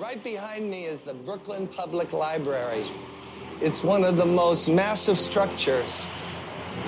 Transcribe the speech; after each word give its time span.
Right 0.00 0.24
behind 0.24 0.70
me 0.70 0.86
is 0.86 1.02
the 1.02 1.12
Brooklyn 1.12 1.66
Public 1.66 2.14
Library. 2.14 2.86
It's 3.60 3.84
one 3.84 4.02
of 4.02 4.16
the 4.16 4.24
most 4.24 4.66
massive 4.66 5.18
structures 5.18 6.06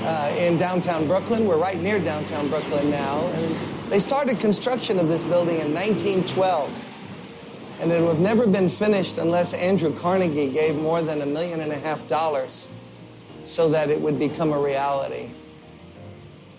uh, 0.00 0.34
in 0.38 0.56
downtown 0.56 1.06
Brooklyn. 1.06 1.44
We're 1.44 1.58
right 1.58 1.78
near 1.78 1.98
downtown 1.98 2.48
Brooklyn 2.48 2.90
now. 2.90 3.20
And 3.34 3.54
they 3.90 4.00
started 4.00 4.40
construction 4.40 4.98
of 4.98 5.08
this 5.08 5.24
building 5.24 5.56
in 5.56 5.74
1912. 5.74 7.78
And 7.82 7.92
it 7.92 8.00
would 8.00 8.16
have 8.16 8.20
never 8.20 8.46
been 8.46 8.70
finished 8.70 9.18
unless 9.18 9.52
Andrew 9.52 9.94
Carnegie 9.94 10.50
gave 10.50 10.76
more 10.76 11.02
than 11.02 11.20
a 11.20 11.26
million 11.26 11.60
and 11.60 11.70
a 11.70 11.78
half 11.80 12.08
dollars 12.08 12.70
so 13.44 13.68
that 13.68 13.90
it 13.90 14.00
would 14.00 14.18
become 14.18 14.54
a 14.54 14.58
reality. 14.58 15.28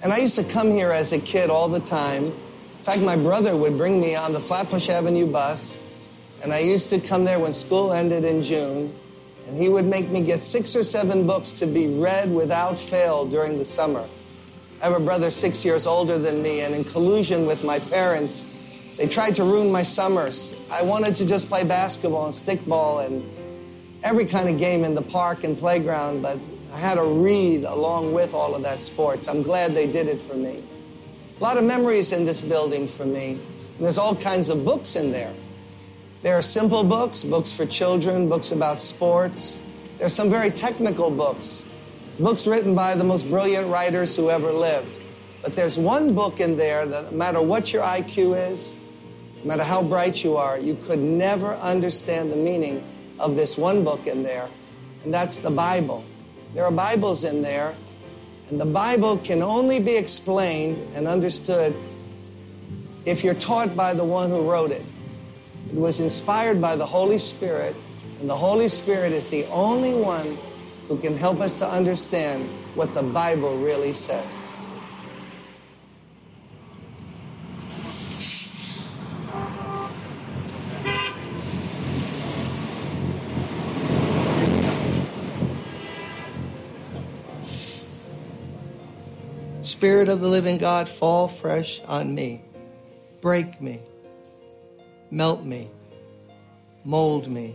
And 0.04 0.14
I 0.14 0.20
used 0.20 0.36
to 0.36 0.44
come 0.44 0.70
here 0.70 0.92
as 0.92 1.14
a 1.14 1.20
kid 1.20 1.50
all 1.50 1.68
the 1.68 1.80
time. 1.80 2.26
In 2.26 2.84
fact, 2.84 3.02
my 3.02 3.16
brother 3.16 3.58
would 3.58 3.76
bring 3.76 4.00
me 4.00 4.14
on 4.14 4.34
the 4.34 4.40
Flatbush 4.40 4.90
Avenue 4.90 5.26
bus 5.26 5.80
and 6.44 6.54
I 6.54 6.60
used 6.60 6.90
to 6.90 7.00
come 7.00 7.24
there 7.24 7.40
when 7.40 7.54
school 7.54 7.94
ended 7.94 8.26
in 8.26 8.42
June, 8.42 8.94
and 9.48 9.58
he 9.58 9.70
would 9.70 9.86
make 9.86 10.10
me 10.10 10.22
get 10.22 10.42
six 10.42 10.76
or 10.76 10.84
seven 10.84 11.26
books 11.26 11.52
to 11.54 11.66
be 11.66 11.88
read 11.88 12.32
without 12.32 12.78
fail 12.78 13.26
during 13.26 13.58
the 13.58 13.66
summer. 13.66 14.06
I 14.82 14.86
have 14.88 15.02
a 15.02 15.04
brother 15.04 15.32
six 15.32 15.64
years 15.64 15.88
older 15.88 16.20
than 16.20 16.42
me, 16.42 16.62
and 16.62 16.76
in 16.76 16.84
collusion 16.84 17.46
with 17.46 17.64
my 17.64 17.80
parents, 17.80 18.44
they 18.98 19.08
tried 19.08 19.38
to 19.38 19.44
ruin 19.44 19.72
my 19.72 19.84
summers. 19.84 20.56
I 20.70 20.84
wanted 20.84 21.16
to 21.16 21.26
just 21.26 21.48
play 21.48 21.64
basketball 21.64 22.26
and 22.26 22.34
stickball 22.34 23.06
and 23.06 23.24
every 24.04 24.26
kind 24.26 24.50
of 24.50 24.60
game 24.60 24.84
in 24.84 24.96
the 24.96 25.02
park 25.02 25.46
and 25.46 25.58
playground, 25.58 26.22
but 26.22 26.38
I 26.74 26.78
had 26.78 26.96
to 26.96 27.06
read 27.06 27.64
along 27.64 28.14
with 28.14 28.34
all 28.34 28.54
of 28.54 28.64
that 28.64 28.82
sports. 28.82 29.30
I'm 29.30 29.44
glad 29.44 29.74
they 29.74 29.88
did 29.88 30.08
it 30.08 30.20
for 30.20 30.36
me. 30.36 30.62
A 31.40 31.44
lot 31.44 31.58
of 31.58 31.64
memories 31.64 32.12
in 32.12 32.26
this 32.26 32.42
building 32.42 32.88
for 32.88 33.06
me. 33.06 33.32
And 33.32 33.86
there's 33.86 33.98
all 33.98 34.16
kinds 34.16 34.50
of 34.50 34.66
books 34.66 34.96
in 34.96 35.12
there. 35.12 35.34
There 36.24 36.38
are 36.38 36.42
simple 36.42 36.86
books, 36.86 37.26
books 37.26 37.52
for 37.52 37.66
children, 37.66 38.30
books 38.30 38.54
about 38.54 38.80
sports. 38.80 39.60
There 39.98 40.06
are 40.06 40.10
some 40.10 40.30
very 40.30 40.52
technical 40.52 41.12
books, 41.12 41.66
books 42.18 42.48
written 42.48 42.74
by 42.74 42.96
the 42.96 43.04
most 43.04 43.30
brilliant 43.30 43.68
writers 43.68 44.16
who 44.16 44.30
ever 44.30 44.54
lived. 44.54 45.02
But 45.42 45.54
there's 45.54 45.78
one 45.78 46.16
book 46.16 46.40
in 46.40 46.56
there 46.56 46.86
that 46.86 47.12
no 47.12 47.18
matter 47.18 47.42
what 47.42 47.74
your 47.74 47.84
IQ 47.84 48.52
is, 48.52 48.74
no 49.44 49.50
matter 49.50 49.66
how 49.66 49.84
bright 49.84 50.24
you 50.24 50.38
are, 50.38 50.58
you 50.58 50.76
could 50.76 51.00
never 51.00 51.56
understand 51.56 52.32
the 52.32 52.38
meaning 52.38 52.88
of 53.20 53.36
this 53.36 53.58
one 53.58 53.84
book 53.84 54.08
in 54.08 54.24
there, 54.24 54.48
and 55.04 55.14
that's 55.14 55.40
the 55.40 55.52
Bible. 55.52 56.06
There 56.54 56.64
are 56.64 56.72
Bibles 56.72 57.26
in 57.26 57.42
there, 57.42 57.76
and 58.50 58.62
the 58.62 58.66
Bible 58.66 59.18
can 59.18 59.42
only 59.42 59.82
be 59.82 59.98
explained 59.98 60.78
and 60.96 61.06
understood 61.06 61.76
if 63.04 63.26
you're 63.26 63.34
taught 63.34 63.76
by 63.76 63.94
the 63.94 64.06
one 64.06 64.30
who 64.30 64.50
wrote 64.50 64.72
it. 64.72 64.86
It 65.74 65.80
was 65.80 66.00
inspired 66.00 66.62
by 66.62 66.76
the 66.76 66.86
Holy 66.86 67.18
Spirit, 67.18 67.76
and 68.20 68.30
the 68.30 68.36
Holy 68.36 68.70
Spirit 68.70 69.12
is 69.12 69.26
the 69.30 69.48
only 69.48 69.96
one 69.96 70.38
who 70.88 70.98
can 70.98 71.18
help 71.18 71.40
us 71.40 71.56
to 71.56 71.68
understand 71.68 72.48
what 72.76 72.94
the 72.94 73.02
Bible 73.02 73.58
really 73.58 73.92
says. 73.92 74.52
Spirit 89.64 90.08
of 90.08 90.22
the 90.22 90.28
living 90.28 90.60
God, 90.60 90.88
fall 90.88 91.28
fresh 91.28 91.82
on 91.88 92.14
me. 92.14 92.44
Break 93.22 93.60
me 93.60 93.80
Melt 95.14 95.46
me, 95.46 95.68
mold 96.84 97.28
me, 97.28 97.54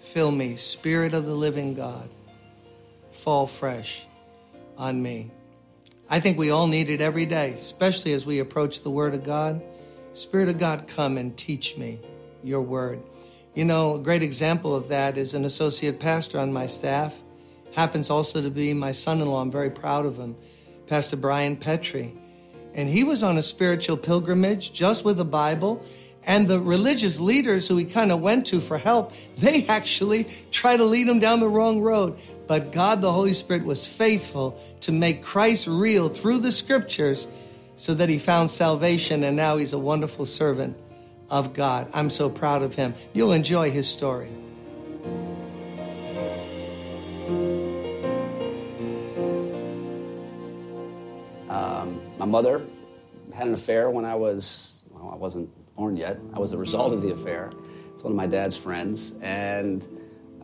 fill 0.00 0.32
me, 0.32 0.56
Spirit 0.56 1.14
of 1.14 1.24
the 1.24 1.32
living 1.32 1.74
God, 1.74 2.08
fall 3.12 3.46
fresh 3.46 4.04
on 4.76 5.00
me. 5.00 5.30
I 6.10 6.18
think 6.18 6.36
we 6.36 6.50
all 6.50 6.66
need 6.66 6.88
it 6.88 7.00
every 7.00 7.26
day, 7.26 7.52
especially 7.52 8.12
as 8.12 8.26
we 8.26 8.40
approach 8.40 8.82
the 8.82 8.90
Word 8.90 9.14
of 9.14 9.22
God. 9.22 9.62
Spirit 10.14 10.48
of 10.48 10.58
God, 10.58 10.88
come 10.88 11.16
and 11.16 11.36
teach 11.36 11.76
me 11.76 12.00
your 12.42 12.62
Word. 12.62 13.00
You 13.54 13.64
know, 13.64 13.94
a 13.94 14.00
great 14.00 14.24
example 14.24 14.74
of 14.74 14.88
that 14.88 15.16
is 15.16 15.34
an 15.34 15.44
associate 15.44 16.00
pastor 16.00 16.40
on 16.40 16.52
my 16.52 16.66
staff, 16.66 17.16
happens 17.70 18.10
also 18.10 18.42
to 18.42 18.50
be 18.50 18.74
my 18.74 18.90
son 18.90 19.20
in 19.20 19.28
law. 19.28 19.42
I'm 19.42 19.52
very 19.52 19.70
proud 19.70 20.06
of 20.06 20.18
him, 20.18 20.34
Pastor 20.88 21.14
Brian 21.14 21.56
Petrie. 21.56 22.12
And 22.74 22.88
he 22.88 23.04
was 23.04 23.22
on 23.22 23.38
a 23.38 23.42
spiritual 23.44 23.96
pilgrimage 23.96 24.72
just 24.72 25.04
with 25.04 25.20
a 25.20 25.24
Bible 25.24 25.84
and 26.28 26.46
the 26.46 26.60
religious 26.60 27.18
leaders 27.18 27.66
who 27.66 27.78
he 27.78 27.86
kind 27.86 28.12
of 28.12 28.20
went 28.20 28.46
to 28.48 28.60
for 28.60 28.76
help, 28.76 29.14
they 29.38 29.66
actually 29.66 30.28
try 30.50 30.76
to 30.76 30.84
lead 30.84 31.08
him 31.08 31.20
down 31.20 31.40
the 31.40 31.48
wrong 31.48 31.80
road. 31.80 32.18
But 32.46 32.70
God, 32.70 33.00
the 33.00 33.10
Holy 33.10 33.32
Spirit, 33.32 33.64
was 33.64 33.86
faithful 33.86 34.60
to 34.82 34.92
make 34.92 35.22
Christ 35.22 35.66
real 35.66 36.10
through 36.10 36.40
the 36.40 36.52
scriptures 36.52 37.26
so 37.76 37.94
that 37.94 38.10
he 38.10 38.18
found 38.18 38.50
salvation 38.50 39.24
and 39.24 39.36
now 39.38 39.56
he's 39.56 39.72
a 39.72 39.78
wonderful 39.78 40.26
servant 40.26 40.76
of 41.30 41.54
God. 41.54 41.88
I'm 41.94 42.10
so 42.10 42.28
proud 42.28 42.60
of 42.60 42.74
him. 42.74 42.92
You'll 43.14 43.32
enjoy 43.32 43.70
his 43.70 43.88
story. 43.88 44.28
Um, 51.48 52.02
my 52.18 52.26
mother 52.26 52.66
had 53.32 53.46
an 53.46 53.54
affair 53.54 53.88
when 53.88 54.04
I 54.04 54.16
was, 54.16 54.82
well, 54.90 55.08
I 55.10 55.16
wasn't 55.16 55.48
born 55.78 55.96
yet. 55.96 56.18
I 56.34 56.40
was 56.40 56.50
the 56.50 56.58
result 56.58 56.92
of 56.92 57.02
the 57.02 57.12
affair 57.12 57.50
with 57.94 58.02
one 58.02 58.12
of 58.12 58.16
my 58.16 58.26
dad's 58.26 58.56
friends. 58.56 59.14
And 59.22 59.86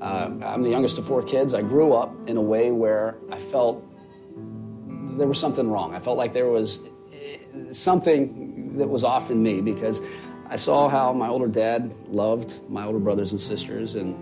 uh, 0.01 0.31
I'm 0.43 0.63
the 0.63 0.71
youngest 0.71 0.97
of 0.97 1.05
four 1.05 1.23
kids. 1.23 1.53
I 1.55 1.61
grew 1.61 1.93
up 1.93 2.15
in 2.29 2.37
a 2.37 2.41
way 2.41 2.71
where 2.71 3.17
I 3.31 3.39
felt 3.39 3.85
there 5.19 5.27
was 5.27 5.39
something 5.39 5.69
wrong. 5.69 5.95
I 5.95 5.99
felt 5.99 6.17
like 6.17 6.33
there 6.33 6.49
was 6.49 6.89
eh, 7.13 7.73
something 7.73 8.79
that 8.79 8.89
was 8.89 9.03
off 9.03 9.31
in 9.31 9.43
me 9.43 9.61
because 9.61 10.01
I 10.49 10.57
saw 10.57 10.89
how 10.89 11.13
my 11.13 11.29
older 11.29 11.49
dad 11.49 11.93
loved 12.09 12.61
my 12.71 12.85
older 12.85 13.01
brothers 13.01 13.33
and 13.33 13.41
sisters, 13.41 13.97
and 13.97 14.17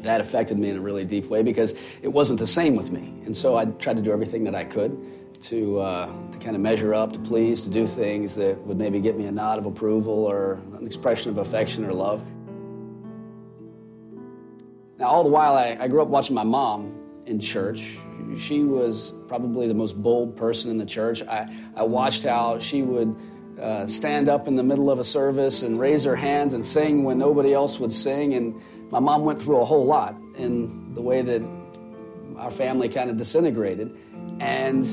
that 0.00 0.20
affected 0.20 0.58
me 0.58 0.68
in 0.70 0.76
a 0.76 0.80
really 0.80 1.04
deep 1.04 1.26
way 1.26 1.42
because 1.42 1.74
it 2.02 2.08
wasn't 2.08 2.38
the 2.38 2.46
same 2.46 2.76
with 2.76 2.92
me. 2.92 3.12
And 3.24 3.34
so 3.34 3.56
I 3.56 3.64
tried 3.64 3.96
to 3.96 4.02
do 4.02 4.12
everything 4.12 4.44
that 4.44 4.54
I 4.54 4.64
could 4.64 4.96
to, 5.40 5.80
uh, 5.80 6.30
to 6.30 6.38
kind 6.38 6.56
of 6.56 6.62
measure 6.62 6.94
up, 6.94 7.12
to 7.12 7.18
please, 7.18 7.60
to 7.62 7.70
do 7.70 7.86
things 7.86 8.34
that 8.34 8.58
would 8.66 8.76
maybe 8.76 9.00
get 9.00 9.16
me 9.16 9.26
a 9.26 9.32
nod 9.32 9.58
of 9.58 9.66
approval 9.66 10.24
or 10.24 10.54
an 10.76 10.86
expression 10.86 11.30
of 11.30 11.38
affection 11.38 11.84
or 11.84 11.92
love. 11.92 12.24
Now, 14.98 15.06
all 15.06 15.22
the 15.22 15.30
while, 15.30 15.56
I, 15.56 15.76
I 15.78 15.86
grew 15.86 16.02
up 16.02 16.08
watching 16.08 16.34
my 16.34 16.42
mom 16.42 17.22
in 17.26 17.38
church. 17.38 17.98
She 18.36 18.64
was 18.64 19.14
probably 19.28 19.68
the 19.68 19.74
most 19.74 20.02
bold 20.02 20.36
person 20.36 20.70
in 20.70 20.78
the 20.78 20.86
church. 20.86 21.22
I, 21.22 21.48
I 21.76 21.82
watched 21.84 22.24
how 22.24 22.58
she 22.58 22.82
would 22.82 23.16
uh, 23.60 23.86
stand 23.86 24.28
up 24.28 24.48
in 24.48 24.56
the 24.56 24.62
middle 24.62 24.90
of 24.90 24.98
a 24.98 25.04
service 25.04 25.62
and 25.62 25.78
raise 25.78 26.04
her 26.04 26.16
hands 26.16 26.52
and 26.52 26.66
sing 26.66 27.04
when 27.04 27.18
nobody 27.18 27.52
else 27.52 27.78
would 27.78 27.92
sing. 27.92 28.34
And 28.34 28.60
my 28.90 28.98
mom 28.98 29.24
went 29.24 29.40
through 29.40 29.60
a 29.60 29.64
whole 29.64 29.86
lot 29.86 30.16
in 30.36 30.94
the 30.94 31.02
way 31.02 31.22
that 31.22 31.42
our 32.36 32.50
family 32.50 32.88
kind 32.88 33.08
of 33.08 33.16
disintegrated. 33.16 33.96
And 34.40 34.84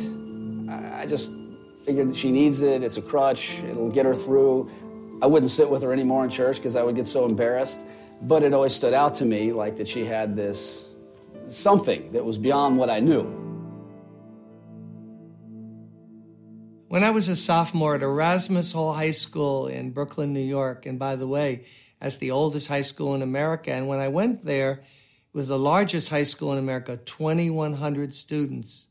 I 0.95 1.05
just 1.05 1.33
figured 1.83 2.15
she 2.15 2.31
needs 2.31 2.61
it. 2.61 2.83
It's 2.83 2.97
a 2.97 3.01
crutch. 3.01 3.61
It'll 3.63 3.91
get 3.91 4.05
her 4.05 4.15
through. 4.15 4.69
I 5.21 5.27
wouldn't 5.27 5.51
sit 5.51 5.69
with 5.69 5.83
her 5.83 5.93
anymore 5.93 6.23
in 6.23 6.29
church 6.29 6.57
because 6.57 6.75
I 6.75 6.83
would 6.83 6.95
get 6.95 7.07
so 7.07 7.25
embarrassed. 7.25 7.85
But 8.21 8.43
it 8.43 8.53
always 8.53 8.73
stood 8.73 8.93
out 8.93 9.15
to 9.15 9.25
me 9.25 9.51
like 9.51 9.77
that 9.77 9.87
she 9.87 10.05
had 10.05 10.35
this 10.35 10.89
something 11.49 12.11
that 12.13 12.25
was 12.25 12.37
beyond 12.37 12.77
what 12.77 12.89
I 12.89 12.99
knew. 12.99 13.23
When 16.87 17.03
I 17.03 17.09
was 17.09 17.27
a 17.27 17.35
sophomore 17.35 17.95
at 17.95 18.01
Erasmus 18.01 18.71
Hall 18.71 18.93
High 18.93 19.11
School 19.11 19.67
in 19.67 19.91
Brooklyn, 19.91 20.33
New 20.33 20.39
York, 20.39 20.85
and 20.85 20.97
by 20.97 21.17
the 21.17 21.27
way, 21.27 21.65
as 21.99 22.17
the 22.17 22.31
oldest 22.31 22.67
high 22.67 22.83
school 22.83 23.13
in 23.15 23.21
America, 23.21 23.71
and 23.71 23.87
when 23.87 23.99
I 23.99 24.07
went 24.07 24.45
there, 24.45 24.71
it 24.71 25.37
was 25.37 25.49
the 25.49 25.59
largest 25.59 26.09
high 26.09 26.23
school 26.23 26.53
in 26.53 26.57
America, 26.57 26.97
2,100 26.97 28.15
students 28.15 28.84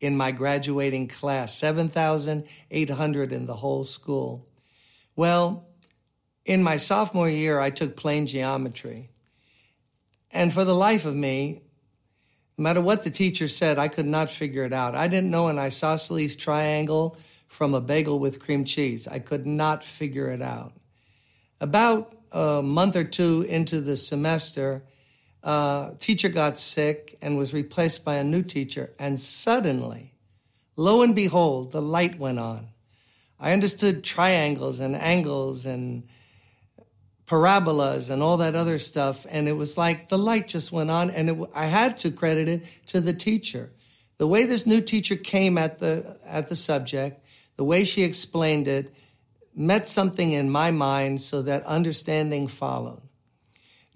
in 0.00 0.16
my 0.16 0.30
graduating 0.30 1.08
class, 1.08 1.56
7,800 1.56 3.32
in 3.32 3.46
the 3.46 3.56
whole 3.56 3.84
school. 3.84 4.46
Well, 5.16 5.66
in 6.44 6.62
my 6.62 6.76
sophomore 6.76 7.28
year, 7.28 7.58
I 7.58 7.70
took 7.70 7.96
plane 7.96 8.26
geometry. 8.26 9.10
And 10.30 10.52
for 10.52 10.64
the 10.64 10.74
life 10.74 11.04
of 11.04 11.14
me, 11.14 11.62
no 12.56 12.62
matter 12.62 12.80
what 12.80 13.04
the 13.04 13.10
teacher 13.10 13.48
said, 13.48 13.78
I 13.78 13.88
could 13.88 14.06
not 14.06 14.30
figure 14.30 14.64
it 14.64 14.72
out. 14.72 14.94
I 14.94 15.08
didn't 15.08 15.30
know 15.30 15.48
an 15.48 15.58
isosceles 15.58 16.36
triangle 16.36 17.16
from 17.46 17.74
a 17.74 17.80
bagel 17.80 18.18
with 18.18 18.40
cream 18.40 18.64
cheese. 18.64 19.08
I 19.08 19.18
could 19.18 19.46
not 19.46 19.82
figure 19.82 20.30
it 20.30 20.42
out. 20.42 20.72
About 21.60 22.14
a 22.30 22.62
month 22.62 22.94
or 22.94 23.04
two 23.04 23.42
into 23.48 23.80
the 23.80 23.96
semester, 23.96 24.84
uh, 25.48 25.94
teacher 25.98 26.28
got 26.28 26.58
sick 26.58 27.16
and 27.22 27.38
was 27.38 27.54
replaced 27.54 28.04
by 28.04 28.16
a 28.16 28.22
new 28.22 28.42
teacher. 28.42 28.90
And 28.98 29.18
suddenly, 29.18 30.12
lo 30.76 31.00
and 31.00 31.14
behold, 31.14 31.72
the 31.72 31.80
light 31.80 32.18
went 32.18 32.38
on. 32.38 32.68
I 33.40 33.54
understood 33.54 34.04
triangles 34.04 34.78
and 34.78 34.94
angles 34.94 35.64
and 35.64 36.06
parabolas 37.24 38.10
and 38.10 38.22
all 38.22 38.36
that 38.36 38.56
other 38.56 38.78
stuff. 38.78 39.24
And 39.30 39.48
it 39.48 39.54
was 39.54 39.78
like 39.78 40.10
the 40.10 40.18
light 40.18 40.48
just 40.48 40.70
went 40.70 40.90
on, 40.90 41.10
and 41.10 41.30
it, 41.30 41.50
I 41.54 41.64
had 41.64 41.96
to 41.98 42.10
credit 42.10 42.46
it 42.46 42.66
to 42.88 43.00
the 43.00 43.14
teacher. 43.14 43.70
The 44.18 44.26
way 44.26 44.44
this 44.44 44.66
new 44.66 44.82
teacher 44.82 45.16
came 45.16 45.56
at 45.56 45.78
the 45.78 46.18
at 46.26 46.50
the 46.50 46.56
subject, 46.56 47.24
the 47.56 47.64
way 47.64 47.84
she 47.84 48.02
explained 48.02 48.68
it, 48.68 48.94
met 49.54 49.88
something 49.88 50.34
in 50.34 50.50
my 50.50 50.72
mind 50.72 51.22
so 51.22 51.40
that 51.40 51.64
understanding 51.64 52.48
followed. 52.48 53.07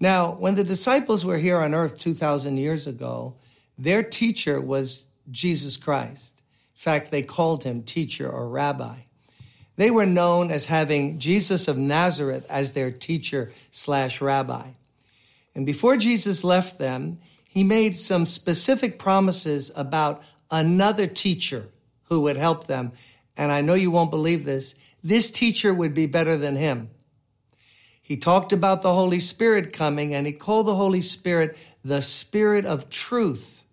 Now, 0.03 0.33
when 0.33 0.55
the 0.55 0.65
disciples 0.65 1.23
were 1.23 1.37
here 1.37 1.57
on 1.59 1.73
earth 1.73 1.97
2,000 1.97 2.57
years 2.57 2.87
ago, 2.87 3.35
their 3.77 4.03
teacher 4.03 4.59
was 4.59 5.05
Jesus 5.31 5.77
Christ. 5.77 6.41
In 6.75 6.81
fact, 6.81 7.09
they 7.09 7.21
called 7.21 7.63
him 7.63 7.83
teacher 7.83 8.29
or 8.29 8.49
rabbi. 8.49 8.97
They 9.77 9.89
were 9.89 10.05
known 10.05 10.51
as 10.51 10.65
having 10.65 11.19
Jesus 11.19 11.69
of 11.69 11.77
Nazareth 11.77 12.45
as 12.49 12.73
their 12.73 12.91
teacher 12.91 13.53
slash 13.71 14.19
rabbi. 14.19 14.71
And 15.55 15.65
before 15.65 15.95
Jesus 15.95 16.43
left 16.43 16.79
them, 16.79 17.19
he 17.47 17.63
made 17.63 17.95
some 17.95 18.25
specific 18.25 18.99
promises 18.99 19.71
about 19.73 20.21
another 20.51 21.07
teacher 21.07 21.69
who 22.09 22.19
would 22.19 22.35
help 22.35 22.67
them. 22.67 22.91
And 23.37 23.53
I 23.53 23.61
know 23.61 23.73
you 23.73 23.89
won't 23.89 24.11
believe 24.11 24.43
this. 24.43 24.75
This 25.01 25.31
teacher 25.31 25.73
would 25.73 25.93
be 25.93 26.07
better 26.07 26.35
than 26.35 26.57
him. 26.57 26.89
He 28.13 28.17
talked 28.17 28.53
about 28.53 28.83
the 28.83 28.93
Holy 28.93 29.19
Spirit 29.19 29.73
coming 29.73 30.13
and 30.13 30.27
he 30.27 30.33
called 30.33 30.67
the 30.67 30.75
Holy 30.75 31.01
Spirit 31.01 31.57
the 31.83 32.03
Spirit 32.03 32.63
of 32.63 32.91
truth. 32.91 33.63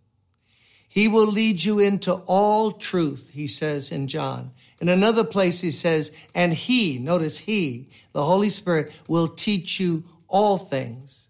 He 0.89 1.09
will 1.09 1.27
lead 1.27 1.63
you 1.63 1.79
into 1.79 2.15
all 2.27 2.73
truth, 2.73 3.29
he 3.35 3.47
says 3.47 3.93
in 3.93 4.09
John. 4.09 4.53
In 4.81 4.89
another 4.89 5.25
place, 5.25 5.61
he 5.61 5.71
says, 5.71 6.11
and 6.35 6.55
he, 6.55 6.99
notice 6.99 7.41
he, 7.41 7.91
the 8.13 8.25
Holy 8.25 8.49
Spirit, 8.49 8.99
will 9.07 9.29
teach 9.29 9.79
you 9.79 10.05
all 10.27 10.57
things. 10.57 11.27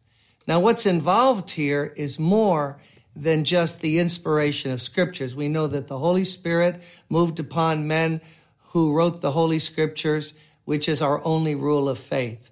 Now, 0.46 0.60
what's 0.60 0.86
involved 0.86 1.50
here 1.50 1.92
is 1.96 2.20
more 2.20 2.80
than 3.16 3.42
just 3.42 3.80
the 3.80 3.98
inspiration 3.98 4.70
of 4.70 4.80
scriptures. 4.80 5.34
We 5.34 5.48
know 5.48 5.66
that 5.66 5.88
the 5.88 5.98
Holy 5.98 6.24
Spirit 6.24 6.80
moved 7.08 7.40
upon 7.40 7.88
men 7.88 8.20
who 8.68 8.94
wrote 8.94 9.20
the 9.20 9.32
Holy 9.32 9.58
Scriptures, 9.58 10.32
which 10.64 10.88
is 10.88 11.02
our 11.02 11.20
only 11.24 11.56
rule 11.56 11.88
of 11.88 11.98
faith. 11.98 12.49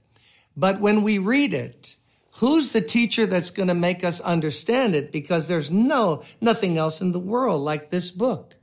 But 0.58 0.80
when 0.80 1.02
we 1.02 1.18
read 1.18 1.54
it, 1.54 1.94
who's 2.38 2.70
the 2.70 2.80
teacher 2.80 3.26
that's 3.26 3.50
going 3.50 3.68
to 3.68 3.74
make 3.74 4.02
us 4.02 4.20
understand 4.20 4.96
it? 4.96 5.12
Because 5.12 5.46
there's 5.46 5.70
no, 5.70 6.24
nothing 6.40 6.76
else 6.76 7.00
in 7.00 7.12
the 7.12 7.20
world 7.20 7.62
like 7.62 7.90
this 7.90 8.10
book. 8.10 8.56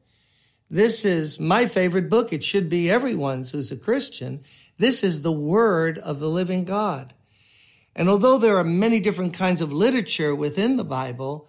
This 0.70 1.06
is 1.06 1.40
my 1.40 1.68
favorite 1.68 2.10
book. 2.10 2.34
It 2.34 2.44
should 2.44 2.68
be 2.68 2.92
everyone's 2.92 3.52
who's 3.52 3.72
a 3.72 3.78
Christian. 3.78 4.44
This 4.78 5.06
is 5.06 5.22
the 5.22 5.32
word 5.32 5.98
of 5.98 6.20
the 6.20 6.28
living 6.28 6.66
God. 6.66 7.14
And 7.96 8.10
although 8.10 8.40
there 8.40 8.58
are 8.58 8.66
many 8.66 9.00
different 9.00 9.34
kinds 9.34 9.62
of 9.62 9.72
literature 9.72 10.36
within 10.36 10.76
the 10.76 10.84
Bible, 10.84 11.48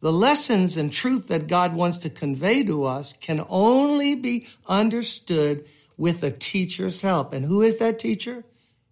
the 0.00 0.12
lessons 0.12 0.76
and 0.76 0.92
truth 0.92 1.26
that 1.26 1.48
God 1.48 1.74
wants 1.74 1.98
to 1.98 2.10
convey 2.10 2.62
to 2.62 2.84
us 2.84 3.14
can 3.14 3.44
only 3.48 4.14
be 4.14 4.46
understood 4.68 5.66
with 5.96 6.22
a 6.22 6.30
teacher's 6.30 7.00
help. 7.00 7.34
And 7.34 7.44
who 7.44 7.62
is 7.62 7.78
that 7.78 7.98
teacher? 7.98 8.44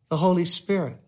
The 0.09 0.17
Holy 0.17 0.45
Spirit. 0.45 0.99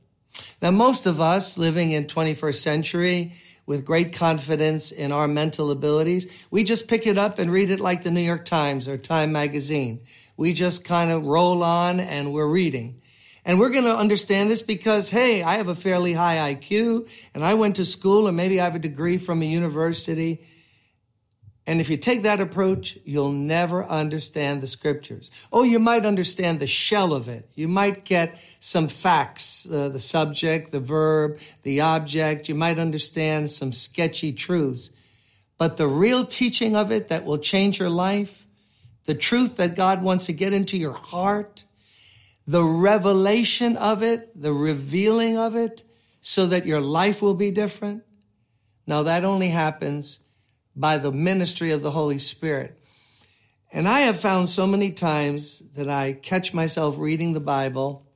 Now, 0.61 0.71
most 0.71 1.07
of 1.07 1.21
us 1.21 1.57
living 1.57 1.93
in 1.93 2.05
21st 2.05 2.63
century, 2.63 3.33
with 3.69 3.85
great 3.85 4.15
confidence 4.15 4.91
in 4.91 5.13
our 5.13 5.29
mental 5.29 5.71
abilities. 5.71 6.27
We 6.51 6.65
just 6.65 6.89
pick 6.89 7.07
it 7.07 7.19
up 7.19 7.39
and 7.39 7.53
read 7.53 7.69
it 7.69 7.81
like 7.81 8.03
the 8.03 8.11
New 8.11 8.23
York 8.23 8.47
Times 8.47 8.89
or 8.89 8.97
Time 8.97 9.31
Magazine. 9.31 10.01
We 10.39 10.55
just 10.55 10.87
kind 10.87 11.11
of 11.11 11.27
roll 11.27 11.63
on 11.63 12.01
and 12.01 12.33
we're 12.33 12.49
reading. 12.49 13.03
And 13.45 13.59
we're 13.59 13.69
going 13.69 13.85
to 13.85 13.95
understand 13.95 14.51
this 14.51 14.63
because, 14.63 15.11
hey, 15.11 15.43
I 15.43 15.57
have 15.57 15.69
a 15.69 15.75
fairly 15.75 16.15
high 16.15 16.55
IQ 16.55 17.11
and 17.35 17.45
I 17.45 17.53
went 17.55 17.77
to 17.77 17.85
school 17.85 18.27
and 18.27 18.35
maybe 18.35 18.59
I 18.59 18.65
have 18.65 18.75
a 18.75 18.79
degree 18.79 19.19
from 19.19 19.43
a 19.43 19.45
university 19.45 20.47
and 21.69 21.83
if 21.83 21.91
you 21.91 21.99
take 21.99 22.23
that 22.23 22.41
approach, 22.41 22.97
you'll 23.05 23.31
never 23.31 23.85
understand 23.85 24.63
the 24.63 24.67
scriptures. 24.67 25.31
Oh, 25.53 25.65
you 25.65 25.79
might 25.79 26.07
understand 26.07 26.61
the 26.61 26.67
shell 26.67 27.13
of 27.13 27.29
it. 27.29 27.47
You 27.55 27.69
might 27.69 28.07
get 28.07 28.43
some 28.59 28.89
facts, 28.89 29.71
uh, 29.71 29.91
the 29.91 30.01
subject, 30.01 30.73
the 30.73 30.81
verb, 30.81 31.39
the 31.65 31.83
object. 31.83 32.49
You 32.49 32.55
might 32.55 32.79
understand 32.79 33.51
some 33.51 33.75
sketchy 33.75 34.33
truths. 34.33 34.89
But 35.59 35.77
the 35.77 35.87
real 35.87 36.25
teaching 36.25 36.75
of 36.75 36.91
it 36.91 37.09
that 37.09 37.27
will 37.27 37.37
change 37.37 37.79
your 37.79 37.91
life, 37.91 38.47
the 39.05 39.15
truth 39.15 39.59
that 39.59 39.77
God 39.77 40.03
wants 40.03 40.25
to 40.25 40.33
get 40.33 40.55
into 40.55 40.79
your 40.79 40.95
heart, 40.95 41.67
the 42.47 42.65
revelation 42.65 43.77
of 43.77 44.03
it, 44.03 44.31
the 44.41 44.55
revealing 44.55 45.37
of 45.37 45.55
it, 45.55 45.85
so 46.23 46.47
that 46.47 46.65
your 46.65 46.81
life 46.81 47.21
will 47.21 47.35
be 47.35 47.51
different. 47.51 48.05
Now 48.87 49.03
that 49.03 49.23
only 49.23 49.49
happens 49.49 50.21
by 50.79 50.99
the 50.99 51.13
ministry 51.13 51.73
of 51.73 51.83
the 51.83 51.91
Holy 51.91 52.19
Spirit. 52.19 52.79
And 53.73 53.89
I 53.89 54.01
have 54.01 54.19
found 54.19 54.49
so 54.49 54.67
many 54.67 54.93
times 54.93 55.59
that 55.75 55.89
I 55.89 56.15
catch 56.15 56.55
myself 56.55 56.97
reading 56.99 57.33
the 57.33 57.41
Bible 57.41 58.07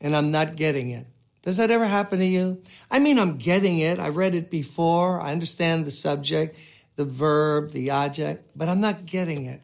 and 0.00 0.16
I'm 0.16 0.30
not 0.30 0.56
getting 0.56 0.90
it. 0.90 1.06
Does 1.42 1.58
that 1.58 1.70
ever 1.70 1.86
happen 1.86 2.18
to 2.20 2.26
you? 2.26 2.62
I 2.90 2.98
mean, 2.98 3.18
I'm 3.18 3.36
getting 3.36 3.78
it. 3.78 4.00
I 4.00 4.08
read 4.08 4.34
it 4.34 4.50
before. 4.50 5.20
I 5.20 5.32
understand 5.32 5.84
the 5.84 5.90
subject, 5.90 6.56
the 6.96 7.04
verb, 7.04 7.72
the 7.72 7.90
object, 7.90 8.50
but 8.56 8.68
I'm 8.68 8.80
not 8.80 9.04
getting 9.04 9.44
it. 9.44 9.60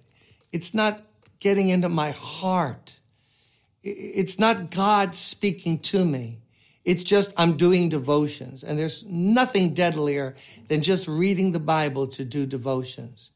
It's 0.52 0.74
not 0.74 1.02
getting 1.40 1.70
into 1.70 1.88
my 1.88 2.10
heart. 2.10 3.00
It's 3.82 4.38
not 4.38 4.70
God 4.70 5.14
speaking 5.14 5.78
to 5.78 6.04
me. 6.04 6.38
It's 6.84 7.04
just 7.04 7.32
I'm 7.36 7.56
doing 7.56 7.88
devotions, 7.88 8.64
and 8.64 8.78
there's 8.78 9.06
nothing 9.06 9.74
deadlier 9.74 10.34
than 10.68 10.82
just 10.82 11.06
reading 11.06 11.52
the 11.52 11.60
Bible 11.60 12.06
to 12.08 12.24
do 12.24 12.46
devotions. 12.46 13.30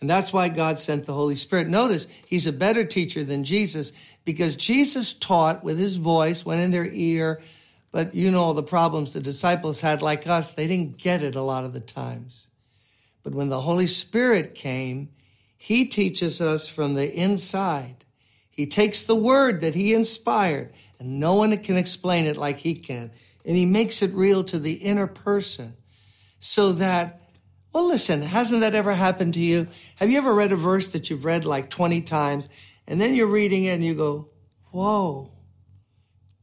And 0.00 0.08
that's 0.08 0.32
why 0.32 0.48
God 0.48 0.78
sent 0.78 1.04
the 1.04 1.12
Holy 1.12 1.36
Spirit. 1.36 1.68
Notice 1.68 2.06
he's 2.26 2.46
a 2.46 2.52
better 2.52 2.84
teacher 2.84 3.22
than 3.22 3.44
Jesus 3.44 3.92
because 4.24 4.56
Jesus 4.56 5.12
taught 5.12 5.62
with 5.62 5.78
his 5.78 5.96
voice, 5.96 6.44
went 6.44 6.62
in 6.62 6.70
their 6.70 6.88
ear, 6.90 7.42
but 7.92 8.14
you 8.14 8.30
know 8.30 8.52
the 8.52 8.62
problems 8.62 9.12
the 9.12 9.20
disciples 9.20 9.82
had, 9.82 10.00
like 10.00 10.26
us, 10.26 10.52
they 10.52 10.66
didn't 10.66 10.96
get 10.96 11.22
it 11.22 11.34
a 11.34 11.42
lot 11.42 11.64
of 11.64 11.74
the 11.74 11.80
times. 11.80 12.46
But 13.22 13.34
when 13.34 13.50
the 13.50 13.60
Holy 13.60 13.86
Spirit 13.86 14.54
came, 14.54 15.10
he 15.56 15.84
teaches 15.84 16.40
us 16.40 16.66
from 16.68 16.94
the 16.94 17.12
inside. 17.12 18.06
He 18.60 18.66
takes 18.66 19.00
the 19.00 19.16
word 19.16 19.62
that 19.62 19.74
he 19.74 19.94
inspired 19.94 20.74
and 20.98 21.18
no 21.18 21.32
one 21.32 21.56
can 21.56 21.78
explain 21.78 22.26
it 22.26 22.36
like 22.36 22.58
he 22.58 22.74
can. 22.74 23.10
And 23.42 23.56
he 23.56 23.64
makes 23.64 24.02
it 24.02 24.12
real 24.12 24.44
to 24.44 24.58
the 24.58 24.74
inner 24.74 25.06
person 25.06 25.78
so 26.40 26.72
that, 26.72 27.22
well, 27.72 27.88
listen, 27.88 28.20
hasn't 28.20 28.60
that 28.60 28.74
ever 28.74 28.92
happened 28.92 29.32
to 29.32 29.40
you? 29.40 29.66
Have 29.96 30.10
you 30.10 30.18
ever 30.18 30.34
read 30.34 30.52
a 30.52 30.56
verse 30.56 30.92
that 30.92 31.08
you've 31.08 31.24
read 31.24 31.46
like 31.46 31.70
20 31.70 32.02
times 32.02 32.50
and 32.86 33.00
then 33.00 33.14
you're 33.14 33.28
reading 33.28 33.64
it 33.64 33.70
and 33.70 33.82
you 33.82 33.94
go, 33.94 34.28
whoa, 34.72 35.32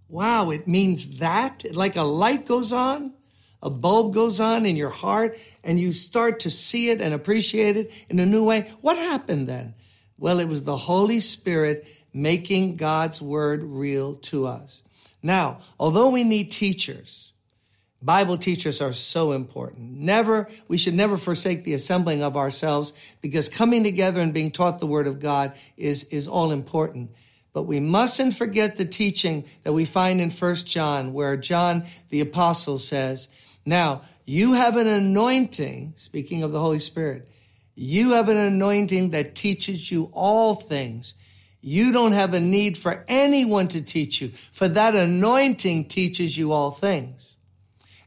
wow, 0.10 0.50
it 0.50 0.68
means 0.68 1.20
that? 1.20 1.66
Like 1.72 1.98
a 1.98 2.02
light 2.02 2.48
goes 2.48 2.74
on, 2.74 3.14
a 3.62 3.70
bulb 3.70 4.16
goes 4.16 4.40
on 4.40 4.66
in 4.66 4.76
your 4.76 4.90
heart 4.90 5.38
and 5.64 5.80
you 5.80 5.94
start 5.94 6.40
to 6.40 6.50
see 6.50 6.90
it 6.90 7.00
and 7.00 7.14
appreciate 7.14 7.78
it 7.78 7.92
in 8.10 8.18
a 8.18 8.26
new 8.26 8.44
way. 8.44 8.74
What 8.82 8.98
happened 8.98 9.48
then? 9.48 9.76
Well, 10.20 10.40
it 10.40 10.48
was 10.48 10.64
the 10.64 10.78
Holy 10.78 11.20
Spirit 11.20 11.88
making 12.18 12.76
God's 12.78 13.22
word 13.22 13.64
real 13.64 14.16
to 14.16 14.48
us. 14.48 14.82
Now, 15.22 15.60
although 15.80 16.10
we 16.10 16.24
need 16.24 16.52
teachers, 16.52 17.32
Bible 18.02 18.38
teachers 18.38 18.82
are 18.82 18.94
so 18.94 19.32
important. 19.32 19.92
Never, 19.92 20.48
we 20.68 20.78
should 20.78 20.94
never 20.94 21.18
forsake 21.18 21.64
the 21.64 21.74
assembling 21.74 22.24
of 22.24 22.36
ourselves 22.36 22.94
because 23.22 23.50
coming 23.50 23.84
together 23.84 24.22
and 24.22 24.34
being 24.34 24.52
taught 24.52 24.80
the 24.80 24.88
word 24.88 25.08
of 25.08 25.20
God 25.20 25.54
is, 25.78 26.06
is 26.06 26.28
all 26.28 26.52
important. 26.52 27.12
But 27.54 27.64
we 27.64 27.80
mustn't 27.80 28.36
forget 28.36 28.78
the 28.78 28.86
teaching 28.86 29.46
that 29.64 29.74
we 29.74 29.86
find 29.86 30.22
in 30.22 30.30
First 30.30 30.68
John, 30.68 31.14
where 31.14 31.38
John 31.38 31.86
the 32.10 32.22
apostle 32.22 32.78
says, 32.78 33.28
now 33.66 34.02
you 34.26 34.54
have 34.54 34.78
an 34.78 34.88
anointing, 34.88 35.94
speaking 35.98 36.44
of 36.44 36.52
the 36.52 36.60
Holy 36.60 36.80
Spirit, 36.80 37.28
you 37.76 38.12
have 38.14 38.30
an 38.30 38.38
anointing 38.38 39.12
that 39.12 39.36
teaches 39.36 39.92
you 39.92 40.10
all 40.14 40.56
things 40.56 41.14
you 41.68 41.92
don't 41.92 42.14
have 42.14 42.34
a 42.34 42.40
need 42.40 42.78
for 42.78 43.04
anyone 43.08 43.68
to 43.68 43.82
teach 43.82 44.22
you, 44.22 44.30
for 44.30 44.70
that 44.70 44.96
anointing 44.96 45.86
teaches 45.86 46.38
you 46.38 46.54
all 46.54 46.72
things. 46.72 47.36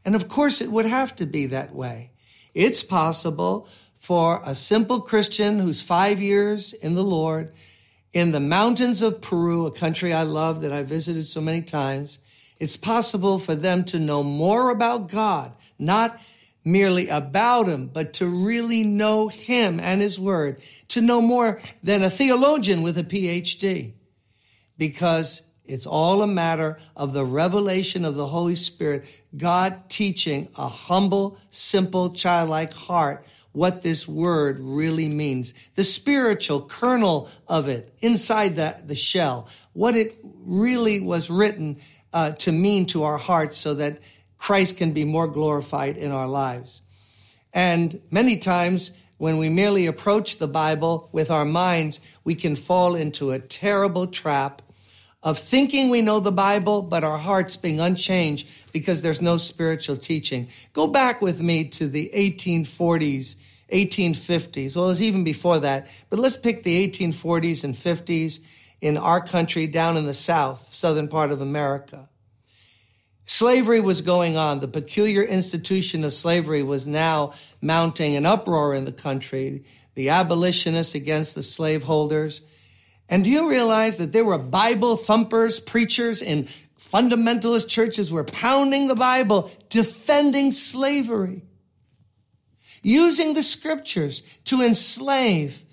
And 0.03 0.15
of 0.15 0.27
course, 0.27 0.61
it 0.61 0.71
would 0.71 0.87
have 0.87 1.15
to 1.17 1.27
be 1.27 1.45
that 1.47 1.75
way. 1.75 2.11
It's 2.55 2.83
possible 2.83 3.67
for 3.95 4.41
a 4.43 4.55
simple 4.55 4.99
Christian 4.99 5.59
who's 5.59 5.81
five 5.81 6.19
years 6.19 6.73
in 6.73 6.95
the 6.95 7.03
Lord 7.03 7.53
in 8.13 8.31
the 8.31 8.39
mountains 8.39 9.01
of 9.01 9.21
Peru, 9.21 9.67
a 9.67 9.71
country 9.71 10.11
I 10.11 10.23
love 10.23 10.61
that 10.61 10.73
I 10.73 10.83
visited 10.83 11.27
so 11.27 11.39
many 11.39 11.61
times. 11.61 12.19
It's 12.59 12.77
possible 12.77 13.39
for 13.39 13.55
them 13.55 13.85
to 13.85 13.99
know 13.99 14.23
more 14.23 14.69
about 14.69 15.07
God, 15.07 15.55
not 15.79 16.19
merely 16.63 17.07
about 17.09 17.67
him, 17.67 17.89
but 17.91 18.13
to 18.13 18.27
really 18.27 18.83
know 18.83 19.27
him 19.27 19.79
and 19.79 20.01
his 20.01 20.19
word, 20.19 20.61
to 20.89 21.01
know 21.01 21.21
more 21.21 21.61
than 21.83 22.03
a 22.03 22.09
theologian 22.09 22.81
with 22.81 22.97
a 22.97 23.03
PhD. 23.03 23.93
Because 24.77 25.43
It's 25.71 25.85
all 25.85 26.21
a 26.21 26.27
matter 26.27 26.79
of 26.97 27.13
the 27.13 27.23
revelation 27.23 28.03
of 28.03 28.15
the 28.15 28.27
Holy 28.27 28.57
Spirit, 28.57 29.05
God 29.37 29.89
teaching 29.89 30.49
a 30.57 30.67
humble, 30.67 31.37
simple, 31.49 32.09
childlike 32.09 32.73
heart 32.73 33.25
what 33.53 33.81
this 33.81 34.05
word 34.05 34.59
really 34.59 35.07
means. 35.07 35.53
The 35.75 35.85
spiritual 35.85 36.63
kernel 36.63 37.29
of 37.47 37.69
it 37.69 37.93
inside 38.01 38.57
the, 38.57 38.75
the 38.85 38.95
shell, 38.95 39.47
what 39.71 39.95
it 39.95 40.17
really 40.23 40.99
was 40.99 41.29
written 41.29 41.77
uh, 42.11 42.31
to 42.31 42.51
mean 42.51 42.85
to 42.87 43.03
our 43.03 43.17
hearts 43.17 43.57
so 43.57 43.75
that 43.75 43.99
Christ 44.41 44.77
can 44.77 44.91
be 44.91 45.05
more 45.05 45.27
glorified 45.27 45.97
in 45.97 46.11
our 46.11 46.27
lives. 46.27 46.81
And 47.53 48.01
many 48.09 48.37
times 48.37 48.89
when 49.19 49.37
we 49.37 49.49
merely 49.49 49.85
approach 49.85 50.39
the 50.39 50.47
Bible 50.47 51.09
with 51.11 51.29
our 51.29 51.45
minds, 51.45 51.99
we 52.23 52.33
can 52.33 52.55
fall 52.55 52.95
into 52.95 53.29
a 53.29 53.37
terrible 53.37 54.07
trap 54.07 54.63
of 55.21 55.37
thinking 55.37 55.89
we 55.89 56.01
know 56.01 56.19
the 56.19 56.31
Bible, 56.31 56.81
but 56.81 57.03
our 57.03 57.19
hearts 57.19 57.55
being 57.55 57.79
unchanged 57.79 58.73
because 58.73 59.03
there's 59.03 59.21
no 59.21 59.37
spiritual 59.37 59.95
teaching. 59.95 60.47
Go 60.73 60.87
back 60.87 61.21
with 61.21 61.39
me 61.39 61.65
to 61.65 61.87
the 61.87 62.09
1840s, 62.11 63.35
1850s. 63.71 64.75
Well, 64.75 64.85
it 64.85 64.87
was 64.87 65.03
even 65.03 65.23
before 65.23 65.59
that, 65.59 65.87
but 66.09 66.17
let's 66.17 66.37
pick 66.37 66.63
the 66.63 66.89
1840s 66.89 67.63
and 67.63 67.75
50s 67.75 68.39
in 68.81 68.97
our 68.97 69.23
country 69.23 69.67
down 69.67 69.97
in 69.97 70.07
the 70.07 70.15
South, 70.15 70.67
southern 70.71 71.07
part 71.07 71.29
of 71.29 71.41
America. 71.41 72.09
Slavery 73.25 73.79
was 73.79 74.01
going 74.01 74.37
on. 74.37 74.59
The 74.59 74.67
peculiar 74.67 75.23
institution 75.23 76.03
of 76.03 76.13
slavery 76.13 76.63
was 76.63 76.85
now 76.87 77.33
mounting 77.61 78.15
an 78.15 78.25
uproar 78.25 78.73
in 78.73 78.85
the 78.85 78.91
country. 78.91 79.65
The 79.95 80.09
abolitionists 80.09 80.95
against 80.95 81.35
the 81.35 81.43
slaveholders. 81.43 82.41
And 83.07 83.23
do 83.23 83.29
you 83.29 83.49
realize 83.49 83.97
that 83.97 84.13
there 84.13 84.25
were 84.25 84.37
Bible 84.37 84.95
thumpers, 84.95 85.59
preachers 85.59 86.21
in 86.21 86.47
fundamentalist 86.79 87.69
churches 87.69 88.11
were 88.11 88.23
pounding 88.23 88.87
the 88.87 88.95
Bible, 88.95 89.51
defending 89.69 90.51
slavery, 90.51 91.43
using 92.81 93.33
the 93.33 93.43
scriptures 93.43 94.21
to 94.45 94.61
enslave 94.61 95.63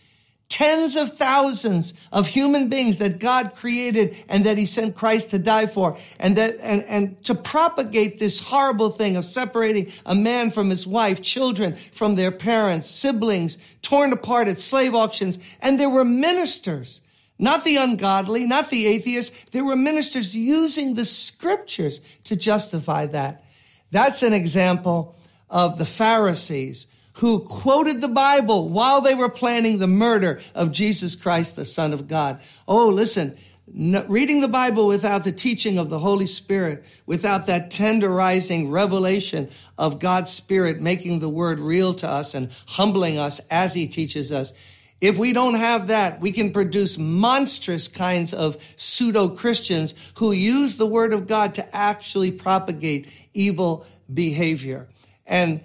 tens 0.48 0.96
of 0.96 1.16
thousands 1.16 1.92
of 2.10 2.26
human 2.26 2.68
beings 2.68 2.98
that 2.98 3.18
God 3.18 3.54
created 3.54 4.16
and 4.28 4.46
that 4.46 4.56
he 4.56 4.64
sent 4.64 4.96
Christ 4.96 5.30
to 5.30 5.38
die 5.38 5.66
for 5.66 5.98
and 6.18 6.36
that 6.36 6.58
and, 6.60 6.82
and 6.84 7.24
to 7.24 7.34
propagate 7.34 8.18
this 8.18 8.40
horrible 8.40 8.90
thing 8.90 9.16
of 9.16 9.24
separating 9.24 9.92
a 10.06 10.14
man 10.14 10.50
from 10.50 10.70
his 10.70 10.86
wife, 10.86 11.20
children 11.20 11.76
from 11.92 12.14
their 12.14 12.32
parents, 12.32 12.88
siblings 12.88 13.58
torn 13.82 14.12
apart 14.12 14.48
at 14.48 14.58
slave 14.58 14.94
auctions 14.94 15.38
and 15.60 15.78
there 15.78 15.90
were 15.90 16.04
ministers 16.04 17.02
not 17.38 17.62
the 17.62 17.76
ungodly, 17.76 18.44
not 18.46 18.68
the 18.68 18.86
atheists. 18.86 19.44
There 19.50 19.64
were 19.64 19.76
ministers 19.76 20.34
using 20.34 20.94
the 20.94 21.04
scriptures 21.04 22.00
to 22.24 22.34
justify 22.34 23.06
that. 23.06 23.44
That's 23.92 24.24
an 24.24 24.32
example 24.32 25.14
of 25.48 25.78
the 25.78 25.86
Pharisees 25.86 26.88
who 27.18 27.40
quoted 27.40 28.00
the 28.00 28.08
Bible 28.08 28.68
while 28.68 29.00
they 29.00 29.14
were 29.14 29.28
planning 29.28 29.78
the 29.78 29.86
murder 29.86 30.40
of 30.54 30.72
Jesus 30.72 31.14
Christ, 31.14 31.56
the 31.56 31.64
Son 31.64 31.92
of 31.92 32.06
God. 32.06 32.40
Oh, 32.66 32.88
listen, 32.88 33.36
no, 33.66 34.04
reading 34.06 34.40
the 34.40 34.48
Bible 34.48 34.86
without 34.86 35.24
the 35.24 35.32
teaching 35.32 35.78
of 35.78 35.90
the 35.90 35.98
Holy 35.98 36.26
Spirit, 36.26 36.84
without 37.06 37.46
that 37.46 37.70
tenderizing 37.70 38.70
revelation 38.70 39.50
of 39.76 39.98
God's 39.98 40.32
Spirit 40.32 40.80
making 40.80 41.18
the 41.18 41.28
word 41.28 41.58
real 41.58 41.92
to 41.94 42.08
us 42.08 42.34
and 42.34 42.50
humbling 42.66 43.18
us 43.18 43.40
as 43.50 43.74
He 43.74 43.88
teaches 43.88 44.32
us, 44.32 44.52
if 45.00 45.18
we 45.18 45.32
don't 45.32 45.54
have 45.54 45.88
that, 45.88 46.20
we 46.20 46.32
can 46.32 46.52
produce 46.52 46.98
monstrous 46.98 47.88
kinds 47.88 48.32
of 48.32 48.62
pseudo 48.76 49.28
Christians 49.28 49.94
who 50.16 50.32
use 50.32 50.76
the 50.76 50.86
word 50.86 51.12
of 51.12 51.26
God 51.26 51.54
to 51.54 51.76
actually 51.76 52.32
propagate 52.32 53.08
evil 53.32 53.86
behavior. 54.12 54.88
And 55.24 55.60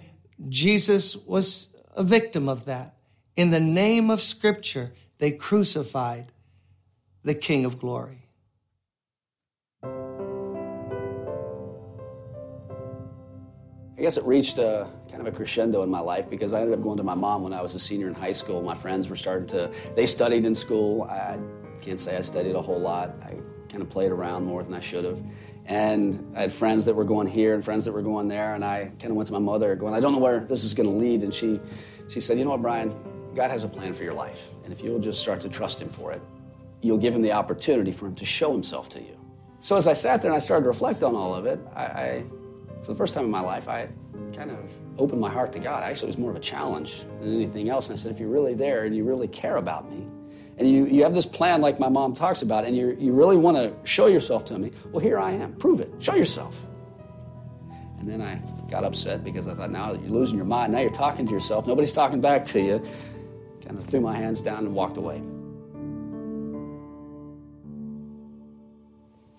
Jesus 0.48 1.16
was 1.16 1.68
a 1.94 2.02
victim 2.02 2.48
of 2.48 2.64
that. 2.66 2.94
In 3.36 3.50
the 3.50 3.60
name 3.60 4.10
of 4.10 4.20
Scripture, 4.20 4.92
they 5.18 5.32
crucified 5.32 6.32
the 7.22 7.34
King 7.34 7.64
of 7.64 7.78
glory. 7.78 8.24
I 13.96 14.02
guess 14.02 14.16
it 14.16 14.24
reached 14.24 14.58
a 14.58 14.88
kind 15.08 15.26
of 15.26 15.32
a 15.32 15.36
crescendo 15.36 15.82
in 15.82 15.88
my 15.88 16.00
life 16.00 16.28
because 16.28 16.52
I 16.52 16.60
ended 16.60 16.76
up 16.76 16.82
going 16.82 16.96
to 16.96 17.04
my 17.04 17.14
mom 17.14 17.42
when 17.42 17.52
I 17.52 17.62
was 17.62 17.74
a 17.74 17.78
senior 17.78 18.08
in 18.08 18.14
high 18.14 18.32
school. 18.32 18.60
My 18.60 18.74
friends 18.74 19.08
were 19.08 19.16
starting 19.16 19.46
to, 19.48 19.72
they 19.94 20.04
studied 20.04 20.44
in 20.44 20.54
school. 20.54 21.04
I 21.04 21.38
can't 21.80 22.00
say 22.00 22.16
I 22.16 22.20
studied 22.20 22.56
a 22.56 22.60
whole 22.60 22.80
lot. 22.80 23.14
I 23.22 23.38
kind 23.68 23.82
of 23.82 23.88
played 23.88 24.10
around 24.10 24.44
more 24.44 24.62
than 24.62 24.74
I 24.74 24.80
should 24.80 25.04
have. 25.04 25.22
And 25.66 26.34
I 26.36 26.42
had 26.42 26.52
friends 26.52 26.84
that 26.84 26.94
were 26.94 27.04
going 27.04 27.26
here 27.26 27.54
and 27.54 27.64
friends 27.64 27.84
that 27.86 27.92
were 27.92 28.02
going 28.02 28.28
there. 28.28 28.54
And 28.54 28.64
I 28.64 28.90
kind 28.98 29.10
of 29.10 29.14
went 29.14 29.26
to 29.28 29.32
my 29.32 29.38
mother 29.38 29.74
going, 29.74 29.94
I 29.94 30.00
don't 30.00 30.12
know 30.12 30.18
where 30.18 30.40
this 30.40 30.64
is 30.64 30.74
going 30.74 30.88
to 30.88 30.94
lead. 30.94 31.22
And 31.22 31.32
she, 31.32 31.60
she 32.08 32.20
said, 32.20 32.38
You 32.38 32.44
know 32.44 32.50
what, 32.50 32.62
Brian? 32.62 32.94
God 33.34 33.50
has 33.50 33.64
a 33.64 33.68
plan 33.68 33.94
for 33.94 34.04
your 34.04 34.14
life. 34.14 34.50
And 34.64 34.72
if 34.72 34.82
you'll 34.82 35.00
just 35.00 35.20
start 35.20 35.40
to 35.40 35.48
trust 35.48 35.80
Him 35.80 35.88
for 35.88 36.12
it, 36.12 36.22
you'll 36.82 36.98
give 36.98 37.14
Him 37.14 37.22
the 37.22 37.32
opportunity 37.32 37.92
for 37.92 38.06
Him 38.06 38.14
to 38.16 38.24
show 38.24 38.52
Himself 38.52 38.88
to 38.90 39.00
you. 39.00 39.18
So 39.58 39.76
as 39.76 39.86
I 39.86 39.94
sat 39.94 40.20
there 40.20 40.30
and 40.30 40.36
I 40.36 40.40
started 40.40 40.64
to 40.64 40.68
reflect 40.68 41.02
on 41.02 41.16
all 41.16 41.34
of 41.34 41.46
it, 41.46 41.58
I, 41.74 41.84
I 41.84 42.24
for 42.82 42.92
the 42.92 42.98
first 42.98 43.14
time 43.14 43.24
in 43.24 43.30
my 43.30 43.40
life, 43.40 43.66
I 43.66 43.88
kind 44.36 44.50
of 44.50 44.58
opened 44.98 45.20
my 45.20 45.30
heart 45.30 45.52
to 45.52 45.58
God. 45.58 45.82
Actually, 45.82 46.08
it 46.08 46.16
was 46.16 46.18
more 46.18 46.30
of 46.30 46.36
a 46.36 46.40
challenge 46.40 47.00
than 47.20 47.34
anything 47.34 47.70
else. 47.70 47.88
And 47.88 47.98
I 47.98 48.00
said, 48.00 48.12
if 48.12 48.20
you're 48.20 48.28
really 48.28 48.52
there 48.52 48.84
and 48.84 48.94
you 48.94 49.04
really 49.04 49.28
care 49.28 49.56
about 49.56 49.90
me, 49.90 50.06
and 50.58 50.68
you, 50.70 50.86
you 50.86 51.02
have 51.02 51.14
this 51.14 51.26
plan 51.26 51.60
like 51.60 51.80
my 51.80 51.88
mom 51.88 52.14
talks 52.14 52.42
about, 52.42 52.64
and 52.64 52.76
you 52.76 52.96
you 52.98 53.12
really 53.12 53.36
want 53.36 53.56
to 53.56 53.74
show 53.88 54.06
yourself 54.06 54.44
to 54.46 54.58
me, 54.58 54.70
well, 54.92 55.00
here 55.00 55.18
I 55.18 55.32
am. 55.32 55.54
Prove 55.54 55.80
it. 55.80 55.90
Show 55.98 56.14
yourself. 56.14 56.66
And 57.98 58.08
then 58.08 58.20
I 58.20 58.40
got 58.70 58.84
upset 58.84 59.24
because 59.24 59.48
I 59.48 59.54
thought, 59.54 59.70
now 59.70 59.92
you're 59.92 60.10
losing 60.10 60.36
your 60.36 60.46
mind. 60.46 60.72
Now 60.72 60.80
you're 60.80 60.90
talking 60.90 61.26
to 61.26 61.32
yourself. 61.32 61.66
Nobody's 61.66 61.92
talking 61.92 62.20
back 62.20 62.44
to 62.46 62.60
you. 62.60 62.82
Kind 63.64 63.78
of 63.78 63.86
threw 63.86 64.00
my 64.00 64.16
hands 64.16 64.42
down 64.42 64.58
and 64.58 64.74
walked 64.74 64.98
away. 64.98 65.22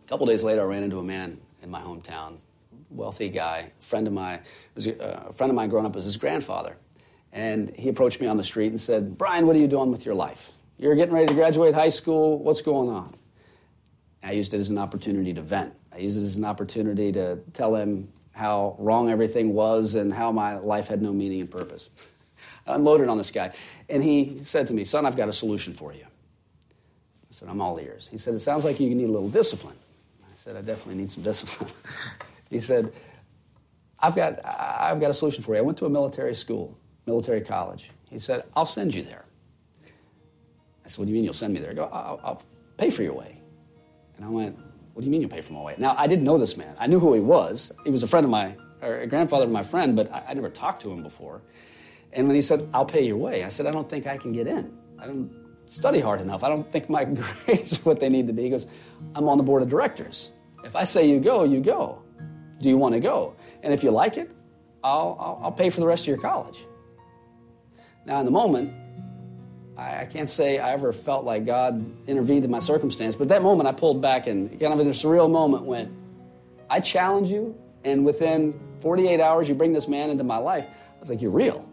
A 0.03 0.07
couple 0.07 0.25
days 0.25 0.43
later, 0.43 0.61
I 0.61 0.65
ran 0.65 0.83
into 0.83 0.99
a 0.99 1.03
man 1.03 1.39
in 1.61 1.69
my 1.69 1.79
hometown 1.79 2.39
wealthy 2.89 3.29
guy, 3.29 3.71
friend 3.79 4.07
of 4.07 4.13
mine, 4.13 4.39
was 4.73 4.87
uh, 4.87 5.25
a 5.27 5.33
friend 5.33 5.51
of 5.51 5.55
mine 5.55 5.69
growing 5.69 5.85
up 5.85 5.95
was 5.95 6.05
his 6.05 6.17
grandfather. 6.17 6.77
And 7.31 7.75
he 7.75 7.89
approached 7.89 8.21
me 8.21 8.27
on 8.27 8.37
the 8.37 8.43
street 8.43 8.67
and 8.67 8.79
said, 8.79 9.17
Brian, 9.17 9.45
what 9.45 9.55
are 9.55 9.59
you 9.59 9.67
doing 9.67 9.91
with 9.91 10.05
your 10.05 10.15
life? 10.15 10.51
You're 10.77 10.95
getting 10.95 11.13
ready 11.13 11.27
to 11.27 11.33
graduate 11.33 11.73
high 11.73 11.89
school. 11.89 12.39
What's 12.39 12.61
going 12.61 12.89
on? 12.89 13.13
I 14.21 14.31
used 14.31 14.53
it 14.53 14.59
as 14.59 14.69
an 14.69 14.77
opportunity 14.77 15.33
to 15.33 15.41
vent. 15.41 15.73
I 15.93 15.99
used 15.99 16.17
it 16.17 16.23
as 16.23 16.37
an 16.37 16.45
opportunity 16.45 17.11
to 17.13 17.37
tell 17.53 17.75
him 17.75 18.11
how 18.33 18.75
wrong 18.79 19.09
everything 19.09 19.53
was 19.53 19.95
and 19.95 20.11
how 20.11 20.31
my 20.31 20.57
life 20.57 20.87
had 20.87 21.01
no 21.01 21.13
meaning 21.13 21.39
and 21.41 21.49
purpose. 21.49 21.89
I 22.67 22.75
unloaded 22.75 23.07
on 23.07 23.17
this 23.17 23.31
guy. 23.31 23.53
And 23.89 24.03
he 24.03 24.39
said 24.41 24.67
to 24.67 24.73
me, 24.73 24.83
Son, 24.83 25.05
I've 25.05 25.15
got 25.15 25.29
a 25.29 25.33
solution 25.33 25.73
for 25.73 25.93
you. 25.93 26.03
I 26.03 27.29
said, 27.29 27.47
I'm 27.47 27.61
all 27.61 27.79
ears. 27.79 28.09
He 28.09 28.17
said, 28.17 28.33
It 28.33 28.39
sounds 28.39 28.65
like 28.65 28.79
you 28.79 28.93
need 28.93 29.07
a 29.07 29.11
little 29.11 29.29
discipline. 29.29 29.77
I 30.23 30.33
said, 30.33 30.57
I 30.57 30.61
definitely 30.61 30.95
need 30.95 31.11
some 31.11 31.23
discipline. 31.23 31.71
He 32.51 32.59
said, 32.59 32.93
I've 33.99 34.15
got, 34.15 34.39
I've 34.45 34.99
got 34.99 35.09
a 35.09 35.13
solution 35.15 35.43
for 35.43 35.55
you. 35.55 35.59
I 35.59 35.61
went 35.61 35.79
to 35.79 35.87
a 35.87 35.89
military 35.89 36.35
school, 36.35 36.77
military 37.07 37.41
college. 37.41 37.89
He 38.07 38.19
said, 38.19 38.43
I'll 38.55 38.67
send 38.67 38.93
you 38.93 39.01
there. 39.01 39.25
I 40.85 40.87
said, 40.87 40.99
What 40.99 41.05
do 41.05 41.11
you 41.11 41.15
mean 41.15 41.23
you'll 41.23 41.33
send 41.33 41.53
me 41.53 41.59
there? 41.59 41.71
I 41.71 41.73
go, 41.73 41.89
I'll, 41.91 42.19
I'll 42.23 42.41
pay 42.77 42.89
for 42.89 43.03
your 43.03 43.13
way. 43.13 43.41
And 44.15 44.25
I 44.25 44.29
went, 44.29 44.57
What 44.93 45.01
do 45.01 45.05
you 45.05 45.11
mean 45.11 45.21
you'll 45.21 45.29
pay 45.29 45.41
for 45.41 45.53
my 45.53 45.61
way? 45.61 45.75
Now, 45.77 45.95
I 45.97 46.07
didn't 46.07 46.25
know 46.25 46.37
this 46.37 46.55
man. 46.57 46.75
I 46.79 46.87
knew 46.87 46.99
who 46.99 47.13
he 47.13 47.19
was. 47.19 47.71
He 47.83 47.89
was 47.89 48.03
a 48.03 48.07
friend 48.07 48.23
of 48.23 48.29
my, 48.29 48.55
or 48.81 48.99
a 48.99 49.07
grandfather 49.07 49.45
of 49.45 49.51
my 49.51 49.63
friend, 49.63 49.95
but 49.95 50.11
I, 50.11 50.23
I 50.29 50.33
never 50.33 50.49
talked 50.49 50.81
to 50.83 50.91
him 50.91 51.03
before. 51.03 51.41
And 52.13 52.27
when 52.27 52.35
he 52.35 52.41
said, 52.41 52.67
I'll 52.73 52.85
pay 52.85 53.05
your 53.05 53.17
way, 53.17 53.43
I 53.43 53.49
said, 53.49 53.65
I 53.65 53.71
don't 53.71 53.89
think 53.89 54.07
I 54.07 54.17
can 54.17 54.31
get 54.31 54.47
in. 54.47 54.71
I 54.97 55.07
don't 55.07 55.29
study 55.67 55.99
hard 55.99 56.21
enough. 56.21 56.43
I 56.43 56.49
don't 56.49 56.69
think 56.71 56.89
my 56.89 57.03
grades 57.45 57.73
are 57.73 57.81
what 57.81 57.99
they 57.99 58.09
need 58.09 58.27
to 58.27 58.33
be. 58.33 58.43
He 58.43 58.49
goes, 58.49 58.67
I'm 59.15 59.27
on 59.27 59.37
the 59.37 59.43
board 59.43 59.61
of 59.61 59.69
directors. 59.69 60.31
If 60.63 60.75
I 60.75 60.83
say 60.83 61.07
you 61.09 61.19
go, 61.19 61.43
you 61.43 61.59
go. 61.61 62.01
Do 62.61 62.69
you 62.69 62.77
want 62.77 62.93
to 62.93 62.99
go? 62.99 63.35
And 63.63 63.73
if 63.73 63.83
you 63.83 63.91
like 63.91 64.17
it, 64.17 64.31
I'll, 64.83 65.17
I'll, 65.19 65.39
I'll 65.43 65.51
pay 65.51 65.69
for 65.69 65.81
the 65.81 65.87
rest 65.87 66.03
of 66.03 66.07
your 66.07 66.17
college. 66.17 66.65
Now, 68.05 68.19
in 68.19 68.25
the 68.25 68.31
moment, 68.31 68.71
I, 69.77 70.05
can't 70.05 70.29
say 70.29 70.57
I 70.57 70.71
ever 70.71 70.93
felt 70.93 71.25
like 71.25 71.45
God 71.45 71.85
intervened 72.07 72.45
in 72.45 72.51
my 72.51 72.59
circumstance, 72.59 73.15
but 73.15 73.27
that 73.27 73.41
moment 73.41 73.67
I 73.67 73.73
pulled 73.73 74.01
back 74.01 74.27
and 74.27 74.49
kind 74.59 74.73
of 74.73 74.79
in 74.79 74.87
a 74.87 74.91
surreal 74.91 75.29
moment 75.29 75.65
went, 75.65 75.91
I 76.69 76.79
challenge 76.79 77.29
you, 77.29 77.55
and 77.83 78.05
within 78.05 78.59
48 78.79 79.19
hours 79.19 79.49
you 79.49 79.55
bring 79.55 79.73
this 79.73 79.87
man 79.87 80.09
into 80.09 80.23
my 80.23 80.37
life. 80.37 80.65
I 80.65 80.99
was 80.99 81.09
like, 81.09 81.21
You're 81.21 81.31
real. 81.31 81.67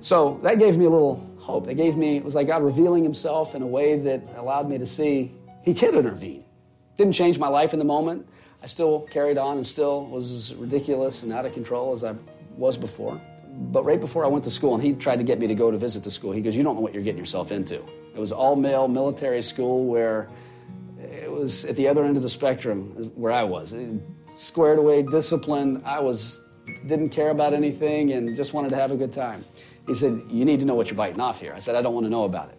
So 0.00 0.38
that 0.42 0.58
gave 0.58 0.76
me 0.76 0.84
a 0.84 0.90
little 0.90 1.16
hope. 1.38 1.66
That 1.66 1.74
gave 1.74 1.96
me, 1.96 2.16
it 2.16 2.24
was 2.24 2.34
like 2.34 2.46
God 2.46 2.62
revealing 2.62 3.04
himself 3.04 3.54
in 3.54 3.62
a 3.62 3.66
way 3.66 3.96
that 3.98 4.22
allowed 4.36 4.68
me 4.68 4.78
to 4.78 4.86
see 4.86 5.32
he 5.62 5.72
could 5.72 5.94
intervene. 5.94 6.44
Didn't 6.96 7.14
change 7.14 7.38
my 7.38 7.48
life 7.48 7.72
in 7.72 7.78
the 7.78 7.84
moment. 7.84 8.28
I 8.62 8.66
still 8.66 9.00
carried 9.00 9.38
on 9.38 9.56
and 9.56 9.66
still 9.66 10.04
was 10.06 10.32
as 10.32 10.54
ridiculous 10.54 11.22
and 11.22 11.32
out 11.32 11.46
of 11.46 11.52
control 11.52 11.92
as 11.92 12.04
I 12.04 12.14
was 12.56 12.76
before. 12.76 13.20
But 13.56 13.84
right 13.84 14.00
before 14.00 14.24
I 14.24 14.28
went 14.28 14.44
to 14.44 14.50
school, 14.50 14.74
and 14.74 14.82
he 14.82 14.94
tried 14.94 15.16
to 15.16 15.24
get 15.24 15.38
me 15.38 15.46
to 15.46 15.54
go 15.54 15.70
to 15.70 15.78
visit 15.78 16.02
the 16.02 16.10
school, 16.10 16.32
he 16.32 16.40
goes, 16.40 16.56
You 16.56 16.62
don't 16.62 16.74
know 16.74 16.80
what 16.80 16.94
you're 16.94 17.02
getting 17.02 17.18
yourself 17.18 17.52
into. 17.52 17.76
It 17.76 18.18
was 18.18 18.32
all 18.32 18.56
male 18.56 18.88
military 18.88 19.42
school 19.42 19.86
where 19.86 20.28
it 20.98 21.30
was 21.30 21.64
at 21.64 21.76
the 21.76 21.88
other 21.88 22.04
end 22.04 22.16
of 22.16 22.22
the 22.22 22.30
spectrum 22.30 23.12
where 23.14 23.32
I 23.32 23.44
was. 23.44 23.74
Squared 24.26 24.78
away, 24.78 25.02
disciplined. 25.02 25.82
I 25.84 26.00
was 26.00 26.40
didn't 26.86 27.10
care 27.10 27.30
about 27.30 27.52
anything 27.52 28.12
and 28.12 28.34
just 28.34 28.54
wanted 28.54 28.70
to 28.70 28.76
have 28.76 28.90
a 28.90 28.96
good 28.96 29.12
time. 29.12 29.44
He 29.86 29.94
said, 29.94 30.20
You 30.28 30.44
need 30.44 30.60
to 30.60 30.66
know 30.66 30.74
what 30.74 30.88
you're 30.88 30.96
biting 30.96 31.20
off 31.20 31.40
here. 31.40 31.52
I 31.54 31.58
said, 31.58 31.74
I 31.74 31.82
don't 31.82 31.94
want 31.94 32.06
to 32.06 32.10
know 32.10 32.24
about 32.24 32.48
it. 32.48 32.58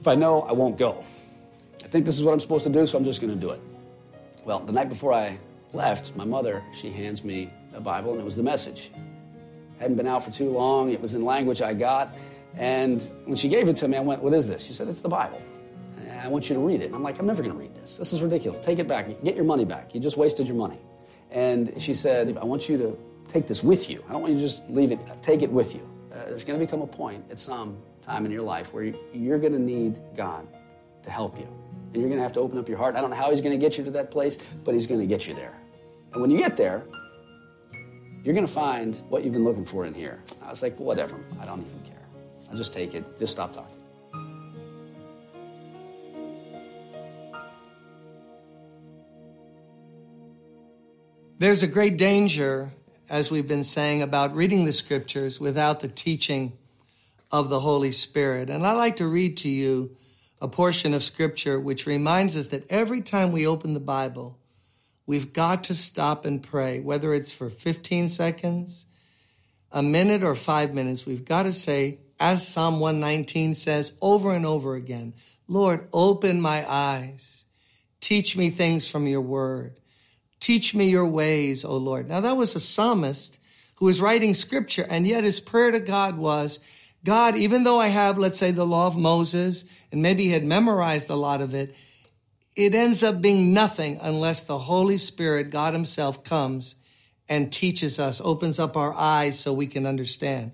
If 0.00 0.08
I 0.08 0.14
know, 0.14 0.42
I 0.42 0.52
won't 0.52 0.78
go. 0.78 1.04
I 1.84 1.88
think 1.88 2.04
this 2.04 2.18
is 2.18 2.24
what 2.24 2.32
I'm 2.32 2.40
supposed 2.40 2.64
to 2.64 2.70
do, 2.70 2.86
so 2.86 2.98
I'm 2.98 3.04
just 3.04 3.20
going 3.20 3.32
to 3.32 3.38
do 3.38 3.50
it. 3.50 3.60
Well, 4.44 4.60
the 4.60 4.72
night 4.72 4.88
before 4.88 5.12
I 5.12 5.38
left, 5.72 6.16
my 6.16 6.24
mother, 6.24 6.62
she 6.72 6.90
hands 6.90 7.22
me 7.22 7.50
a 7.74 7.80
Bible, 7.80 8.12
and 8.12 8.20
it 8.20 8.24
was 8.24 8.36
the 8.36 8.42
message. 8.42 8.90
Hadn't 9.80 9.96
been 9.96 10.06
out 10.06 10.24
for 10.24 10.30
too 10.30 10.50
long. 10.50 10.92
It 10.92 11.00
was 11.00 11.14
in 11.14 11.24
language 11.24 11.62
I 11.62 11.74
got. 11.74 12.14
And 12.56 13.00
when 13.24 13.34
she 13.34 13.48
gave 13.48 13.68
it 13.68 13.76
to 13.76 13.88
me, 13.88 13.96
I 13.96 14.00
went, 14.00 14.22
What 14.22 14.34
is 14.34 14.48
this? 14.48 14.64
She 14.64 14.72
said, 14.72 14.86
It's 14.86 15.02
the 15.02 15.08
Bible. 15.08 15.40
I 16.22 16.28
want 16.28 16.48
you 16.50 16.54
to 16.54 16.60
read 16.60 16.82
it. 16.82 16.86
And 16.86 16.94
I'm 16.94 17.02
like, 17.02 17.18
I'm 17.18 17.26
never 17.26 17.42
going 17.42 17.54
to 17.54 17.60
read 17.60 17.74
this. 17.74 17.96
This 17.96 18.12
is 18.12 18.22
ridiculous. 18.22 18.60
Take 18.60 18.78
it 18.78 18.86
back. 18.86 19.06
Get 19.24 19.36
your 19.36 19.44
money 19.44 19.64
back. 19.64 19.94
You 19.94 20.00
just 20.00 20.16
wasted 20.16 20.46
your 20.46 20.56
money. 20.56 20.78
And 21.30 21.80
she 21.80 21.94
said, 21.94 22.36
I 22.36 22.44
want 22.44 22.68
you 22.68 22.76
to 22.76 22.98
take 23.26 23.46
this 23.46 23.62
with 23.62 23.88
you. 23.88 24.04
I 24.08 24.12
don't 24.12 24.22
want 24.22 24.34
you 24.34 24.38
to 24.38 24.44
just 24.44 24.68
leave 24.70 24.90
it, 24.90 24.98
take 25.22 25.42
it 25.42 25.50
with 25.50 25.74
you. 25.74 25.88
Uh, 26.12 26.26
there's 26.26 26.44
going 26.44 26.58
to 26.58 26.64
become 26.64 26.82
a 26.82 26.86
point 26.86 27.24
at 27.30 27.38
some 27.38 27.78
time 28.02 28.26
in 28.26 28.32
your 28.32 28.42
life 28.42 28.72
where 28.74 28.92
you're 29.14 29.38
going 29.38 29.52
to 29.52 29.58
need 29.58 29.98
God 30.16 30.46
to 31.02 31.10
help 31.10 31.38
you. 31.38 31.46
And 31.92 31.96
you're 31.96 32.08
going 32.08 32.18
to 32.18 32.22
have 32.22 32.32
to 32.34 32.40
open 32.40 32.58
up 32.58 32.68
your 32.68 32.78
heart. 32.78 32.96
I 32.96 33.00
don't 33.00 33.10
know 33.10 33.16
how 33.16 33.30
He's 33.30 33.40
going 33.40 33.58
to 33.58 33.64
get 33.64 33.78
you 33.78 33.84
to 33.84 33.90
that 33.92 34.10
place, 34.10 34.36
but 34.64 34.74
He's 34.74 34.86
going 34.86 35.00
to 35.00 35.06
get 35.06 35.26
you 35.26 35.34
there. 35.34 35.54
And 36.12 36.20
when 36.20 36.30
you 36.30 36.38
get 36.38 36.56
there, 36.56 36.84
you're 38.22 38.34
going 38.34 38.46
to 38.46 38.52
find 38.52 38.96
what 39.08 39.24
you've 39.24 39.32
been 39.32 39.44
looking 39.44 39.64
for 39.64 39.86
in 39.86 39.94
here. 39.94 40.22
I 40.44 40.50
was 40.50 40.62
like, 40.62 40.78
well, 40.78 40.86
whatever. 40.86 41.16
I 41.40 41.46
don't 41.46 41.60
even 41.60 41.80
care. 41.84 42.06
I'll 42.50 42.56
just 42.56 42.74
take 42.74 42.94
it. 42.94 43.18
Just 43.18 43.32
stop 43.32 43.54
talking. 43.54 43.76
There's 51.38 51.62
a 51.62 51.66
great 51.66 51.96
danger, 51.96 52.70
as 53.08 53.30
we've 53.30 53.48
been 53.48 53.64
saying, 53.64 54.02
about 54.02 54.34
reading 54.34 54.66
the 54.66 54.74
scriptures 54.74 55.40
without 55.40 55.80
the 55.80 55.88
teaching 55.88 56.52
of 57.32 57.48
the 57.48 57.60
Holy 57.60 57.92
Spirit. 57.92 58.50
And 58.50 58.66
I 58.66 58.72
like 58.72 58.96
to 58.96 59.06
read 59.06 59.38
to 59.38 59.48
you 59.48 59.96
a 60.42 60.48
portion 60.48 60.92
of 60.92 61.02
scripture 61.02 61.58
which 61.58 61.86
reminds 61.86 62.36
us 62.36 62.48
that 62.48 62.70
every 62.70 63.00
time 63.00 63.32
we 63.32 63.46
open 63.46 63.72
the 63.72 63.80
Bible, 63.80 64.36
we've 65.10 65.32
got 65.32 65.64
to 65.64 65.74
stop 65.74 66.24
and 66.24 66.40
pray, 66.40 66.78
whether 66.78 67.12
it's 67.12 67.32
for 67.32 67.50
15 67.50 68.06
seconds, 68.06 68.84
a 69.72 69.82
minute, 69.82 70.22
or 70.22 70.36
five 70.36 70.72
minutes. 70.72 71.04
We've 71.04 71.24
got 71.24 71.42
to 71.42 71.52
say, 71.52 71.98
as 72.20 72.46
Psalm 72.46 72.78
119 72.78 73.56
says 73.56 73.92
over 74.00 74.32
and 74.32 74.46
over 74.46 74.76
again, 74.76 75.14
Lord, 75.48 75.88
open 75.92 76.40
my 76.40 76.64
eyes. 76.70 77.42
Teach 78.00 78.36
me 78.36 78.50
things 78.50 78.88
from 78.88 79.08
your 79.08 79.20
word. 79.20 79.80
Teach 80.38 80.76
me 80.76 80.88
your 80.88 81.08
ways, 81.08 81.64
O 81.64 81.76
Lord. 81.76 82.08
Now, 82.08 82.20
that 82.20 82.36
was 82.36 82.54
a 82.54 82.60
psalmist 82.60 83.40
who 83.78 83.86
was 83.86 84.00
writing 84.00 84.32
scripture, 84.32 84.86
and 84.88 85.08
yet 85.08 85.24
his 85.24 85.40
prayer 85.40 85.72
to 85.72 85.80
God 85.80 86.18
was, 86.18 86.60
God, 87.04 87.34
even 87.34 87.64
though 87.64 87.80
I 87.80 87.88
have, 87.88 88.16
let's 88.16 88.38
say, 88.38 88.52
the 88.52 88.64
law 88.64 88.86
of 88.86 88.96
Moses, 88.96 89.64
and 89.90 90.02
maybe 90.02 90.26
he 90.26 90.30
had 90.30 90.44
memorized 90.44 91.10
a 91.10 91.16
lot 91.16 91.40
of 91.40 91.52
it, 91.52 91.74
it 92.60 92.74
ends 92.74 93.02
up 93.02 93.22
being 93.22 93.54
nothing 93.54 93.98
unless 94.02 94.42
the 94.42 94.58
Holy 94.58 94.98
Spirit, 94.98 95.48
God 95.48 95.72
Himself, 95.72 96.22
comes 96.22 96.74
and 97.26 97.50
teaches 97.50 97.98
us, 97.98 98.20
opens 98.22 98.58
up 98.58 98.76
our 98.76 98.92
eyes 98.92 99.38
so 99.38 99.54
we 99.54 99.66
can 99.66 99.86
understand. 99.86 100.52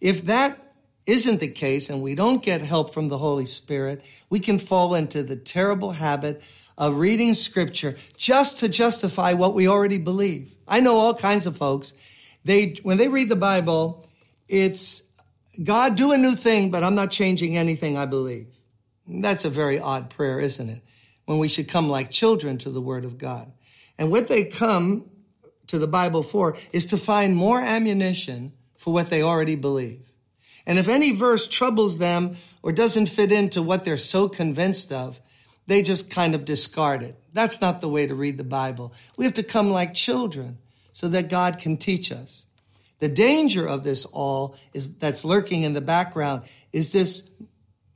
If 0.00 0.26
that 0.26 0.56
isn't 1.04 1.40
the 1.40 1.48
case 1.48 1.90
and 1.90 2.00
we 2.00 2.14
don't 2.14 2.44
get 2.44 2.60
help 2.60 2.94
from 2.94 3.08
the 3.08 3.18
Holy 3.18 3.46
Spirit, 3.46 4.04
we 4.30 4.38
can 4.38 4.60
fall 4.60 4.94
into 4.94 5.24
the 5.24 5.34
terrible 5.34 5.90
habit 5.90 6.42
of 6.76 6.98
reading 6.98 7.34
scripture 7.34 7.96
just 8.16 8.58
to 8.58 8.68
justify 8.68 9.32
what 9.32 9.52
we 9.52 9.66
already 9.66 9.98
believe. 9.98 10.54
I 10.68 10.78
know 10.78 10.96
all 10.98 11.12
kinds 11.12 11.44
of 11.44 11.56
folks. 11.56 11.92
They, 12.44 12.76
when 12.84 12.98
they 12.98 13.08
read 13.08 13.28
the 13.28 13.34
Bible, 13.34 14.06
it's 14.46 15.10
God 15.60 15.96
do 15.96 16.12
a 16.12 16.18
new 16.18 16.36
thing, 16.36 16.70
but 16.70 16.84
I'm 16.84 16.94
not 16.94 17.10
changing 17.10 17.56
anything 17.56 17.98
I 17.98 18.06
believe. 18.06 18.46
That's 19.08 19.44
a 19.44 19.50
very 19.50 19.80
odd 19.80 20.08
prayer, 20.08 20.38
isn't 20.38 20.68
it? 20.68 20.82
When 21.28 21.36
we 21.36 21.48
should 21.48 21.68
come 21.68 21.90
like 21.90 22.10
children 22.10 22.56
to 22.56 22.70
the 22.70 22.80
word 22.80 23.04
of 23.04 23.18
God. 23.18 23.52
And 23.98 24.10
what 24.10 24.28
they 24.28 24.44
come 24.44 25.10
to 25.66 25.78
the 25.78 25.86
Bible 25.86 26.22
for 26.22 26.56
is 26.72 26.86
to 26.86 26.96
find 26.96 27.36
more 27.36 27.60
ammunition 27.60 28.54
for 28.78 28.94
what 28.94 29.10
they 29.10 29.22
already 29.22 29.54
believe. 29.54 30.10
And 30.64 30.78
if 30.78 30.88
any 30.88 31.14
verse 31.14 31.46
troubles 31.46 31.98
them 31.98 32.36
or 32.62 32.72
doesn't 32.72 33.10
fit 33.10 33.30
into 33.30 33.60
what 33.60 33.84
they're 33.84 33.98
so 33.98 34.26
convinced 34.26 34.90
of, 34.90 35.20
they 35.66 35.82
just 35.82 36.10
kind 36.10 36.34
of 36.34 36.46
discard 36.46 37.02
it. 37.02 37.14
That's 37.34 37.60
not 37.60 37.82
the 37.82 37.90
way 37.90 38.06
to 38.06 38.14
read 38.14 38.38
the 38.38 38.42
Bible. 38.42 38.94
We 39.18 39.26
have 39.26 39.34
to 39.34 39.42
come 39.42 39.70
like 39.70 39.92
children 39.92 40.56
so 40.94 41.08
that 41.08 41.28
God 41.28 41.58
can 41.58 41.76
teach 41.76 42.10
us. 42.10 42.46
The 43.00 43.08
danger 43.08 43.68
of 43.68 43.84
this 43.84 44.06
all 44.06 44.56
is 44.72 44.96
that's 44.96 45.26
lurking 45.26 45.64
in 45.64 45.74
the 45.74 45.82
background 45.82 46.44
is 46.72 46.90
this 46.90 47.28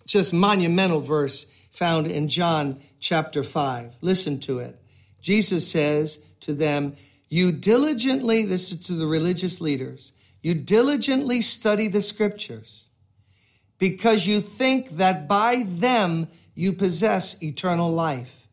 just 0.06 0.34
monumental 0.34 1.00
verse 1.00 1.46
found 1.72 2.06
in 2.06 2.28
John 2.28 2.80
chapter 3.00 3.42
5. 3.42 3.96
Listen 4.00 4.38
to 4.40 4.60
it. 4.60 4.78
Jesus 5.20 5.70
says 5.70 6.18
to 6.40 6.52
them, 6.54 6.96
You 7.28 7.52
diligently, 7.52 8.44
this 8.44 8.72
is 8.72 8.86
to 8.86 8.92
the 8.92 9.06
religious 9.06 9.60
leaders, 9.60 10.12
you 10.42 10.54
diligently 10.54 11.40
study 11.40 11.88
the 11.88 12.02
scriptures 12.02 12.84
because 13.78 14.26
you 14.26 14.40
think 14.40 14.90
that 14.98 15.28
by 15.28 15.64
them 15.66 16.28
you 16.54 16.72
possess 16.72 17.42
eternal 17.42 17.90
life. 17.90 18.48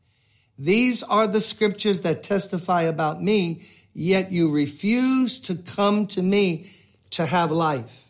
These 0.57 1.03
are 1.03 1.27
the 1.27 1.41
scriptures 1.41 2.01
that 2.01 2.23
testify 2.23 2.83
about 2.83 3.21
me, 3.21 3.61
yet 3.93 4.31
you 4.31 4.51
refuse 4.51 5.39
to 5.41 5.55
come 5.55 6.07
to 6.07 6.21
me 6.21 6.71
to 7.11 7.25
have 7.25 7.51
life. 7.51 8.08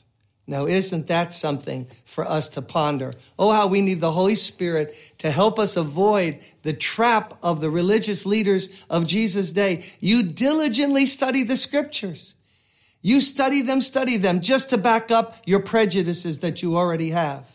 Now, 0.50 0.66
isn't 0.66 1.06
that 1.08 1.36
something 1.36 1.86
for 2.06 2.28
us 2.28 2.50
to 2.50 2.64
ponder? 2.64 3.12
Oh, 3.38 3.52
how 3.52 3.68
we 3.68 3.82
need 3.82 4.00
the 4.00 4.12
Holy 4.12 4.34
Spirit 4.34 4.96
to 5.20 5.30
help 5.30 5.60
us 5.60 5.78
avoid 5.78 6.40
the 6.64 6.74
trap 6.74 7.36
of 7.44 7.62
the 7.62 7.70
religious 7.70 8.26
leaders 8.26 8.68
of 8.90 9.06
Jesus' 9.06 9.52
day. 9.52 9.86
You 10.00 10.24
diligently 10.24 11.06
study 11.06 11.44
the 11.44 11.56
scriptures. 11.56 12.34
You 13.04 13.22
study 13.22 13.62
them, 13.62 13.80
study 13.80 14.18
them 14.18 14.42
just 14.42 14.72
to 14.72 14.80
back 14.80 15.12
up 15.12 15.38
your 15.46 15.60
prejudices 15.60 16.40
that 16.40 16.64
you 16.64 16.78
already 16.78 17.12
have. 17.12 17.46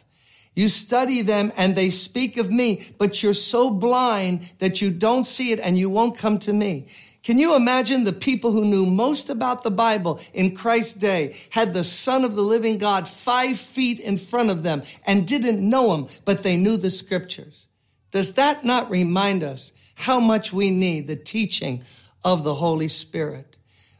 You 0.55 0.69
study 0.69 1.23
them 1.23 1.53
and 1.57 1.75
they 1.75 1.91
speak 1.91 2.37
of 2.37 2.49
me, 2.49 2.95
but 2.97 3.25
you're 3.25 3.35
so 3.35 3.71
blind 3.71 4.49
that 4.61 4.81
you 4.81 4.93
don't 4.93 5.25
see 5.25 5.51
it 5.51 5.59
and 5.59 5.77
you 5.77 5.91
won't 5.91 6.17
come 6.17 6.39
to 6.39 6.53
me. 6.53 6.87
Can 7.25 7.39
you 7.39 7.57
imagine 7.57 8.05
the 8.05 8.13
people 8.13 8.53
who 8.53 8.67
knew 8.67 8.85
most 8.85 9.31
about 9.31 9.65
the 9.65 9.71
Bible 9.71 10.21
in 10.35 10.55
Christ's 10.55 10.93
day 10.93 11.37
had 11.49 11.73
the 11.73 11.83
Son 11.83 12.23
of 12.23 12.37
the 12.37 12.43
living 12.43 12.77
God 12.77 13.09
five 13.09 13.59
feet 13.59 13.99
in 13.99 14.19
front 14.19 14.51
of 14.51 14.63
them 14.63 14.83
and 15.07 15.27
didn't 15.27 15.67
know 15.67 15.95
him, 15.95 16.09
but 16.27 16.43
they 16.43 16.59
knew 16.59 16.77
the 16.77 16.91
scriptures? 16.91 17.67
Does 18.11 18.35
that 18.35 18.63
not 18.63 18.91
remind 18.91 19.43
us 19.43 19.73
how 19.95 20.21
much 20.21 20.53
we 20.53 20.71
need 20.71 21.07
the 21.07 21.17
teaching 21.17 21.83
of 22.23 22.45
the 22.45 22.55
Holy 22.55 22.89
Spirit? 22.89 23.57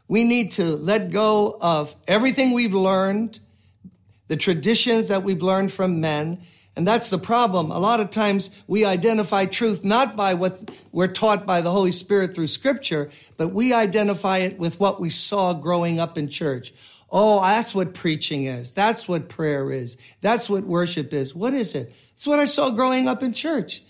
We 0.07 0.23
need 0.23 0.51
to 0.51 0.75
let 0.75 1.09
go 1.09 1.57
of 1.59 1.95
everything 2.07 2.51
we've 2.51 2.75
learned 2.75 3.39
the 4.27 4.37
traditions 4.37 5.07
that 5.07 5.23
we've 5.23 5.41
learned 5.41 5.71
from 5.71 5.99
men. 5.99 6.41
And 6.75 6.85
that's 6.85 7.09
the 7.09 7.17
problem. 7.17 7.71
A 7.71 7.79
lot 7.79 8.01
of 8.01 8.09
times 8.09 8.49
we 8.67 8.83
identify 8.83 9.45
truth 9.45 9.85
not 9.85 10.15
by 10.15 10.33
what 10.33 10.71
we're 10.91 11.07
taught 11.07 11.45
by 11.45 11.61
the 11.61 11.71
Holy 11.71 11.93
Spirit 11.93 12.35
through 12.35 12.47
scripture, 12.47 13.09
but 13.37 13.49
we 13.49 13.73
identify 13.73 14.39
it 14.39 14.57
with 14.57 14.79
what 14.79 14.99
we 14.99 15.09
saw 15.09 15.53
growing 15.53 15.99
up 15.99 16.17
in 16.17 16.27
church. 16.27 16.73
Oh, 17.09 17.41
that's 17.41 17.73
what 17.73 17.93
preaching 17.93 18.43
is. 18.43 18.71
That's 18.71 19.07
what 19.07 19.29
prayer 19.29 19.71
is. 19.71 19.97
That's 20.19 20.49
what 20.49 20.65
worship 20.65 21.13
is. 21.13 21.33
What 21.33 21.53
is 21.53 21.75
it? 21.75 21.93
It's 22.15 22.27
what 22.27 22.39
I 22.39 22.45
saw 22.45 22.71
growing 22.71 23.07
up 23.07 23.23
in 23.23 23.31
church. 23.31 23.81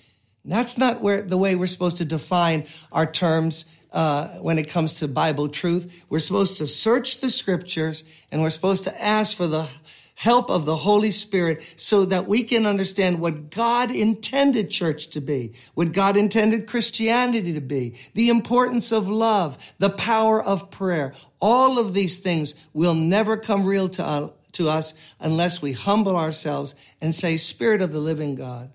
That's 0.44 0.78
not 0.78 1.02
where 1.02 1.24
the 1.24 1.38
way 1.38 1.56
we're 1.56 1.66
supposed 1.66 1.98
to 1.98 2.06
define 2.06 2.66
our 2.92 3.12
terms 3.12 3.66
uh, 3.92 4.28
when 4.40 4.60
it 4.60 4.70
comes 4.70 4.94
to 4.96 5.08
Bible 5.08 5.50
truth. 5.50 6.06
We're 6.10 6.20
supposed 6.20 6.58
to 6.58 6.68
search 6.68 7.22
the 7.22 7.32
scriptures 7.32 8.04
and 8.32 8.44
we're 8.44 8.52
supposed 8.52 8.84
to 8.84 9.02
ask 9.02 9.36
for 9.36 9.48
the 9.48 9.68
help 10.16 10.50
of 10.50 10.66
the 10.66 10.78
Holy 10.78 11.12
Spirit 11.12 11.62
so 11.76 12.06
that 12.06 12.26
we 12.26 12.44
can 12.44 12.66
understand 12.66 13.20
what 13.20 13.50
God 13.52 13.92
intended 13.92 14.72
church 14.72 15.10
to 15.10 15.22
be, 15.22 15.54
what 15.74 15.92
God 15.92 16.18
intended 16.18 16.68
Christianity 16.68 17.54
to 17.54 17.62
be, 17.62 17.96
the 18.14 18.30
importance 18.30 18.92
of 18.92 19.10
love, 19.10 19.58
the 19.78 19.90
power 19.90 20.42
of 20.42 20.72
prayer. 20.72 21.14
All 21.40 21.78
of 21.78 21.94
these 21.94 22.18
things 22.18 22.56
will 22.74 22.96
never 22.96 23.36
come 23.36 23.66
real 23.66 23.90
to, 23.90 24.06
uh, 24.06 24.30
to 24.54 24.70
us 24.70 24.94
unless 25.20 25.62
we 25.62 25.74
humble 25.74 26.16
ourselves 26.16 26.76
and 27.02 27.14
say, 27.14 27.36
Spirit 27.36 27.82
of 27.82 27.92
the 27.92 28.00
living 28.00 28.36
God, 28.36 28.72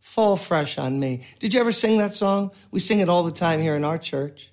fall 0.00 0.36
fresh 0.36 0.78
on 0.78 0.98
me. 0.98 1.26
Did 1.38 1.52
you 1.52 1.60
ever 1.60 1.70
sing 1.70 1.98
that 1.98 2.14
song? 2.14 2.50
We 2.70 2.80
sing 2.80 3.00
it 3.00 3.10
all 3.10 3.24
the 3.24 3.30
time 3.30 3.60
here 3.60 3.76
in 3.76 3.84
our 3.84 3.98
church. 3.98 4.50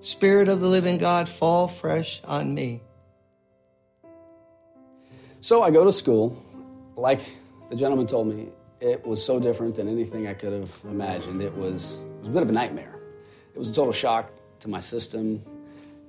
Spirit 0.00 0.48
of 0.48 0.60
the 0.60 0.66
living 0.66 0.96
God, 0.96 1.28
fall 1.28 1.68
fresh 1.68 2.22
on 2.24 2.54
me. 2.54 2.82
So 5.44 5.62
I 5.62 5.70
go 5.70 5.84
to 5.84 5.92
school, 5.92 6.34
like 6.96 7.20
the 7.68 7.76
gentleman 7.76 8.06
told 8.06 8.28
me, 8.28 8.48
it 8.80 9.06
was 9.06 9.22
so 9.22 9.38
different 9.38 9.74
than 9.74 9.88
anything 9.88 10.26
I 10.26 10.32
could 10.32 10.54
have 10.54 10.74
imagined. 10.84 11.42
It 11.42 11.54
was, 11.54 12.06
it 12.06 12.20
was 12.20 12.28
a 12.28 12.30
bit 12.30 12.42
of 12.42 12.48
a 12.48 12.52
nightmare. 12.52 12.98
It 13.54 13.58
was 13.58 13.68
a 13.68 13.74
total 13.74 13.92
shock 13.92 14.32
to 14.60 14.70
my 14.70 14.80
system. 14.80 15.42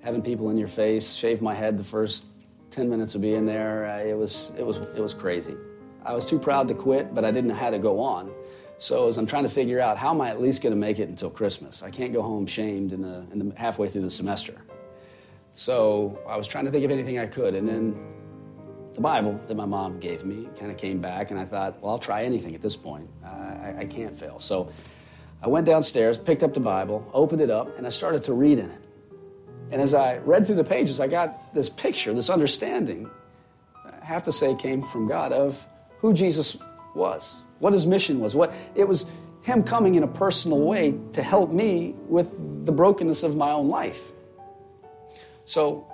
Having 0.02 0.22
people 0.22 0.52
in 0.52 0.58
your 0.58 0.70
face, 0.70 1.14
shave 1.16 1.42
my 1.42 1.54
head 1.54 1.78
the 1.78 1.84
first 1.84 2.28
10 2.70 2.90
minutes 2.90 3.14
of 3.14 3.22
being 3.22 3.46
there, 3.46 3.86
uh, 3.86 4.00
it, 4.10 4.18
was, 4.18 4.54
it, 4.58 4.66
was, 4.66 4.78
it 4.78 5.02
was 5.02 5.14
crazy. 5.14 5.58
I 6.06 6.14
was 6.14 6.26
too 6.26 6.40
proud 6.40 6.70
to 6.70 6.74
quit, 6.74 7.14
but 7.14 7.26
I 7.26 7.32
didn't 7.32 7.50
know 7.50 7.56
how 7.56 7.72
to 7.72 7.78
go 7.78 8.00
on. 8.00 8.32
So 8.78 9.10
as 9.10 9.18
I'm 9.18 9.26
trying 9.26 9.44
to 9.44 9.50
figure 9.50 9.82
out 9.82 9.98
how 9.98 10.12
am 10.12 10.22
I 10.22 10.30
at 10.30 10.40
least 10.40 10.64
going 10.64 10.72
to 10.72 10.80
make 10.80 10.98
it 10.98 11.10
until 11.10 11.30
Christmas, 11.30 11.84
I 11.84 11.90
can't 11.90 12.14
go 12.14 12.22
home 12.22 12.48
shamed 12.48 12.94
in 12.94 13.02
the, 13.02 13.26
in 13.34 13.50
the 13.50 13.60
halfway 13.60 13.90
through 13.90 14.04
the 14.04 14.10
semester. 14.10 14.62
So 15.52 16.22
I 16.26 16.38
was 16.38 16.48
trying 16.48 16.64
to 16.64 16.72
think 16.72 16.86
of 16.86 16.92
anything 16.92 17.20
I 17.20 17.28
could, 17.28 17.54
and 17.54 17.68
then 17.68 18.15
the 18.96 19.02
Bible 19.02 19.40
that 19.48 19.56
my 19.56 19.66
mom 19.66 20.00
gave 20.00 20.24
me 20.24 20.48
kind 20.58 20.72
of 20.72 20.78
came 20.78 21.00
back, 21.00 21.30
and 21.30 21.40
I 21.40 21.44
thought, 21.46 21.82
well, 21.82 21.92
I'll 21.92 22.00
try 22.00 22.24
anything 22.24 22.56
at 22.56 22.62
this 22.62 22.78
point. 22.78 23.10
Uh, 23.24 23.28
I, 23.28 23.76
I 23.80 23.86
can't 23.86 24.18
fail. 24.18 24.40
So 24.40 24.72
I 25.44 25.50
went 25.50 25.66
downstairs, 25.66 26.18
picked 26.18 26.44
up 26.44 26.54
the 26.54 26.62
Bible, 26.62 27.08
opened 27.14 27.42
it 27.42 27.50
up, 27.50 27.78
and 27.78 27.86
I 27.86 27.90
started 27.90 28.24
to 28.24 28.34
read 28.34 28.58
in 28.58 28.70
it. 28.72 28.82
And 29.72 29.82
as 29.82 29.94
I 29.94 30.18
read 30.20 30.48
through 30.48 30.56
the 30.56 30.64
pages, 30.64 31.02
I 31.02 31.08
got 31.08 31.54
this 31.54 31.70
picture, 31.70 32.14
this 32.14 32.30
understanding, 32.30 33.10
I 33.84 34.06
have 34.06 34.24
to 34.24 34.32
say, 34.32 34.56
came 34.56 34.82
from 34.82 35.08
God 35.08 35.34
of 35.34 35.66
who 35.98 36.14
Jesus 36.14 36.58
was, 36.96 37.44
what 37.60 37.74
his 37.74 37.86
mission 37.86 38.20
was. 38.22 38.34
What 38.34 38.54
it 38.76 38.88
was 38.88 39.12
him 39.42 39.64
coming 39.64 39.96
in 39.96 40.04
a 40.04 40.08
personal 40.08 40.62
way 40.62 40.98
to 41.14 41.22
help 41.22 41.52
me 41.52 41.96
with 42.08 42.66
the 42.66 42.72
brokenness 42.72 43.24
of 43.24 43.36
my 43.36 43.52
own 43.52 43.68
life. 43.68 44.12
So 45.44 45.92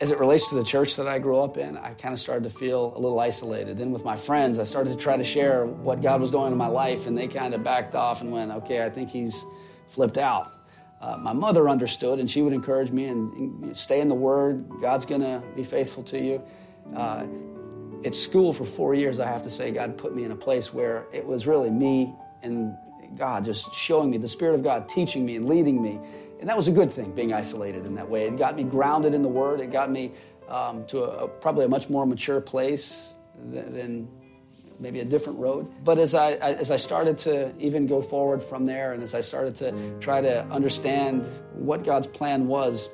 as 0.00 0.10
it 0.10 0.18
relates 0.18 0.48
to 0.48 0.54
the 0.54 0.64
church 0.64 0.96
that 0.96 1.06
I 1.06 1.18
grew 1.18 1.40
up 1.40 1.58
in, 1.58 1.76
I 1.76 1.92
kind 1.92 2.14
of 2.14 2.18
started 2.18 2.44
to 2.44 2.50
feel 2.50 2.94
a 2.96 2.98
little 2.98 3.20
isolated. 3.20 3.76
Then 3.76 3.90
with 3.90 4.04
my 4.04 4.16
friends, 4.16 4.58
I 4.58 4.62
started 4.62 4.90
to 4.90 4.96
try 4.96 5.16
to 5.16 5.24
share 5.24 5.66
what 5.66 6.00
God 6.00 6.20
was 6.20 6.30
doing 6.30 6.52
in 6.52 6.58
my 6.58 6.68
life, 6.68 7.06
and 7.06 7.16
they 7.16 7.28
kind 7.28 7.52
of 7.52 7.62
backed 7.62 7.94
off 7.94 8.22
and 8.22 8.32
went, 8.32 8.50
okay, 8.50 8.82
I 8.82 8.88
think 8.88 9.10
he's 9.10 9.44
flipped 9.88 10.16
out. 10.16 10.52
Uh, 11.02 11.18
my 11.18 11.34
mother 11.34 11.68
understood, 11.68 12.18
and 12.18 12.30
she 12.30 12.40
would 12.40 12.54
encourage 12.54 12.90
me 12.90 13.06
and, 13.06 13.64
and 13.64 13.76
stay 13.76 14.00
in 14.00 14.08
the 14.08 14.14
Word. 14.14 14.66
God's 14.80 15.04
going 15.04 15.20
to 15.20 15.42
be 15.54 15.62
faithful 15.62 16.02
to 16.04 16.18
you. 16.18 16.42
Uh, 16.96 17.26
at 18.04 18.14
school 18.14 18.54
for 18.54 18.64
four 18.64 18.94
years, 18.94 19.20
I 19.20 19.26
have 19.26 19.42
to 19.42 19.50
say, 19.50 19.70
God 19.70 19.98
put 19.98 20.14
me 20.14 20.24
in 20.24 20.32
a 20.32 20.36
place 20.36 20.72
where 20.72 21.06
it 21.12 21.26
was 21.26 21.46
really 21.46 21.70
me 21.70 22.14
and 22.42 22.74
God 23.16 23.44
just 23.44 23.74
showing 23.74 24.10
me, 24.10 24.16
the 24.16 24.28
Spirit 24.28 24.54
of 24.54 24.62
God 24.62 24.88
teaching 24.88 25.26
me 25.26 25.36
and 25.36 25.46
leading 25.46 25.82
me. 25.82 25.98
And 26.40 26.48
that 26.48 26.56
was 26.56 26.68
a 26.68 26.72
good 26.72 26.90
thing, 26.90 27.12
being 27.12 27.32
isolated 27.34 27.84
in 27.86 27.94
that 27.96 28.08
way. 28.08 28.26
It 28.26 28.38
got 28.38 28.56
me 28.56 28.64
grounded 28.64 29.12
in 29.12 29.20
the 29.22 29.28
Word. 29.28 29.60
It 29.60 29.70
got 29.70 29.90
me 29.90 30.12
um, 30.48 30.86
to 30.86 31.04
a, 31.04 31.24
a, 31.24 31.28
probably 31.28 31.66
a 31.66 31.68
much 31.68 31.90
more 31.90 32.06
mature 32.06 32.40
place 32.40 33.14
than, 33.38 33.72
than, 33.72 34.08
maybe 34.80 35.00
a 35.00 35.04
different 35.04 35.38
road. 35.38 35.70
But 35.84 35.98
as 35.98 36.14
I, 36.14 36.32
as 36.32 36.70
I 36.70 36.76
started 36.76 37.18
to 37.18 37.52
even 37.58 37.86
go 37.86 38.00
forward 38.00 38.42
from 38.42 38.64
there, 38.64 38.94
and 38.94 39.02
as 39.02 39.14
I 39.14 39.20
started 39.20 39.54
to 39.56 39.98
try 40.00 40.22
to 40.22 40.42
understand 40.46 41.26
what 41.52 41.84
God's 41.84 42.06
plan 42.06 42.48
was, 42.48 42.88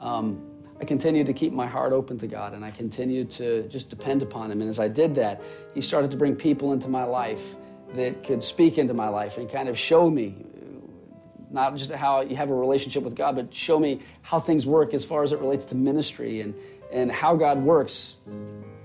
um, 0.00 0.44
I 0.80 0.84
continued 0.84 1.26
to 1.26 1.32
keep 1.32 1.52
my 1.52 1.68
heart 1.68 1.92
open 1.92 2.18
to 2.18 2.26
God, 2.26 2.54
and 2.54 2.64
I 2.64 2.72
continued 2.72 3.30
to 3.32 3.62
just 3.68 3.90
depend 3.90 4.22
upon 4.22 4.50
Him. 4.50 4.60
And 4.60 4.68
as 4.68 4.80
I 4.80 4.88
did 4.88 5.14
that, 5.14 5.40
He 5.74 5.80
started 5.80 6.10
to 6.10 6.16
bring 6.16 6.34
people 6.34 6.72
into 6.72 6.88
my 6.88 7.04
life 7.04 7.54
that 7.94 8.24
could 8.24 8.42
speak 8.42 8.76
into 8.76 8.94
my 8.94 9.08
life 9.08 9.38
and 9.38 9.48
kind 9.48 9.68
of 9.68 9.78
show 9.78 10.10
me 10.10 10.34
not 11.50 11.76
just 11.76 11.92
how 11.92 12.22
you 12.22 12.36
have 12.36 12.50
a 12.50 12.54
relationship 12.54 13.02
with 13.02 13.14
God, 13.14 13.34
but 13.34 13.52
show 13.52 13.78
me 13.78 14.00
how 14.22 14.38
things 14.38 14.66
work 14.66 14.94
as 14.94 15.04
far 15.04 15.22
as 15.22 15.32
it 15.32 15.40
relates 15.40 15.66
to 15.66 15.74
ministry 15.74 16.40
and, 16.40 16.54
and 16.92 17.10
how 17.10 17.36
God 17.36 17.62
works. 17.62 18.16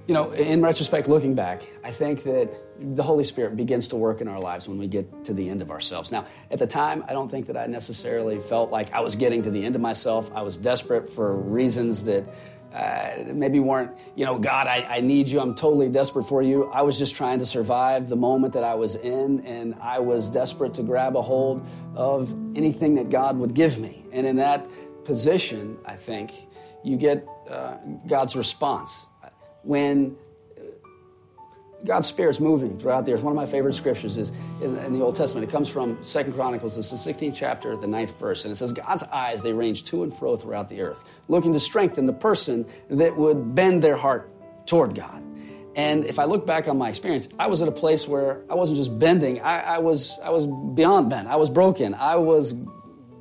You 0.08 0.14
know, 0.14 0.32
in 0.32 0.62
retrospect, 0.62 1.08
looking 1.08 1.34
back, 1.34 1.64
I 1.84 1.92
think 1.92 2.24
that 2.24 2.52
the 2.80 3.02
Holy 3.02 3.24
Spirit 3.24 3.56
begins 3.56 3.88
to 3.88 3.96
work 3.96 4.22
in 4.22 4.28
our 4.28 4.40
lives 4.40 4.68
when 4.68 4.78
we 4.78 4.88
get 4.88 5.24
to 5.26 5.34
the 5.34 5.50
end 5.50 5.62
of 5.62 5.72
ourselves. 5.72 6.12
Now, 6.12 6.28
at 6.52 6.60
the 6.60 6.68
time, 6.68 7.04
I 7.08 7.14
don't 7.14 7.30
think 7.30 7.48
that 7.48 7.58
I 7.58 7.66
necessarily 7.68 8.40
felt 8.40 8.70
like 8.70 8.94
I 8.94 9.00
was 9.00 9.16
getting 9.16 9.42
to 9.44 9.50
the 9.50 9.66
end 9.66 9.76
of 9.76 9.82
myself. 9.82 10.30
I 10.36 10.44
was 10.44 10.58
desperate 10.58 11.10
for 11.10 11.36
reasons 11.36 12.06
that 12.06 12.32
uh, 12.76 13.34
maybe 13.34 13.60
weren't, 13.60 13.98
you 14.16 14.26
know, 14.26 14.38
God, 14.38 14.68
I, 14.68 14.86
I 14.98 15.00
need 15.00 15.30
you. 15.30 15.40
I'm 15.40 15.56
totally 15.56 15.90
desperate 15.90 16.26
for 16.26 16.42
you. 16.42 16.70
I 16.72 16.82
was 16.82 17.00
just 17.00 17.16
trying 17.16 17.40
to 17.40 17.46
survive 17.46 18.10
the 18.10 18.18
moment 18.18 18.54
that 18.54 18.66
I 18.66 18.76
was 18.76 18.98
in, 18.98 19.40
and 19.46 19.76
I 19.76 20.00
was 20.00 20.30
desperate 20.30 20.74
to 20.76 20.84
grab 20.84 21.16
a 21.16 21.22
hold 21.22 21.66
of 21.96 22.34
anything 22.56 22.96
that 22.96 23.10
God 23.10 23.38
would 23.38 23.54
give 23.54 23.80
me. 23.80 24.04
And 24.12 24.28
in 24.28 24.36
that 24.36 24.70
position, 25.06 25.78
I 25.86 25.96
think, 25.96 26.34
you 26.84 26.98
get 26.98 27.26
uh, 27.50 27.78
God's 28.08 28.36
response. 28.36 29.08
When 29.64 30.18
God's 31.86 32.08
Spirit's 32.08 32.40
moving 32.40 32.78
throughout 32.78 33.06
the 33.06 33.14
earth. 33.14 33.24
One 33.24 33.32
of 33.32 33.36
my 33.36 33.46
favorite 33.46 33.74
scriptures 33.74 34.18
is 34.18 34.32
in, 34.62 34.78
in, 34.80 34.94
the 34.94 35.02
Old 35.02 35.16
Testament. 35.16 35.48
It 35.48 35.52
comes 35.52 35.70
from 35.70 36.02
Second 36.04 36.34
Chronicles. 36.34 36.78
It's 36.78 36.90
the 36.90 37.14
16th 37.14 37.36
chapter, 37.36 37.78
the 37.78 37.88
ninth 37.88 38.20
verse. 38.20 38.44
And 38.44 38.52
it 38.52 38.56
says, 38.56 38.74
God's 38.74 39.04
eyes, 39.04 39.44
they 39.44 39.54
range 39.54 39.86
to 39.86 40.04
and 40.04 40.14
fro 40.14 40.36
throughout 40.36 40.68
the 40.68 40.82
earth, 40.82 41.04
looking 41.28 41.54
to 41.54 41.60
strengthen 41.60 42.06
the 42.08 42.14
person 42.14 42.66
that 42.90 43.16
would 43.16 43.54
bend 43.54 43.84
their 43.84 43.96
heart 43.96 44.32
toward 44.66 44.96
God. 44.96 45.22
And 45.76 46.06
if 46.06 46.20
I 46.20 46.24
look 46.24 46.48
back 46.48 46.68
on 46.68 46.78
my 46.78 46.90
experience, 46.90 47.30
I 47.38 47.48
was 47.48 47.62
at 47.62 47.68
a 47.68 47.74
place 47.74 48.08
where 48.08 48.44
I 48.50 48.56
wasn't 48.56 48.78
just 48.78 48.98
bending, 48.98 49.42
I, 49.42 49.76
I 49.76 49.78
was, 49.80 50.18
I 50.24 50.30
was 50.30 50.48
beyond 50.48 51.10
bent. 51.10 51.28
I 51.28 51.36
was 51.36 51.50
broken. 51.50 51.94
I 51.94 52.16
was, 52.16 52.54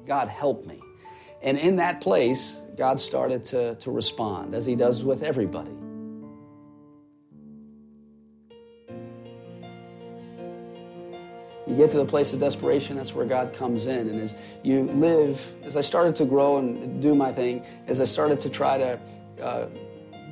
God 0.07 0.29
help 0.29 0.64
me. 0.64 0.81
And 1.42 1.59
in 1.59 1.77
that 1.77 2.00
place, 2.00 2.64
God 2.77 2.98
started 3.00 3.44
to, 3.46 3.74
to 3.77 3.90
respond, 3.90 4.55
as 4.55 4.64
He 4.64 4.77
does 4.77 5.05
with 5.05 5.22
everybody. 5.22 5.72
You 11.66 11.77
get 11.77 11.90
to 11.90 11.96
the 11.96 12.05
place 12.05 12.33
of 12.33 12.40
desperation, 12.40 12.96
that's 12.96 13.14
where 13.14 13.24
God 13.24 13.55
comes 13.55 13.87
in. 13.87 14.09
And 14.09 14.20
as 14.20 14.37
you 14.62 14.83
live, 14.83 15.50
as 15.64 15.77
I 15.77 15.81
started 15.81 16.14
to 16.16 16.24
grow 16.24 16.59
and 16.59 17.00
do 17.00 17.14
my 17.14 17.33
thing, 17.33 17.64
as 17.87 18.00
I 18.00 18.05
started 18.05 18.40
to 18.40 18.50
try 18.50 18.79
to 18.79 19.00
uh, 19.42 19.66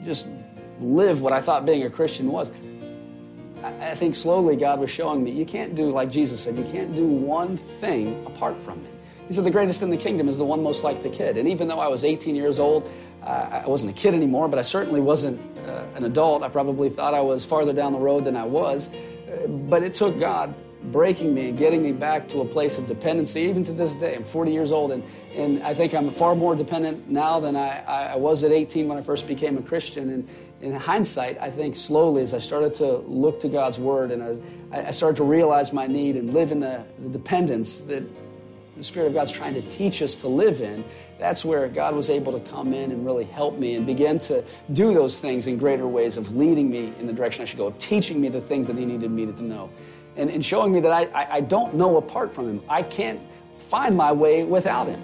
just 0.04 0.28
live 0.80 1.22
what 1.22 1.32
I 1.32 1.40
thought 1.40 1.64
being 1.64 1.84
a 1.84 1.90
Christian 1.90 2.30
was, 2.30 2.52
I, 3.62 3.90
I 3.90 3.94
think 3.94 4.14
slowly 4.14 4.56
God 4.56 4.78
was 4.78 4.90
showing 4.90 5.24
me 5.24 5.30
you 5.30 5.46
can't 5.46 5.74
do, 5.74 5.90
like 5.90 6.10
Jesus 6.10 6.42
said, 6.42 6.56
you 6.56 6.64
can't 6.64 6.94
do 6.94 7.06
one 7.06 7.56
thing 7.56 8.24
apart 8.26 8.60
from 8.62 8.82
me. 8.82 8.90
He 9.26 9.32
said 9.32 9.44
the 9.44 9.50
greatest 9.50 9.82
in 9.82 9.88
the 9.88 9.96
kingdom 9.96 10.28
is 10.28 10.36
the 10.36 10.44
one 10.44 10.62
most 10.62 10.84
like 10.84 11.02
the 11.02 11.08
kid. 11.08 11.38
And 11.38 11.48
even 11.48 11.68
though 11.68 11.80
I 11.80 11.88
was 11.88 12.04
18 12.04 12.36
years 12.36 12.58
old, 12.58 12.90
uh, 13.22 13.62
I 13.64 13.66
wasn't 13.66 13.92
a 13.92 13.94
kid 13.94 14.14
anymore, 14.14 14.48
but 14.48 14.58
I 14.58 14.62
certainly 14.62 15.00
wasn't 15.00 15.40
uh, 15.66 15.84
an 15.94 16.04
adult. 16.04 16.42
I 16.42 16.48
probably 16.48 16.90
thought 16.90 17.14
I 17.14 17.20
was 17.20 17.44
farther 17.44 17.72
down 17.72 17.92
the 17.92 17.98
road 17.98 18.24
than 18.24 18.36
I 18.36 18.44
was. 18.44 18.90
Uh, 18.90 19.46
but 19.46 19.82
it 19.82 19.94
took 19.94 20.18
God 20.18 20.54
breaking 20.90 21.32
me 21.34 21.50
and 21.50 21.58
getting 21.58 21.82
me 21.82 21.92
back 21.92 22.28
to 22.28 22.40
a 22.40 22.44
place 22.44 22.78
of 22.78 22.86
dependency, 22.86 23.42
even 23.42 23.62
to 23.64 23.72
this 23.72 23.94
day. 23.94 24.14
I'm 24.14 24.24
40 24.24 24.52
years 24.52 24.72
old, 24.72 24.92
and, 24.92 25.02
and 25.34 25.62
I 25.62 25.74
think 25.74 25.94
I'm 25.94 26.10
far 26.10 26.34
more 26.34 26.56
dependent 26.56 27.08
now 27.08 27.38
than 27.40 27.56
I, 27.56 28.12
I 28.12 28.16
was 28.16 28.42
at 28.42 28.52
18 28.52 28.88
when 28.88 28.98
I 28.98 29.00
first 29.00 29.28
became 29.28 29.58
a 29.58 29.62
Christian. 29.62 30.10
And 30.10 30.28
in 30.60 30.72
hindsight, 30.72 31.38
I 31.40 31.50
think 31.50 31.76
slowly 31.76 32.22
as 32.22 32.34
I 32.34 32.38
started 32.38 32.74
to 32.74 32.98
look 32.98 33.40
to 33.40 33.48
God's 33.48 33.78
Word 33.78 34.10
and 34.10 34.22
as 34.22 34.42
I 34.72 34.90
started 34.90 35.16
to 35.16 35.24
realize 35.24 35.72
my 35.72 35.86
need 35.86 36.16
and 36.16 36.32
live 36.32 36.52
in 36.52 36.60
the, 36.60 36.84
the 36.98 37.10
dependence 37.10 37.84
that 37.84 38.04
the 38.76 38.82
Spirit 38.82 39.08
of 39.08 39.14
God's 39.14 39.32
trying 39.32 39.54
to 39.54 39.62
teach 39.62 40.00
us 40.00 40.14
to 40.16 40.28
live 40.28 40.60
in, 40.60 40.82
that's 41.18 41.44
where 41.44 41.68
God 41.68 41.94
was 41.94 42.08
able 42.10 42.32
to 42.32 42.40
come 42.50 42.72
in 42.72 42.90
and 42.90 43.04
really 43.04 43.24
help 43.24 43.58
me 43.58 43.74
and 43.74 43.86
begin 43.86 44.18
to 44.20 44.44
do 44.72 44.94
those 44.94 45.20
things 45.20 45.46
in 45.46 45.58
greater 45.58 45.86
ways 45.86 46.16
of 46.16 46.34
leading 46.36 46.70
me 46.70 46.92
in 46.98 47.06
the 47.06 47.12
direction 47.12 47.42
I 47.42 47.44
should 47.44 47.58
go, 47.58 47.66
of 47.66 47.78
teaching 47.78 48.20
me 48.20 48.28
the 48.28 48.40
things 48.40 48.66
that 48.68 48.76
He 48.76 48.86
needed 48.86 49.10
me 49.10 49.26
to 49.26 49.42
know 49.42 49.70
and, 50.16 50.30
and 50.30 50.44
showing 50.44 50.72
me 50.72 50.80
that 50.80 50.92
I, 50.92 51.22
I, 51.22 51.36
I 51.36 51.40
don't 51.40 51.74
know 51.74 51.96
apart 51.96 52.34
from 52.34 52.48
Him. 52.48 52.62
I 52.68 52.82
can't 52.82 53.20
find 53.54 53.96
my 53.96 54.12
way 54.12 54.44
without 54.44 54.88
Him. 54.88 55.02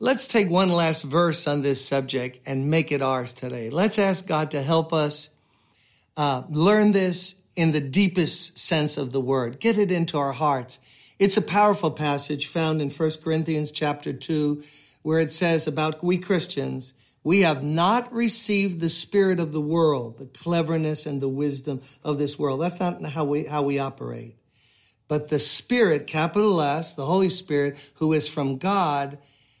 Let's 0.00 0.28
take 0.28 0.48
one 0.48 0.70
last 0.70 1.02
verse 1.02 1.48
on 1.48 1.62
this 1.62 1.84
subject 1.84 2.38
and 2.46 2.70
make 2.70 2.92
it 2.92 3.02
ours 3.02 3.32
today. 3.32 3.68
Let's 3.68 3.98
ask 3.98 4.26
God 4.26 4.52
to 4.52 4.62
help 4.62 4.92
us 4.92 5.28
uh, 6.16 6.44
learn 6.48 6.92
this 6.92 7.40
in 7.56 7.72
the 7.72 7.80
deepest 7.80 8.58
sense 8.58 8.96
of 8.96 9.10
the 9.10 9.20
word. 9.20 9.58
Get 9.58 9.76
it 9.76 9.90
into 9.90 10.16
our 10.16 10.32
hearts. 10.32 10.78
It's 11.18 11.36
a 11.36 11.42
powerful 11.42 11.90
passage 11.90 12.46
found 12.46 12.80
in 12.80 12.90
1 12.90 13.10
Corinthians 13.24 13.72
chapter 13.72 14.12
2, 14.12 14.62
where 15.02 15.20
it 15.20 15.32
says 15.32 15.66
about 15.66 16.02
we 16.02 16.18
Christians, 16.18 16.94
we 17.24 17.40
have 17.40 17.62
not 17.62 18.12
received 18.12 18.80
the 18.80 18.88
spirit 18.88 19.40
of 19.40 19.52
the 19.52 19.60
world, 19.60 20.18
the 20.18 20.26
cleverness 20.26 21.06
and 21.06 21.20
the 21.20 21.28
wisdom 21.28 21.82
of 22.02 22.18
this 22.18 22.38
world. 22.38 22.60
That's 22.60 22.80
not 22.80 23.02
how 23.04 23.24
we, 23.24 23.44
how 23.44 23.62
we 23.62 23.78
operate. 23.78 24.36
But 25.08 25.28
the 25.28 25.38
Spirit, 25.38 26.06
capital 26.06 26.60
S, 26.60 26.92
the 26.94 27.06
Holy 27.06 27.30
Spirit, 27.30 27.78
who 27.94 28.12
is 28.12 28.28
from 28.28 28.58
God. 28.58 29.18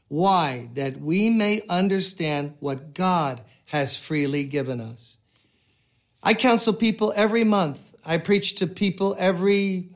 Why? 0.08 0.68
That 0.74 1.00
we 1.00 1.30
may 1.30 1.62
understand 1.68 2.54
what 2.60 2.94
God 2.94 3.40
has 3.66 3.96
freely 3.96 4.44
given 4.44 4.80
us. 4.80 5.16
I 6.22 6.34
counsel 6.34 6.74
people 6.74 7.12
every 7.16 7.44
month. 7.44 7.80
I 8.04 8.18
preach 8.18 8.56
to 8.56 8.66
people 8.66 9.16
every 9.18 9.90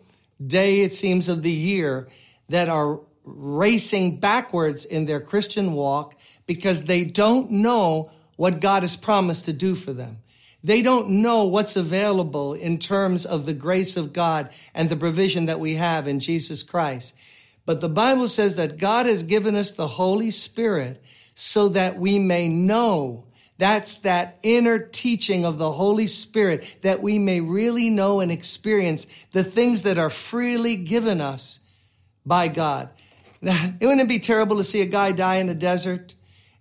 day, 0.45 0.81
it 0.81 0.93
seems, 0.93 1.29
of 1.29 1.43
the 1.43 1.51
year 1.51 2.09
that 2.49 2.69
are 2.69 3.01
racing 3.25 4.19
backwards 4.19 4.85
in 4.85 5.07
their 5.07 5.21
Christian 5.21 5.73
walk 5.73 6.17
because 6.47 6.85
they 6.85 7.05
don't 7.05 7.51
know 7.51 8.11
what 8.37 8.61
God 8.61 8.83
has 8.83 8.97
promised 8.97 9.45
to 9.45 9.53
do 9.53 9.75
for 9.75 9.93
them. 9.93 10.19
They 10.65 10.83
don't 10.83 11.09
know 11.23 11.45
what's 11.45 11.77
available 11.77 12.55
in 12.55 12.79
terms 12.79 13.27
of 13.27 13.47
the 13.47 13.55
grace 13.55 13.97
of 13.97 14.13
God 14.13 14.51
and 14.75 14.89
the 14.89 14.97
provision 14.97 15.47
that 15.47 15.61
we 15.61 15.75
have 15.75 16.07
in 16.07 16.21
Jesus 16.21 16.63
Christ. 16.63 17.15
But 17.65 17.81
the 17.81 17.89
Bible 17.89 18.29
says 18.29 18.57
that 18.57 18.79
God 18.79 19.07
has 19.07 19.23
given 19.23 19.57
us 19.57 19.73
the 19.73 19.89
Holy 19.89 20.31
Spirit 20.31 21.03
so 21.35 21.69
that 21.71 21.99
we 21.99 22.19
may 22.19 22.49
know. 22.49 23.25
That's 23.59 23.99
that 23.99 24.39
inner 24.43 24.79
teaching 24.79 25.45
of 25.45 25.59
the 25.59 25.71
Holy 25.71 26.07
Spirit 26.07 26.65
that 26.83 27.03
we 27.03 27.19
may 27.19 27.41
really 27.41 27.91
know 27.91 28.21
and 28.21 28.33
experience 28.33 29.07
the 29.33 29.45
things 29.45 29.83
that 29.83 29.99
are 29.99 30.11
freely 30.11 30.77
given 30.77 31.21
us 31.21 31.61
by 32.27 32.49
God. 32.49 32.89
Wouldn't 33.81 34.01
it 34.01 34.09
be 34.09 34.21
terrible 34.21 34.59
to 34.59 34.65
see 34.65 34.83
a 34.83 34.87
guy 34.87 35.11
die 35.11 35.37
in 35.37 35.49
the 35.49 35.55
desert 35.55 36.15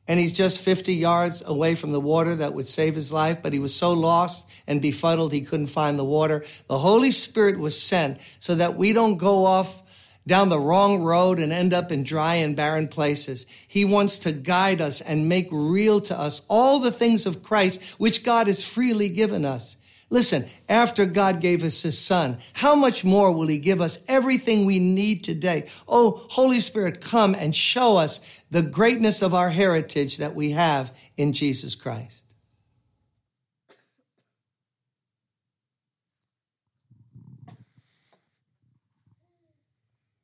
and 0.07 0.19
he's 0.19 0.33
just 0.33 0.61
50 0.61 0.95
yards 0.95 1.43
away 1.45 1.75
from 1.75 1.91
the 1.91 2.01
water 2.01 2.35
that 2.37 2.53
would 2.55 2.67
save 2.67 2.95
his 2.95 3.11
life, 3.11 3.43
but 3.43 3.53
he 3.53 3.59
was 3.59 3.75
so 3.75 3.93
lost 3.93 4.49
and 4.65 4.81
befuddled 4.81 5.31
he 5.31 5.41
couldn't 5.41 5.67
find 5.67 5.99
the 5.99 6.03
water? 6.03 6.43
The 6.67 6.79
Holy 6.79 7.11
Spirit 7.11 7.59
was 7.59 7.79
sent 7.79 8.19
so 8.39 8.55
that 8.55 8.75
we 8.75 8.93
don't 8.93 9.17
go 9.17 9.45
off 9.45 9.83
down 10.25 10.49
the 10.49 10.59
wrong 10.59 11.03
road 11.03 11.39
and 11.39 11.53
end 11.53 11.73
up 11.73 11.91
in 11.91 12.03
dry 12.03 12.35
and 12.35 12.55
barren 12.55 12.87
places. 12.87 13.45
He 13.67 13.85
wants 13.85 14.19
to 14.19 14.31
guide 14.31 14.81
us 14.81 15.01
and 15.01 15.29
make 15.29 15.49
real 15.51 16.01
to 16.01 16.19
us 16.19 16.41
all 16.47 16.79
the 16.79 16.91
things 16.91 17.27
of 17.27 17.43
Christ, 17.43 17.81
which 17.99 18.23
God 18.23 18.47
has 18.47 18.65
freely 18.65 19.09
given 19.09 19.45
us. 19.45 19.77
Listen, 20.11 20.45
after 20.67 21.05
God 21.05 21.39
gave 21.39 21.63
us 21.63 21.81
his 21.81 21.97
son, 21.97 22.37
how 22.51 22.75
much 22.75 23.05
more 23.05 23.31
will 23.31 23.47
he 23.47 23.57
give 23.57 23.79
us 23.79 23.97
everything 24.09 24.65
we 24.65 24.77
need 24.77 25.23
today? 25.23 25.69
Oh, 25.87 26.25
Holy 26.29 26.59
Spirit, 26.59 26.99
come 26.99 27.33
and 27.33 27.55
show 27.55 27.95
us 27.95 28.19
the 28.51 28.61
greatness 28.61 29.21
of 29.21 29.33
our 29.33 29.49
heritage 29.49 30.17
that 30.17 30.35
we 30.35 30.51
have 30.51 30.95
in 31.15 31.31
Jesus 31.31 31.75
Christ. 31.75 32.25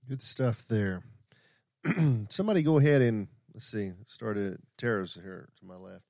Good 0.10 0.22
stuff 0.22 0.66
there. 0.68 1.04
Somebody 2.30 2.62
go 2.62 2.78
ahead 2.78 3.02
and 3.02 3.30
let's 3.54 3.66
see. 3.66 3.94
Start 4.06 4.36
at 4.36 4.58
Tara's 4.78 5.14
here 5.14 5.48
to 5.60 5.66
my 5.66 5.76
left. 5.76 6.04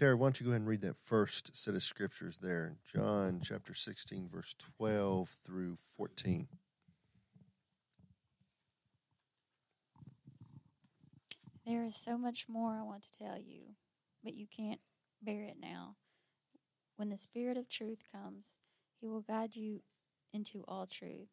Tara, 0.00 0.16
why 0.16 0.24
don't 0.24 0.40
you 0.40 0.46
go 0.46 0.52
ahead 0.52 0.62
and 0.62 0.68
read 0.68 0.80
that 0.80 0.96
first 0.96 1.54
set 1.54 1.74
of 1.74 1.82
scriptures 1.82 2.38
there, 2.38 2.76
John 2.90 3.42
chapter 3.44 3.74
sixteen, 3.74 4.30
verse 4.32 4.56
twelve 4.78 5.28
through 5.44 5.76
fourteen. 5.76 6.48
There 11.66 11.84
is 11.84 11.96
so 11.96 12.16
much 12.16 12.46
more 12.48 12.78
I 12.80 12.82
want 12.82 13.02
to 13.02 13.18
tell 13.18 13.36
you, 13.36 13.74
but 14.24 14.32
you 14.32 14.46
can't 14.46 14.80
bear 15.20 15.44
it 15.44 15.58
now. 15.60 15.96
When 16.96 17.10
the 17.10 17.18
Spirit 17.18 17.58
of 17.58 17.68
truth 17.68 17.98
comes, 18.10 18.56
he 19.02 19.06
will 19.06 19.20
guide 19.20 19.54
you 19.54 19.82
into 20.32 20.64
all 20.66 20.86
truth. 20.86 21.28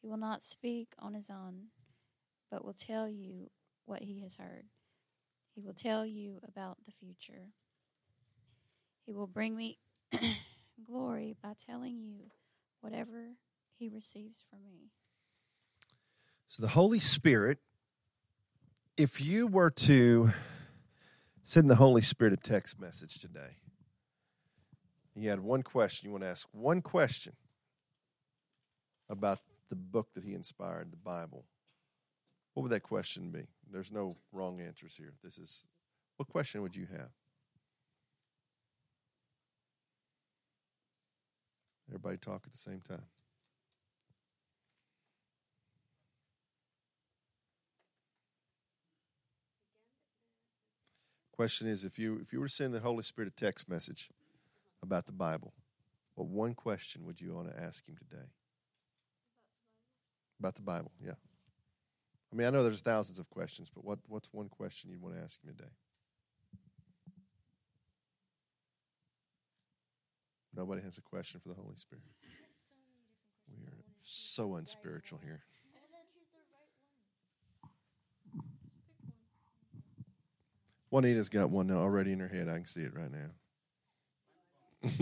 He 0.00 0.08
will 0.08 0.16
not 0.16 0.42
speak 0.42 0.94
on 0.98 1.12
his 1.12 1.28
own, 1.28 1.64
but 2.50 2.64
will 2.64 2.72
tell 2.72 3.10
you 3.10 3.50
what 3.84 4.04
he 4.04 4.22
has 4.22 4.38
heard. 4.38 4.64
He 5.58 5.64
will 5.64 5.74
tell 5.74 6.06
you 6.06 6.38
about 6.46 6.78
the 6.86 6.92
future. 6.92 7.48
He 9.06 9.12
will 9.12 9.26
bring 9.26 9.56
me 9.56 9.80
glory 10.86 11.34
by 11.42 11.54
telling 11.66 11.98
you 11.98 12.30
whatever 12.80 13.30
he 13.76 13.88
receives 13.88 14.44
from 14.48 14.60
me. 14.70 14.92
So 16.46 16.62
the 16.62 16.68
Holy 16.68 17.00
Spirit, 17.00 17.58
if 18.96 19.20
you 19.20 19.48
were 19.48 19.70
to 19.70 20.30
send 21.42 21.68
the 21.68 21.74
Holy 21.74 22.02
Spirit 22.02 22.34
a 22.34 22.36
text 22.36 22.80
message 22.80 23.18
today, 23.18 23.56
you 25.16 25.28
had 25.28 25.40
one 25.40 25.64
question, 25.64 26.06
you 26.06 26.12
want 26.12 26.22
to 26.22 26.30
ask 26.30 26.46
one 26.52 26.82
question 26.82 27.32
about 29.08 29.40
the 29.70 29.74
book 29.74 30.14
that 30.14 30.22
he 30.22 30.34
inspired, 30.34 30.92
the 30.92 30.96
Bible, 30.96 31.46
what 32.54 32.62
would 32.62 32.70
that 32.70 32.84
question 32.84 33.30
be? 33.32 33.48
There's 33.70 33.92
no 33.92 34.16
wrong 34.32 34.60
answers 34.60 34.96
here. 34.96 35.14
This 35.22 35.38
is 35.38 35.66
what 36.16 36.28
question 36.28 36.62
would 36.62 36.74
you 36.74 36.86
have? 36.90 37.10
Everybody 41.88 42.16
talk 42.18 42.42
at 42.44 42.52
the 42.52 42.58
same 42.58 42.80
time. 42.80 43.04
Question 51.32 51.68
is 51.68 51.84
if 51.84 51.98
you 51.98 52.18
if 52.20 52.32
you 52.32 52.40
were 52.40 52.48
to 52.48 52.52
send 52.52 52.74
the 52.74 52.80
Holy 52.80 53.04
Spirit 53.04 53.32
a 53.32 53.36
text 53.36 53.68
message 53.68 54.10
about 54.82 55.06
the 55.06 55.12
Bible, 55.12 55.52
what 56.16 56.26
one 56.26 56.54
question 56.54 57.06
would 57.06 57.20
you 57.20 57.32
want 57.32 57.48
to 57.48 57.62
ask 57.62 57.86
him 57.88 57.96
today? 57.96 58.24
About 60.40 60.56
the 60.56 60.62
Bible, 60.62 60.90
yeah. 61.00 61.12
I 62.32 62.36
mean, 62.36 62.46
I 62.46 62.50
know 62.50 62.62
there's 62.62 62.82
thousands 62.82 63.18
of 63.18 63.28
questions, 63.30 63.70
but 63.74 63.84
what, 63.84 63.98
what's 64.06 64.28
one 64.32 64.48
question 64.48 64.90
you'd 64.90 65.00
want 65.00 65.16
to 65.16 65.22
ask 65.22 65.42
him 65.42 65.54
today? 65.56 65.70
Nobody 70.54 70.82
has 70.82 70.98
a 70.98 71.02
question 71.02 71.40
for 71.40 71.48
the 71.48 71.54
Holy 71.54 71.76
Spirit. 71.76 72.02
We 73.48 73.64
are 73.64 73.84
so 74.02 74.56
unspiritual 74.56 75.20
here. 75.22 75.44
Juanita's 80.90 81.28
got 81.28 81.50
one 81.50 81.66
now 81.66 81.78
already 81.78 82.12
in 82.12 82.20
her 82.20 82.28
head. 82.28 82.48
I 82.48 82.56
can 82.56 82.66
see 82.66 82.80
it 82.80 82.92
right 82.94 83.10
now. 83.10 83.28
there's, 84.82 84.98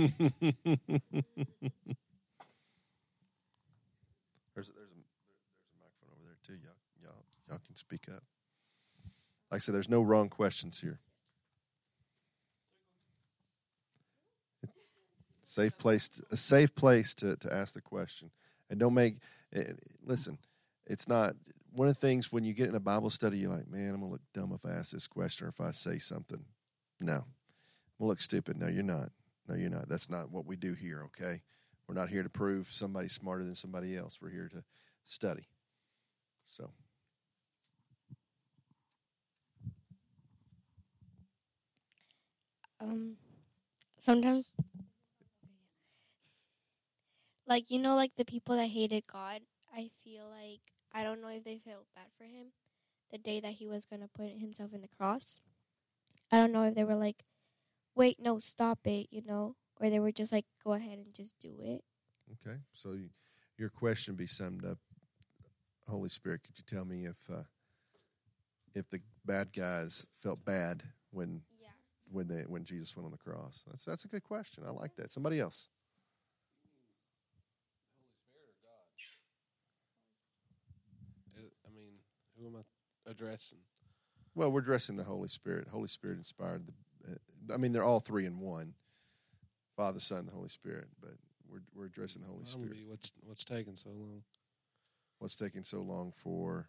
there's, 4.54 4.68
a, 4.68 4.72
there's 4.72 4.90
a 4.90 4.98
microphone 5.78 6.10
over 6.12 6.24
there, 6.24 6.38
too. 6.44 6.58
Y'all, 6.62 6.74
y'all, 7.48 7.61
can 7.66 7.76
speak 7.76 8.06
up. 8.09 8.22
Like 9.50 9.59
I 9.59 9.59
said, 9.59 9.74
there's 9.74 9.88
no 9.88 10.02
wrong 10.02 10.28
questions 10.28 10.80
here. 10.80 10.98
Safe 15.42 15.78
place, 15.78 16.09
to, 16.09 16.24
a 16.32 16.37
safe 16.37 16.74
place 16.74 17.14
to, 17.14 17.37
to 17.37 17.54
ask 17.54 17.74
the 17.74 17.80
question, 17.80 18.32
and 18.68 18.80
don't 18.80 18.94
make. 18.94 19.18
Eh, 19.54 19.74
listen, 20.04 20.38
it's 20.87 21.09
not 21.09 21.37
one 21.70 21.87
of 21.87 21.94
the 21.94 22.00
things 22.00 22.32
when 22.32 22.42
you 22.42 22.52
get 22.52 22.68
in 22.68 22.74
a 22.74 22.80
Bible 22.80 23.11
study. 23.11 23.38
You're 23.38 23.52
like, 23.52 23.70
man, 23.70 23.94
I'm 23.94 24.00
gonna 24.00 24.11
look 24.11 24.22
dumb 24.35 24.52
if 24.52 24.66
I 24.66 24.74
ask 24.74 24.90
this 24.90 25.06
question 25.06 25.46
or 25.46 25.50
if 25.50 25.61
I 25.61 25.70
say 25.70 26.00
something. 26.00 26.44
No, 26.98 27.14
I'm 27.14 27.22
gonna 28.00 28.09
look 28.09 28.20
stupid. 28.20 28.59
No, 28.59 28.66
you're 28.66 28.82
not. 28.82 29.11
No, 29.48 29.54
you're 29.54 29.70
not. 29.70 29.88
That's 29.88 30.11
not 30.11 30.32
what 30.32 30.46
we 30.46 30.56
do 30.56 30.72
here. 30.72 31.04
Okay, 31.04 31.42
we're 31.87 31.94
not 31.94 32.09
here 32.09 32.24
to 32.24 32.28
prove 32.28 32.72
somebody's 32.72 33.12
smarter 33.12 33.44
than 33.44 33.54
somebody 33.54 33.96
else. 33.96 34.18
We're 34.20 34.30
here 34.30 34.50
to 34.52 34.64
study. 35.04 35.46
So. 36.44 36.72
Um, 42.80 43.16
sometimes 44.00 44.46
like 47.46 47.70
you 47.70 47.78
know 47.78 47.94
like 47.94 48.14
the 48.16 48.24
people 48.24 48.56
that 48.56 48.66
hated 48.66 49.04
god 49.10 49.40
i 49.74 49.88
feel 50.04 50.24
like 50.28 50.60
i 50.92 51.02
don't 51.02 51.20
know 51.22 51.28
if 51.28 51.44
they 51.44 51.58
felt 51.58 51.86
bad 51.94 52.06
for 52.18 52.24
him 52.24 52.48
the 53.10 53.18
day 53.18 53.40
that 53.40 53.52
he 53.52 53.66
was 53.66 53.86
going 53.86 54.02
to 54.02 54.08
put 54.08 54.28
himself 54.38 54.72
in 54.74 54.82
the 54.82 54.88
cross 54.88 55.40
i 56.30 56.36
don't 56.36 56.52
know 56.52 56.64
if 56.64 56.74
they 56.74 56.84
were 56.84 56.94
like 56.96 57.24
wait 57.94 58.18
no 58.20 58.38
stop 58.38 58.80
it 58.84 59.06
you 59.10 59.22
know 59.24 59.54
or 59.80 59.88
they 59.90 59.98
were 59.98 60.12
just 60.12 60.32
like 60.32 60.44
go 60.64 60.72
ahead 60.74 60.98
and 60.98 61.14
just 61.14 61.38
do 61.38 61.54
it 61.62 61.82
Okay, 62.32 62.56
so 62.72 62.92
you, 62.92 63.10
your 63.56 63.68
question 63.68 64.16
be 64.16 64.26
summed 64.26 64.64
up. 64.64 64.78
Holy 65.88 66.08
Spirit, 66.08 66.42
could 66.42 66.58
you 66.58 66.64
tell 66.66 66.84
me 66.84 67.04
if 67.06 67.18
uh, 67.32 67.42
if 68.74 68.90
the 68.90 69.00
bad 69.24 69.52
guys 69.52 70.06
felt 70.18 70.44
bad 70.44 70.82
when 71.12 71.42
when 72.10 72.28
they 72.28 72.42
when 72.42 72.64
Jesus 72.64 72.96
went 72.96 73.06
on 73.06 73.12
the 73.12 73.18
cross? 73.18 73.64
That's 73.66 73.84
that's 73.84 74.04
a 74.04 74.08
good 74.08 74.24
question. 74.24 74.64
I 74.66 74.70
like 74.70 74.96
that. 74.96 75.12
Somebody 75.12 75.40
else. 75.40 75.68
Holy 78.32 78.46
Spirit 78.46 78.50
or 78.50 78.56
God? 81.42 81.50
I 81.66 81.70
mean, 81.74 81.92
who 82.38 82.46
am 82.46 82.56
I 82.56 83.10
addressing? 83.10 83.58
Well, 84.34 84.50
we're 84.52 84.60
addressing 84.60 84.96
the 84.96 85.04
Holy 85.04 85.28
Spirit. 85.28 85.68
Holy 85.68 85.88
Spirit 85.88 86.18
inspired 86.18 86.66
the. 86.66 86.72
Uh, 87.12 87.54
I 87.54 87.56
mean, 87.56 87.72
they're 87.72 87.84
all 87.84 88.00
three 88.00 88.26
in 88.26 88.38
one. 88.40 88.74
Father, 89.76 90.00
Son, 90.00 90.26
the 90.26 90.32
Holy 90.32 90.48
Spirit. 90.48 90.88
But 91.00 91.12
we're 91.50 91.62
we're 91.74 91.86
addressing 91.86 92.22
the 92.22 92.28
Holy 92.28 92.44
Spirit. 92.44 92.76
what's 92.86 93.12
what's 93.22 93.44
taking 93.44 93.76
so 93.76 93.90
long 93.90 94.22
What's 95.18 95.36
taking 95.36 95.64
so 95.64 95.80
long 95.80 96.12
for 96.12 96.68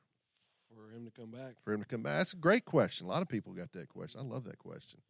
for 0.74 0.96
him 0.96 1.06
to 1.06 1.12
come 1.12 1.32
back? 1.32 1.56
for 1.64 1.74
him 1.74 1.82
to 1.82 1.88
come 1.88 2.04
back? 2.04 2.18
That's 2.20 2.34
a 2.34 2.38
great 2.38 2.66
question. 2.66 3.08
A 3.08 3.10
lot 3.10 3.22
of 3.22 3.28
people 3.28 3.54
got 3.54 3.72
that 3.74 3.90
question. 3.90 4.22
I 4.22 4.24
love 4.24 4.46
that 4.46 4.60
question. 4.60 5.02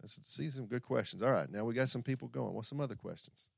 Let's 0.00 0.18
see 0.26 0.44
some 0.50 0.66
good 0.66 0.82
questions. 0.82 1.22
All 1.22 1.32
right, 1.32 1.50
now 1.50 1.64
we 1.64 1.74
got 1.74 1.88
some 1.88 2.02
people 2.02 2.28
going. 2.28 2.54
What's 2.54 2.68
some 2.68 2.80
other 2.80 2.94
questions? 2.94 3.48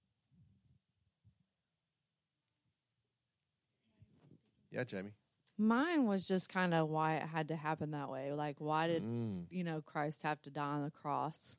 Yeah, 4.70 4.84
Jamie. 4.84 5.12
Mine 5.58 6.06
was 6.06 6.26
just 6.26 6.48
kind 6.50 6.72
of 6.72 6.88
why 6.88 7.16
it 7.16 7.22
had 7.24 7.48
to 7.48 7.56
happen 7.56 7.90
that 7.90 8.08
way. 8.08 8.32
Like, 8.32 8.56
why 8.60 8.86
did 8.86 9.02
Mm, 9.02 9.44
you 9.50 9.64
know 9.64 9.82
Christ 9.82 10.22
have 10.22 10.40
to 10.42 10.50
die 10.50 10.62
on 10.74 10.84
the 10.84 10.90
cross? 10.90 11.56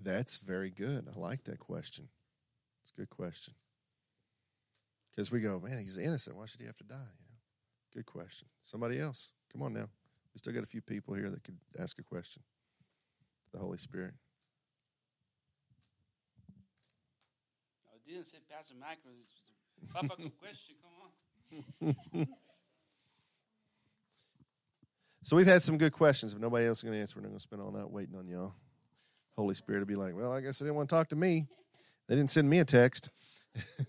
that's 0.00 0.36
very 0.38 0.70
good. 0.70 1.08
I 1.14 1.18
like 1.18 1.44
that 1.44 1.58
question. 1.58 2.08
It's 2.82 2.92
a 2.92 3.00
good 3.00 3.10
question. 3.10 3.54
Because 5.10 5.30
we 5.32 5.40
go, 5.40 5.58
man, 5.58 5.78
he's 5.78 5.98
innocent. 5.98 6.36
Why 6.36 6.46
should 6.46 6.60
he 6.60 6.66
have 6.66 6.76
to 6.76 6.84
die? 6.84 6.94
You 6.94 7.26
know? 7.26 7.36
Good 7.94 8.06
question. 8.06 8.46
Somebody 8.60 9.00
else. 9.00 9.32
Come 9.52 9.62
on 9.62 9.72
now. 9.72 9.88
We 10.34 10.38
still 10.38 10.52
got 10.52 10.62
a 10.62 10.66
few 10.66 10.82
people 10.82 11.14
here 11.14 11.30
that 11.30 11.42
could 11.42 11.58
ask 11.80 11.98
a 11.98 12.04
question. 12.04 12.42
The 13.52 13.58
Holy 13.58 13.78
Spirit. 13.78 14.14
I 17.88 18.10
didn't 18.10 18.26
say 18.26 18.38
Pastor 18.50 18.74
Michael. 18.78 19.12
Papa, 19.92 20.08
question. 20.40 20.76
Come 21.80 21.94
on. 22.18 22.26
So 25.28 25.36
we've 25.36 25.46
had 25.46 25.60
some 25.60 25.76
good 25.76 25.92
questions. 25.92 26.32
If 26.32 26.38
nobody 26.38 26.66
else 26.66 26.78
is 26.78 26.84
going 26.84 26.94
to 26.94 27.00
answer, 27.00 27.16
we're 27.16 27.22
not 27.22 27.28
going 27.28 27.38
to 27.38 27.42
spend 27.42 27.60
all 27.60 27.70
night 27.70 27.90
waiting 27.90 28.16
on 28.16 28.28
y'all. 28.28 28.54
Holy 29.36 29.54
Spirit 29.54 29.80
will 29.80 29.86
be 29.86 29.94
like, 29.94 30.16
well, 30.16 30.32
I 30.32 30.40
guess 30.40 30.58
they 30.58 30.64
didn't 30.64 30.76
want 30.76 30.88
to 30.88 30.94
talk 30.96 31.08
to 31.10 31.16
me. 31.16 31.46
They 32.08 32.16
didn't 32.16 32.30
send 32.30 32.48
me 32.48 32.60
a 32.60 32.64
text. 32.64 33.10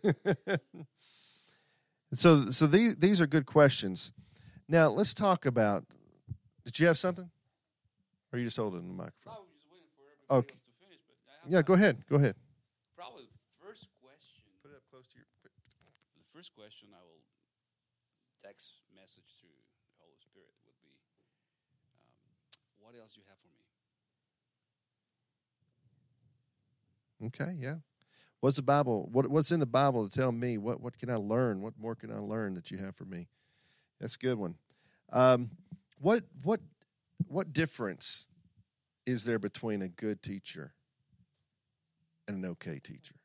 so, 2.13 2.41
so 2.41 2.67
these 2.67 2.97
these 2.97 3.21
are 3.21 3.27
good 3.27 3.45
questions. 3.45 4.11
Now 4.67 4.89
let's 4.89 5.13
talk 5.13 5.45
about. 5.45 5.85
Did 6.65 6.77
you 6.77 6.87
have 6.87 6.97
something? 6.97 7.29
Or 8.31 8.35
are 8.35 8.39
you 8.39 8.45
just 8.45 8.57
holding 8.57 8.87
the 8.87 8.93
microphone? 8.93 9.33
Oh, 9.37 9.45
Okay. 10.29 10.53
else 10.53 10.65
to 10.65 10.73
finish, 10.77 11.01
but 11.09 11.17
I 11.25 11.49
Yeah, 11.49 11.61
go 11.61 11.73
ahead. 11.73 12.05
Go 12.07 12.15
ahead. 12.17 12.35
Probably 12.95 13.25
the 13.25 13.41
first 13.57 13.89
question. 13.97 14.45
Put 14.61 14.71
it 14.71 14.77
up 14.77 14.85
close 14.89 15.07
to 15.09 15.17
your. 15.17 15.25
The 15.41 16.27
first 16.31 16.53
question 16.53 16.89
I 16.93 17.01
will 17.01 17.25
text 18.37 18.85
message 18.93 19.35
to 19.41 19.49
the 19.49 19.97
Holy 19.97 20.19
Spirit 20.21 20.53
would 20.65 20.77
be, 20.79 20.93
um, 21.17 22.37
"What 22.77 22.93
else 22.95 23.13
do 23.13 23.21
you 23.21 23.27
have 23.27 23.39
for 23.39 23.49
me?" 23.49 23.65
Okay, 27.27 27.57
yeah. 27.59 27.77
What's 28.39 28.55
the 28.55 28.61
Bible? 28.61 29.09
What, 29.11 29.27
what's 29.27 29.51
in 29.51 29.59
the 29.59 29.65
Bible 29.65 30.07
to 30.07 30.15
tell 30.15 30.31
me? 30.31 30.57
What 30.57 30.79
what 30.79 30.97
can 30.97 31.09
I 31.09 31.15
learn? 31.15 31.61
What 31.61 31.73
more 31.77 31.95
can 31.95 32.11
I 32.11 32.19
learn 32.19 32.53
that 32.53 32.71
you 32.71 32.77
have 32.77 32.95
for 32.95 33.05
me? 33.05 33.27
That's 33.99 34.15
a 34.15 34.19
good 34.19 34.37
one. 34.37 34.55
Um, 35.11 35.51
what 35.99 36.23
what 36.43 36.61
what 37.27 37.51
difference 37.51 38.28
is 39.09 39.25
there 39.25 39.39
between 39.39 39.81
a 39.81 39.87
good 39.87 40.21
teacher 40.21 40.73
and 42.27 42.37
an 42.43 42.51
okay 42.51 42.79
teacher? 42.79 43.15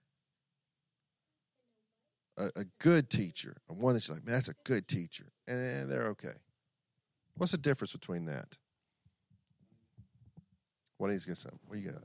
A, 2.38 2.46
a 2.56 2.64
good 2.80 3.10
teacher, 3.10 3.58
a 3.68 3.74
one 3.74 3.94
that's 3.94 4.10
like, 4.10 4.24
man, 4.24 4.34
that's 4.34 4.48
a 4.48 4.54
good 4.64 4.88
teacher, 4.88 5.26
and 5.46 5.90
they're 5.90 6.08
okay. 6.08 6.34
What's 7.36 7.52
the 7.52 7.58
difference 7.58 7.92
between 7.92 8.24
that? 8.24 8.56
What 10.98 11.08
do 11.08 11.12
you 11.12 11.20
get? 11.20 11.36
Some? 11.36 11.58
What 11.66 11.76
do 11.76 11.82
you 11.82 11.90
got? 11.90 12.02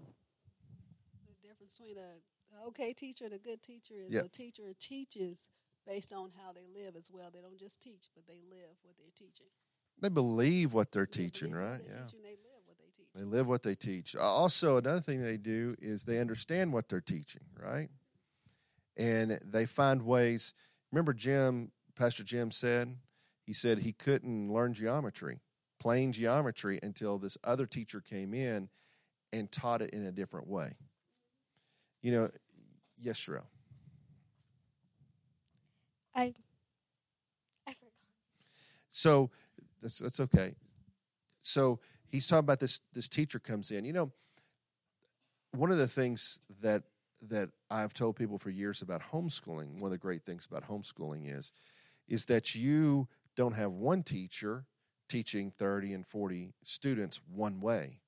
The 1.26 1.48
difference 1.48 1.76
between 1.76 1.98
a, 1.98 2.68
okay 2.68 2.94
teacher 2.94 3.26
and 3.26 3.34
a 3.34 3.40
good 3.40 3.64
teacher 3.64 3.96
is 4.06 4.14
Yeah. 4.14 4.22
a 4.22 4.28
teacher 4.28 4.74
teaches 4.80 5.48
based 5.88 6.12
on 6.12 6.32
how 6.44 6.52
they 6.52 6.68
live 6.68 6.96
as 6.96 7.10
well. 7.12 7.32
They 7.34 7.42
don't 7.42 7.58
just 7.58 7.82
teach, 7.82 8.10
but 8.14 8.28
they 8.28 8.42
live 8.52 8.76
what 8.84 8.98
they're 8.98 9.16
teaching. 9.18 9.48
They 10.02 10.10
believe 10.10 10.74
what 10.74 10.92
they're 10.92 11.08
They 11.10 11.24
teaching, 11.24 11.52
believe 11.52 11.62
what 11.64 11.70
right? 11.72 11.86
they're 11.86 11.96
Yeah. 11.96 12.06
teaching, 12.06 12.22
they 13.20 13.26
live 13.26 13.48
what 13.48 13.64
they 13.64 13.76
teach. 13.76 14.14
They 14.14 14.20
live 14.20 14.28
what 14.38 14.42
they 14.44 14.50
teach. 14.50 14.70
Also, 14.70 14.78
another 14.78 15.02
thing 15.02 15.22
they 15.22 15.38
do 15.38 15.76
is 15.80 16.06
they 16.06 16.20
understand 16.20 16.72
what 16.72 16.88
they're 16.88 17.02
teaching, 17.02 17.44
right? 17.62 17.90
And 18.96 19.40
they 19.46 19.66
find 19.66 20.04
ways. 20.04 20.54
Remember, 20.92 21.14
Jim, 21.14 21.72
Pastor 21.96 22.24
Jim 22.24 22.52
said, 22.52 22.96
he 23.44 23.54
said 23.54 23.80
he 23.80 23.92
couldn't 23.92 24.52
learn 24.52 24.74
geometry, 24.74 25.42
plane 25.80 26.12
geometry, 26.14 26.80
until 26.82 27.18
this 27.18 27.38
other 27.44 27.66
teacher 27.66 28.00
came 28.00 28.34
in 28.34 28.70
and 29.34 29.52
taught 29.52 29.82
it 29.82 29.90
in 29.92 30.06
a 30.06 30.12
different 30.12 30.48
way. 30.48 30.78
You 32.02 32.12
know, 32.14 32.30
yes, 32.98 33.18
Sherelle. 33.18 33.48
I 36.16 36.34
I 37.68 37.74
forgot. 37.74 37.92
So 38.90 39.30
that's 39.82 40.00
that's 40.00 40.20
okay. 40.22 40.56
So 41.42 41.80
he's 42.10 42.28
talking 42.28 42.40
about 42.40 42.60
this 42.60 42.82
this 42.94 43.08
teacher 43.08 43.40
comes 43.40 43.72
in. 43.72 43.86
You 43.86 43.94
know, 43.94 44.12
one 45.52 45.72
of 45.72 45.78
the 45.78 45.88
things 45.88 46.40
that 46.62 46.84
that 47.22 47.50
I've 47.70 47.94
told 47.94 48.16
people 48.16 48.38
for 48.38 48.50
years 48.50 48.82
about 48.82 49.02
homeschooling, 49.12 49.80
one 49.80 49.86
of 49.86 49.92
the 49.92 49.98
great 49.98 50.24
things 50.24 50.48
about 50.50 50.68
homeschooling 50.68 51.36
is 51.38 51.52
is 52.08 52.26
that 52.26 52.56
you 52.56 53.08
don't 53.36 53.56
have 53.56 53.72
one 53.72 54.04
teacher 54.04 54.66
teaching 55.08 55.52
30 55.52 55.94
and 55.94 56.08
40 56.08 56.54
students 56.64 57.20
one 57.32 57.60
way, 57.60 58.02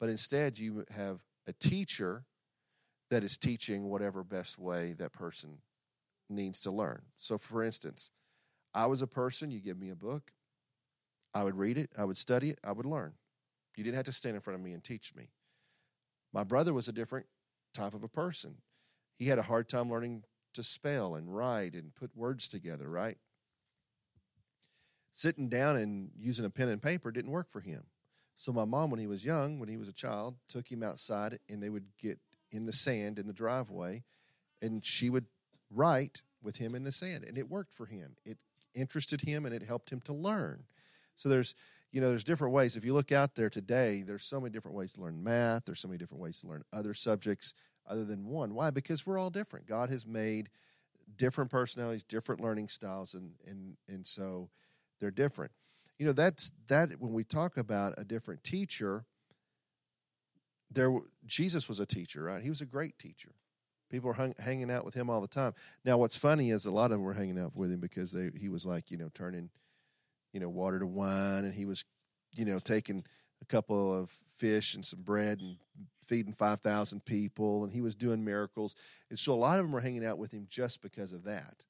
but 0.00 0.08
instead 0.08 0.58
you 0.58 0.84
have 0.90 1.20
a 1.46 1.52
teacher 1.52 2.24
that 3.10 3.24
is 3.24 3.38
teaching 3.38 3.88
whatever 3.88 4.22
best 4.22 4.58
way 4.58 4.92
that 4.92 5.12
person 5.12 5.58
needs 6.28 6.60
to 6.60 6.70
learn. 6.70 7.02
So 7.16 7.38
for 7.38 7.62
instance, 7.62 8.10
I 8.74 8.86
was 8.86 9.00
a 9.00 9.06
person, 9.06 9.50
you 9.50 9.60
give 9.60 9.78
me 9.78 9.90
a 9.90 9.96
book, 9.96 10.32
I 11.34 11.42
would 11.44 11.56
read 11.56 11.78
it, 11.78 11.90
I 11.96 12.04
would 12.04 12.18
study 12.18 12.50
it, 12.50 12.58
I 12.62 12.72
would 12.72 12.86
learn. 12.86 13.14
You 13.78 13.84
didn't 13.84 13.96
have 13.96 14.06
to 14.06 14.12
stand 14.12 14.34
in 14.34 14.42
front 14.42 14.58
of 14.58 14.64
me 14.64 14.72
and 14.72 14.82
teach 14.82 15.14
me. 15.14 15.30
My 16.32 16.42
brother 16.42 16.74
was 16.74 16.88
a 16.88 16.92
different 16.92 17.26
type 17.72 17.94
of 17.94 18.02
a 18.02 18.08
person. 18.08 18.56
He 19.14 19.26
had 19.26 19.38
a 19.38 19.42
hard 19.42 19.68
time 19.68 19.88
learning 19.88 20.24
to 20.54 20.64
spell 20.64 21.14
and 21.14 21.32
write 21.32 21.74
and 21.74 21.94
put 21.94 22.16
words 22.16 22.48
together, 22.48 22.88
right? 22.88 23.18
Sitting 25.12 25.48
down 25.48 25.76
and 25.76 26.10
using 26.18 26.44
a 26.44 26.50
pen 26.50 26.68
and 26.68 26.82
paper 26.82 27.12
didn't 27.12 27.30
work 27.30 27.52
for 27.52 27.60
him. 27.60 27.84
So 28.36 28.52
my 28.52 28.64
mom, 28.64 28.90
when 28.90 28.98
he 28.98 29.06
was 29.06 29.24
young, 29.24 29.60
when 29.60 29.68
he 29.68 29.76
was 29.76 29.88
a 29.88 29.92
child, 29.92 30.34
took 30.48 30.72
him 30.72 30.82
outside 30.82 31.38
and 31.48 31.62
they 31.62 31.68
would 31.68 31.86
get 32.00 32.18
in 32.50 32.66
the 32.66 32.72
sand 32.72 33.16
in 33.16 33.28
the 33.28 33.32
driveway 33.32 34.02
and 34.60 34.84
she 34.84 35.08
would 35.08 35.26
write 35.70 36.22
with 36.42 36.56
him 36.56 36.74
in 36.74 36.82
the 36.82 36.90
sand 36.90 37.22
and 37.22 37.38
it 37.38 37.48
worked 37.48 37.72
for 37.72 37.86
him. 37.86 38.16
It 38.24 38.38
interested 38.74 39.20
him 39.20 39.46
and 39.46 39.54
it 39.54 39.62
helped 39.62 39.90
him 39.90 40.00
to 40.00 40.12
learn. 40.12 40.64
So 41.16 41.28
there's 41.28 41.54
you 41.92 42.00
know 42.00 42.08
there's 42.08 42.24
different 42.24 42.54
ways. 42.54 42.76
If 42.76 42.84
you 42.84 42.94
look 42.94 43.12
out 43.12 43.34
there 43.34 43.50
today, 43.50 44.02
there's 44.06 44.24
so 44.24 44.40
many 44.40 44.52
different 44.52 44.76
ways 44.76 44.94
to 44.94 45.02
learn 45.02 45.22
math. 45.22 45.64
There's 45.64 45.80
so 45.80 45.88
many 45.88 45.98
different 45.98 46.22
ways 46.22 46.40
to 46.40 46.48
learn 46.48 46.62
other 46.72 46.94
subjects 46.94 47.54
other 47.88 48.04
than 48.04 48.26
one. 48.26 48.54
Why? 48.54 48.70
Because 48.70 49.06
we're 49.06 49.18
all 49.18 49.30
different. 49.30 49.66
God 49.66 49.90
has 49.90 50.06
made 50.06 50.50
different 51.16 51.50
personalities, 51.50 52.04
different 52.04 52.40
learning 52.40 52.68
styles, 52.68 53.14
and 53.14 53.32
and 53.46 53.76
and 53.88 54.06
so 54.06 54.50
they're 55.00 55.10
different. 55.10 55.52
You 55.98 56.06
know 56.06 56.12
that's 56.12 56.52
that 56.68 57.00
when 57.00 57.12
we 57.12 57.24
talk 57.24 57.56
about 57.56 57.94
a 57.96 58.04
different 58.04 58.44
teacher. 58.44 59.04
There, 60.70 60.94
Jesus 61.24 61.66
was 61.66 61.80
a 61.80 61.86
teacher, 61.86 62.24
right? 62.24 62.42
He 62.42 62.50
was 62.50 62.60
a 62.60 62.66
great 62.66 62.98
teacher. 62.98 63.30
People 63.90 64.08
were 64.08 64.14
hung, 64.14 64.34
hanging 64.38 64.70
out 64.70 64.84
with 64.84 64.94
him 64.94 65.08
all 65.08 65.20
the 65.20 65.28
time. 65.28 65.54
Now, 65.84 65.96
what's 65.96 66.16
funny 66.16 66.50
is 66.50 66.66
a 66.66 66.70
lot 66.70 66.86
of 66.86 66.90
them 66.90 67.02
were 67.02 67.14
hanging 67.14 67.38
out 67.38 67.56
with 67.56 67.72
him 67.72 67.80
because 67.80 68.12
they, 68.12 68.30
he 68.38 68.48
was 68.48 68.66
like, 68.66 68.90
you 68.90 68.98
know, 68.98 69.08
turning, 69.14 69.48
you 70.32 70.40
know, 70.40 70.48
water 70.48 70.78
to 70.78 70.86
wine, 70.86 71.44
and 71.44 71.54
he 71.54 71.64
was, 71.64 71.84
you 72.36 72.44
know, 72.44 72.58
taking 72.58 73.04
a 73.40 73.44
couple 73.44 73.92
of 73.92 74.10
fish 74.10 74.74
and 74.74 74.84
some 74.84 75.02
bread 75.02 75.40
and 75.40 75.56
feeding 76.02 76.32
five 76.32 76.60
thousand 76.60 77.04
people, 77.04 77.64
and 77.64 77.72
he 77.72 77.80
was 77.80 77.94
doing 77.94 78.24
miracles. 78.24 78.74
And 79.10 79.18
so, 79.18 79.32
a 79.32 79.34
lot 79.34 79.58
of 79.58 79.64
them 79.64 79.72
were 79.72 79.80
hanging 79.80 80.04
out 80.04 80.18
with 80.18 80.32
him 80.32 80.46
just 80.48 80.82
because 80.82 81.12
of 81.12 81.24
that. 81.24 81.62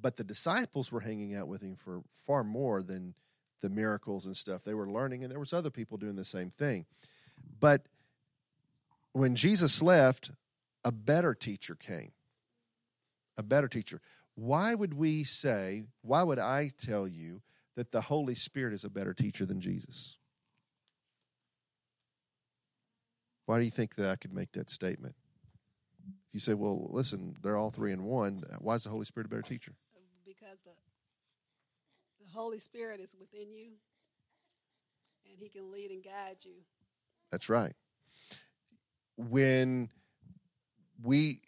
But 0.00 0.16
the 0.16 0.24
disciples 0.24 0.92
were 0.92 1.00
hanging 1.00 1.34
out 1.34 1.48
with 1.48 1.62
him 1.62 1.76
for 1.76 2.02
far 2.12 2.44
more 2.44 2.82
than 2.82 3.14
the 3.60 3.70
miracles 3.70 4.26
and 4.26 4.36
stuff. 4.36 4.64
They 4.64 4.74
were 4.74 4.90
learning, 4.90 5.22
and 5.22 5.32
there 5.32 5.40
was 5.40 5.52
other 5.52 5.70
people 5.70 5.98
doing 5.98 6.16
the 6.16 6.24
same 6.24 6.50
thing. 6.50 6.86
But 7.60 7.82
when 9.12 9.34
Jesus 9.34 9.82
left, 9.82 10.30
a 10.84 10.92
better 10.92 11.34
teacher 11.34 11.74
came. 11.74 12.12
A 13.36 13.42
better 13.42 13.68
teacher. 13.68 14.00
Why 14.34 14.74
would 14.74 14.94
we 14.94 15.24
say, 15.24 15.84
why 16.02 16.22
would 16.22 16.38
I 16.38 16.70
tell 16.78 17.08
you 17.08 17.42
that 17.78 17.92
the 17.92 18.00
Holy 18.00 18.34
Spirit 18.34 18.74
is 18.74 18.82
a 18.82 18.90
better 18.90 19.14
teacher 19.14 19.46
than 19.46 19.60
Jesus? 19.60 20.16
Why 23.46 23.58
do 23.58 23.64
you 23.64 23.70
think 23.70 23.94
that 23.94 24.10
I 24.10 24.16
could 24.16 24.34
make 24.34 24.50
that 24.54 24.68
statement? 24.68 25.14
If 26.26 26.34
you 26.34 26.40
say, 26.40 26.54
well, 26.54 26.88
listen, 26.90 27.36
they're 27.40 27.56
all 27.56 27.70
three 27.70 27.92
in 27.92 28.02
one, 28.02 28.40
why 28.58 28.74
is 28.74 28.82
the 28.82 28.90
Holy 28.90 29.04
Spirit 29.04 29.26
a 29.26 29.28
better 29.28 29.42
teacher? 29.42 29.74
because 30.26 30.60
the 30.62 30.72
the 32.20 32.32
Holy 32.32 32.58
Spirit 32.58 32.98
is 32.98 33.14
within 33.18 33.52
you, 33.54 33.70
and 35.24 35.38
He 35.38 35.48
can 35.48 35.70
lead 35.70 35.92
and 35.92 36.02
guide 36.02 36.38
you. 36.42 36.56
That's 37.30 37.48
right. 37.48 37.74
When 39.16 39.88
we, 41.00 41.42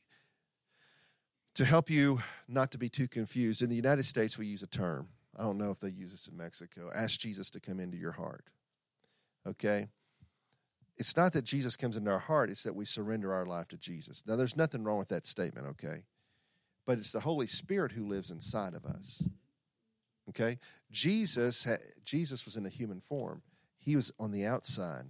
to 1.57 1.65
help 1.65 1.91
you 1.91 2.21
not 2.47 2.71
to 2.71 2.79
be 2.79 2.89
too 2.89 3.09
confused, 3.09 3.63
in 3.63 3.69
the 3.69 3.75
United 3.75 4.05
States, 4.05 4.39
we 4.39 4.47
use 4.47 4.63
a 4.63 4.69
term. 4.69 5.09
I 5.41 5.45
don't 5.45 5.57
know 5.57 5.71
if 5.71 5.81
they 5.81 5.89
use 5.89 6.11
this 6.11 6.29
in 6.29 6.37
Mexico. 6.37 6.91
Ask 6.95 7.19
Jesus 7.19 7.51
to 7.53 7.61
come 7.61 7.81
into 7.81 7.97
your 7.97 8.13
heart. 8.13 8.45
Okay? 9.47 9.89
It's 10.99 11.17
not 11.17 11.33
that 11.33 11.47
Jesus 11.47 11.77
comes 11.77 11.97
into 11.97 12.11
our 12.11 12.19
heart, 12.19 12.51
it's 12.51 12.65
that 12.65 12.77
we 12.77 12.85
surrender 12.85 13.33
our 13.33 13.47
life 13.47 13.69
to 13.69 13.79
Jesus. 13.79 14.23
Now, 14.27 14.37
there's 14.37 14.57
nothing 14.57 14.85
wrong 14.85 14.99
with 14.99 15.09
that 15.09 15.27
statement, 15.27 15.67
okay? 15.69 16.03
But 16.85 16.99
it's 16.99 17.13
the 17.13 17.21
Holy 17.21 17.47
Spirit 17.47 17.93
who 17.93 18.07
lives 18.07 18.31
inside 18.31 18.75
of 18.75 18.85
us. 18.85 19.27
Okay? 20.29 20.59
Jesus 20.91 21.65
ha- 21.65 21.79
Jesus 22.05 22.45
was 22.45 22.57
in 22.57 22.67
a 22.67 22.71
human 22.71 23.01
form. 23.01 23.41
He 23.79 23.97
was 23.97 24.13
on 24.21 24.33
the 24.33 24.45
outside. 24.45 25.07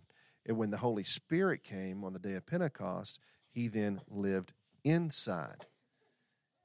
And 0.46 0.56
when 0.56 0.70
the 0.70 0.76
Holy 0.76 1.04
Spirit 1.04 1.64
came 1.64 2.04
on 2.04 2.12
the 2.12 2.20
day 2.20 2.34
of 2.34 2.46
Pentecost, 2.46 3.18
he 3.50 3.66
then 3.66 4.00
lived 4.08 4.52
inside. 4.84 5.66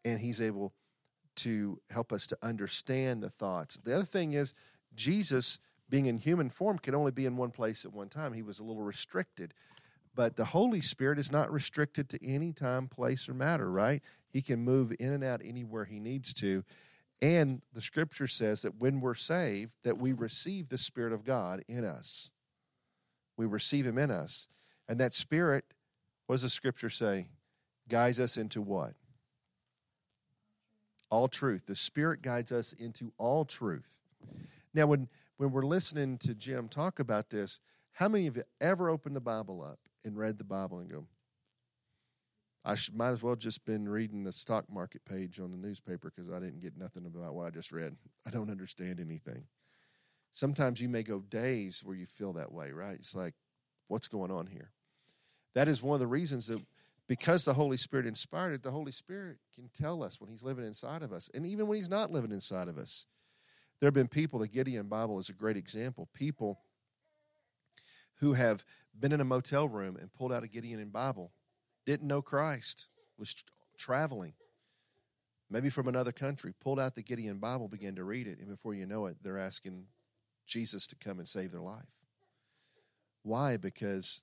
And 0.03 0.19
he's 0.19 0.39
able 0.39 0.73
to 1.37 1.79
help 1.89 2.11
us 2.11 2.27
to 2.27 2.37
understand 2.41 3.21
the 3.21 3.29
thoughts. 3.29 3.77
The 3.77 3.95
other 3.95 4.05
thing 4.05 4.33
is, 4.33 4.53
Jesus, 4.95 5.59
being 5.89 6.05
in 6.05 6.17
human 6.17 6.49
form, 6.49 6.79
could 6.79 6.95
only 6.95 7.11
be 7.11 7.25
in 7.25 7.37
one 7.37 7.51
place 7.51 7.85
at 7.85 7.93
one 7.93 8.09
time. 8.09 8.33
He 8.33 8.41
was 8.41 8.59
a 8.59 8.63
little 8.63 8.83
restricted. 8.83 9.53
But 10.15 10.37
the 10.37 10.45
Holy 10.45 10.79
Spirit 10.79 11.19
is 11.19 11.31
not 11.31 11.51
restricted 11.51 12.09
to 12.09 12.25
any 12.25 12.53
time, 12.53 12.87
place, 12.87 13.27
or 13.27 13.33
matter, 13.33 13.69
right? 13.69 14.01
He 14.31 14.41
can 14.41 14.63
move 14.63 14.93
in 14.99 15.11
and 15.11 15.23
out 15.23 15.41
anywhere 15.43 15.85
he 15.85 15.99
needs 15.99 16.33
to. 16.35 16.63
And 17.21 17.61
the 17.73 17.81
scripture 17.81 18.27
says 18.27 18.61
that 18.61 18.79
when 18.79 19.01
we're 19.01 19.15
saved, 19.15 19.73
that 19.83 19.97
we 19.97 20.13
receive 20.13 20.69
the 20.69 20.77
Spirit 20.77 21.13
of 21.13 21.25
God 21.25 21.63
in 21.67 21.83
us. 21.83 22.31
We 23.37 23.45
receive 23.45 23.85
him 23.85 23.97
in 23.97 24.11
us. 24.11 24.47
And 24.87 24.99
that 24.99 25.13
Spirit, 25.13 25.65
what 26.27 26.35
does 26.35 26.43
the 26.43 26.49
scripture 26.49 26.89
say? 26.89 27.27
Guides 27.89 28.19
us 28.19 28.37
into 28.37 28.61
what? 28.61 28.93
All 31.15 31.29
truth. 31.29 31.65
The 31.65 31.77
Spirit 31.77 32.21
guides 32.21 32.51
us 32.51 32.73
into 32.73 33.13
all 33.17 33.45
truth. 33.45 34.01
Now, 34.73 34.87
when, 34.87 35.07
when 35.37 35.49
we're 35.51 35.65
listening 35.65 36.17
to 36.17 36.33
Jim 36.33 36.67
talk 36.67 36.99
about 36.99 37.29
this, 37.29 37.61
how 37.93 38.09
many 38.09 38.27
of 38.27 38.35
you 38.35 38.43
ever 38.59 38.89
opened 38.89 39.15
the 39.15 39.21
Bible 39.21 39.63
up 39.63 39.79
and 40.03 40.17
read 40.17 40.39
the 40.39 40.43
Bible 40.43 40.79
and 40.79 40.91
go, 40.91 41.05
I 42.65 42.75
should, 42.75 42.97
might 42.97 43.11
as 43.11 43.23
well 43.23 43.37
just 43.37 43.63
been 43.63 43.87
reading 43.87 44.25
the 44.25 44.33
stock 44.33 44.65
market 44.69 45.05
page 45.05 45.39
on 45.39 45.51
the 45.51 45.57
newspaper 45.57 46.11
because 46.13 46.29
I 46.29 46.39
didn't 46.39 46.59
get 46.59 46.77
nothing 46.77 47.05
about 47.05 47.33
what 47.33 47.47
I 47.47 47.49
just 47.49 47.71
read. 47.71 47.95
I 48.27 48.29
don't 48.29 48.51
understand 48.51 48.99
anything. 48.99 49.45
Sometimes 50.33 50.81
you 50.81 50.89
may 50.89 51.03
go 51.03 51.21
days 51.21 51.81
where 51.85 51.95
you 51.95 52.07
feel 52.07 52.33
that 52.33 52.51
way, 52.51 52.73
right? 52.73 52.97
It's 52.99 53.15
like, 53.15 53.35
what's 53.87 54.09
going 54.09 54.31
on 54.31 54.47
here? 54.47 54.71
That 55.53 55.69
is 55.69 55.81
one 55.81 55.93
of 55.93 56.01
the 56.01 56.07
reasons 56.07 56.47
that 56.47 56.61
because 57.07 57.45
the 57.45 57.53
Holy 57.53 57.77
Spirit 57.77 58.07
inspired 58.07 58.53
it, 58.53 58.63
the 58.63 58.71
Holy 58.71 58.91
Spirit 58.91 59.37
can 59.53 59.69
tell 59.73 60.03
us 60.03 60.19
when 60.19 60.29
He's 60.29 60.43
living 60.43 60.65
inside 60.65 61.03
of 61.03 61.13
us, 61.13 61.29
and 61.33 61.45
even 61.45 61.67
when 61.67 61.77
He's 61.77 61.89
not 61.89 62.11
living 62.11 62.31
inside 62.31 62.67
of 62.67 62.77
us. 62.77 63.05
There 63.79 63.87
have 63.87 63.93
been 63.93 64.07
people, 64.07 64.39
the 64.39 64.47
Gideon 64.47 64.87
Bible 64.87 65.19
is 65.19 65.29
a 65.29 65.33
great 65.33 65.57
example, 65.57 66.07
people 66.13 66.59
who 68.19 68.33
have 68.33 68.63
been 68.97 69.11
in 69.11 69.19
a 69.21 69.25
motel 69.25 69.67
room 69.67 69.97
and 69.97 70.13
pulled 70.13 70.31
out 70.31 70.43
a 70.43 70.47
Gideon 70.47 70.89
Bible, 70.89 71.31
didn't 71.85 72.07
know 72.07 72.21
Christ, 72.21 72.87
was 73.17 73.35
traveling, 73.77 74.33
maybe 75.49 75.69
from 75.69 75.87
another 75.87 76.13
country, 76.13 76.53
pulled 76.59 76.79
out 76.79 76.95
the 76.95 77.03
Gideon 77.03 77.37
Bible, 77.37 77.67
began 77.67 77.95
to 77.95 78.03
read 78.03 78.27
it, 78.27 78.39
and 78.39 78.47
before 78.47 78.73
you 78.73 78.85
know 78.85 79.05
it, 79.05 79.17
they're 79.21 79.37
asking 79.37 79.87
Jesus 80.47 80.87
to 80.87 80.95
come 80.95 81.19
and 81.19 81.27
save 81.27 81.51
their 81.51 81.61
life. 81.61 81.83
Why? 83.23 83.57
Because 83.57 84.21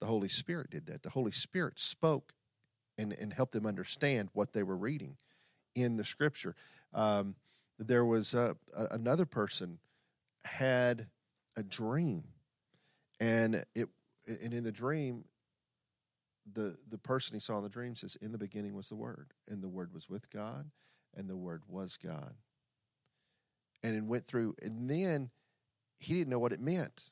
the 0.00 0.06
Holy 0.06 0.28
Spirit 0.28 0.70
did 0.70 0.86
that. 0.86 1.02
The 1.02 1.10
Holy 1.10 1.32
Spirit 1.32 1.78
spoke 1.78 2.32
and, 2.98 3.14
and 3.18 3.32
helped 3.32 3.52
them 3.52 3.66
understand 3.66 4.30
what 4.32 4.52
they 4.52 4.62
were 4.62 4.76
reading 4.76 5.16
in 5.74 5.96
the 5.96 6.04
scripture. 6.04 6.54
Um, 6.92 7.36
there 7.78 8.04
was 8.04 8.34
a, 8.34 8.56
a, 8.76 8.86
another 8.86 9.26
person 9.26 9.78
had 10.44 11.06
a 11.56 11.62
dream, 11.62 12.24
and 13.18 13.64
it 13.74 13.88
and 14.26 14.52
in 14.52 14.64
the 14.64 14.72
dream, 14.72 15.24
the 16.50 16.76
the 16.88 16.98
person 16.98 17.34
he 17.34 17.40
saw 17.40 17.58
in 17.58 17.62
the 17.62 17.68
dream 17.70 17.96
says, 17.96 18.16
"In 18.16 18.32
the 18.32 18.38
beginning 18.38 18.74
was 18.74 18.88
the 18.88 18.96
Word, 18.96 19.32
and 19.48 19.62
the 19.62 19.68
Word 19.68 19.94
was 19.94 20.08
with 20.08 20.30
God, 20.30 20.70
and 21.14 21.28
the 21.28 21.36
Word 21.36 21.62
was 21.68 21.96
God." 21.96 22.34
And 23.82 23.96
it 23.96 24.04
went 24.04 24.26
through, 24.26 24.56
and 24.60 24.90
then 24.90 25.30
he 25.98 26.14
didn't 26.14 26.28
know 26.28 26.38
what 26.38 26.52
it 26.52 26.60
meant. 26.60 27.10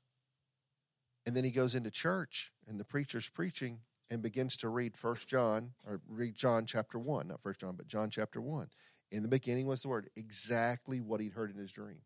And 1.28 1.36
then 1.36 1.44
he 1.44 1.50
goes 1.50 1.74
into 1.74 1.90
church 1.90 2.52
and 2.66 2.80
the 2.80 2.86
preacher's 2.86 3.28
preaching 3.28 3.80
and 4.10 4.22
begins 4.22 4.56
to 4.56 4.70
read 4.70 4.96
First 4.96 5.28
John 5.28 5.72
or 5.86 6.00
read 6.08 6.34
John 6.34 6.64
chapter 6.64 6.98
1, 6.98 7.28
not 7.28 7.42
First 7.42 7.60
John, 7.60 7.74
but 7.76 7.86
John 7.86 8.08
chapter 8.08 8.40
1. 8.40 8.68
In 9.10 9.22
the 9.22 9.28
beginning 9.28 9.66
was 9.66 9.82
the 9.82 9.88
word, 9.88 10.08
exactly 10.16 11.02
what 11.02 11.20
he'd 11.20 11.34
heard 11.34 11.50
in 11.50 11.58
his 11.58 11.70
dream. 11.70 11.98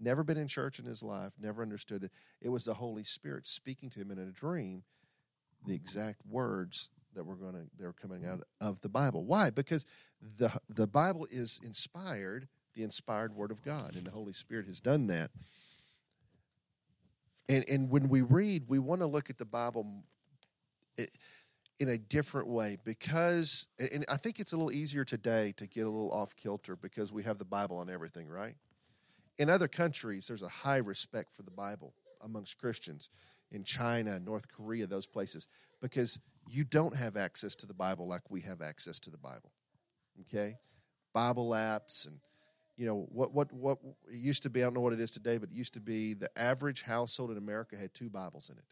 Never 0.00 0.24
been 0.24 0.38
in 0.38 0.48
church 0.48 0.80
in 0.80 0.86
his 0.86 1.04
life, 1.04 1.34
never 1.40 1.62
understood 1.62 2.00
that 2.00 2.10
it 2.40 2.48
was 2.48 2.64
the 2.64 2.74
Holy 2.74 3.04
Spirit 3.04 3.46
speaking 3.46 3.90
to 3.90 4.00
him 4.00 4.10
in 4.10 4.18
a 4.18 4.32
dream 4.32 4.82
the 5.64 5.76
exact 5.76 6.26
words 6.28 6.88
that 7.14 7.22
were 7.22 7.36
going 7.36 7.52
to 7.52 7.62
they're 7.78 7.92
coming 7.92 8.26
out 8.26 8.40
of 8.60 8.80
the 8.80 8.88
Bible. 8.88 9.24
Why? 9.24 9.50
Because 9.50 9.86
the 10.20 10.50
the 10.68 10.88
Bible 10.88 11.28
is 11.30 11.60
inspired, 11.64 12.48
the 12.74 12.82
inspired 12.82 13.36
word 13.36 13.52
of 13.52 13.62
God, 13.62 13.94
and 13.94 14.04
the 14.04 14.10
Holy 14.10 14.32
Spirit 14.32 14.66
has 14.66 14.80
done 14.80 15.06
that. 15.06 15.30
And 17.52 17.68
and 17.68 17.90
when 17.90 18.08
we 18.08 18.22
read, 18.22 18.64
we 18.68 18.78
want 18.78 19.02
to 19.02 19.06
look 19.06 19.28
at 19.28 19.36
the 19.36 19.44
Bible 19.44 20.04
in 21.78 21.88
a 21.88 21.98
different 21.98 22.48
way 22.48 22.78
because 22.82 23.66
and 23.78 24.04
I 24.08 24.16
think 24.16 24.40
it's 24.40 24.52
a 24.52 24.56
little 24.56 24.72
easier 24.72 25.04
today 25.04 25.52
to 25.58 25.66
get 25.66 25.82
a 25.82 25.90
little 25.90 26.12
off 26.12 26.34
kilter 26.34 26.76
because 26.76 27.12
we 27.12 27.22
have 27.24 27.38
the 27.38 27.44
Bible 27.44 27.76
on 27.76 27.90
everything, 27.90 28.28
right? 28.28 28.54
In 29.38 29.50
other 29.50 29.68
countries, 29.68 30.28
there's 30.28 30.42
a 30.42 30.48
high 30.48 30.76
respect 30.78 31.34
for 31.34 31.42
the 31.42 31.50
Bible 31.50 31.94
amongst 32.22 32.58
Christians. 32.58 33.10
In 33.50 33.64
China, 33.64 34.18
North 34.18 34.48
Korea, 34.48 34.86
those 34.86 35.06
places, 35.06 35.46
because 35.82 36.18
you 36.48 36.64
don't 36.64 36.96
have 36.96 37.18
access 37.18 37.54
to 37.56 37.66
the 37.66 37.74
Bible 37.74 38.08
like 38.08 38.30
we 38.30 38.40
have 38.40 38.62
access 38.62 38.98
to 39.00 39.10
the 39.10 39.18
Bible. 39.18 39.52
Okay? 40.22 40.54
Bible 41.12 41.50
apps 41.50 42.06
and 42.06 42.20
you 42.76 42.86
know 42.86 43.06
what 43.10 43.32
what 43.32 43.52
what 43.52 43.78
it 44.10 44.16
used 44.16 44.42
to 44.42 44.50
be 44.50 44.62
i 44.62 44.64
don't 44.64 44.74
know 44.74 44.80
what 44.80 44.92
it 44.92 45.00
is 45.00 45.10
today 45.10 45.38
but 45.38 45.50
it 45.50 45.54
used 45.54 45.74
to 45.74 45.80
be 45.80 46.14
the 46.14 46.30
average 46.38 46.82
household 46.82 47.30
in 47.30 47.36
america 47.36 47.76
had 47.76 47.92
two 47.94 48.08
bibles 48.08 48.48
in 48.48 48.56
it. 48.56 48.64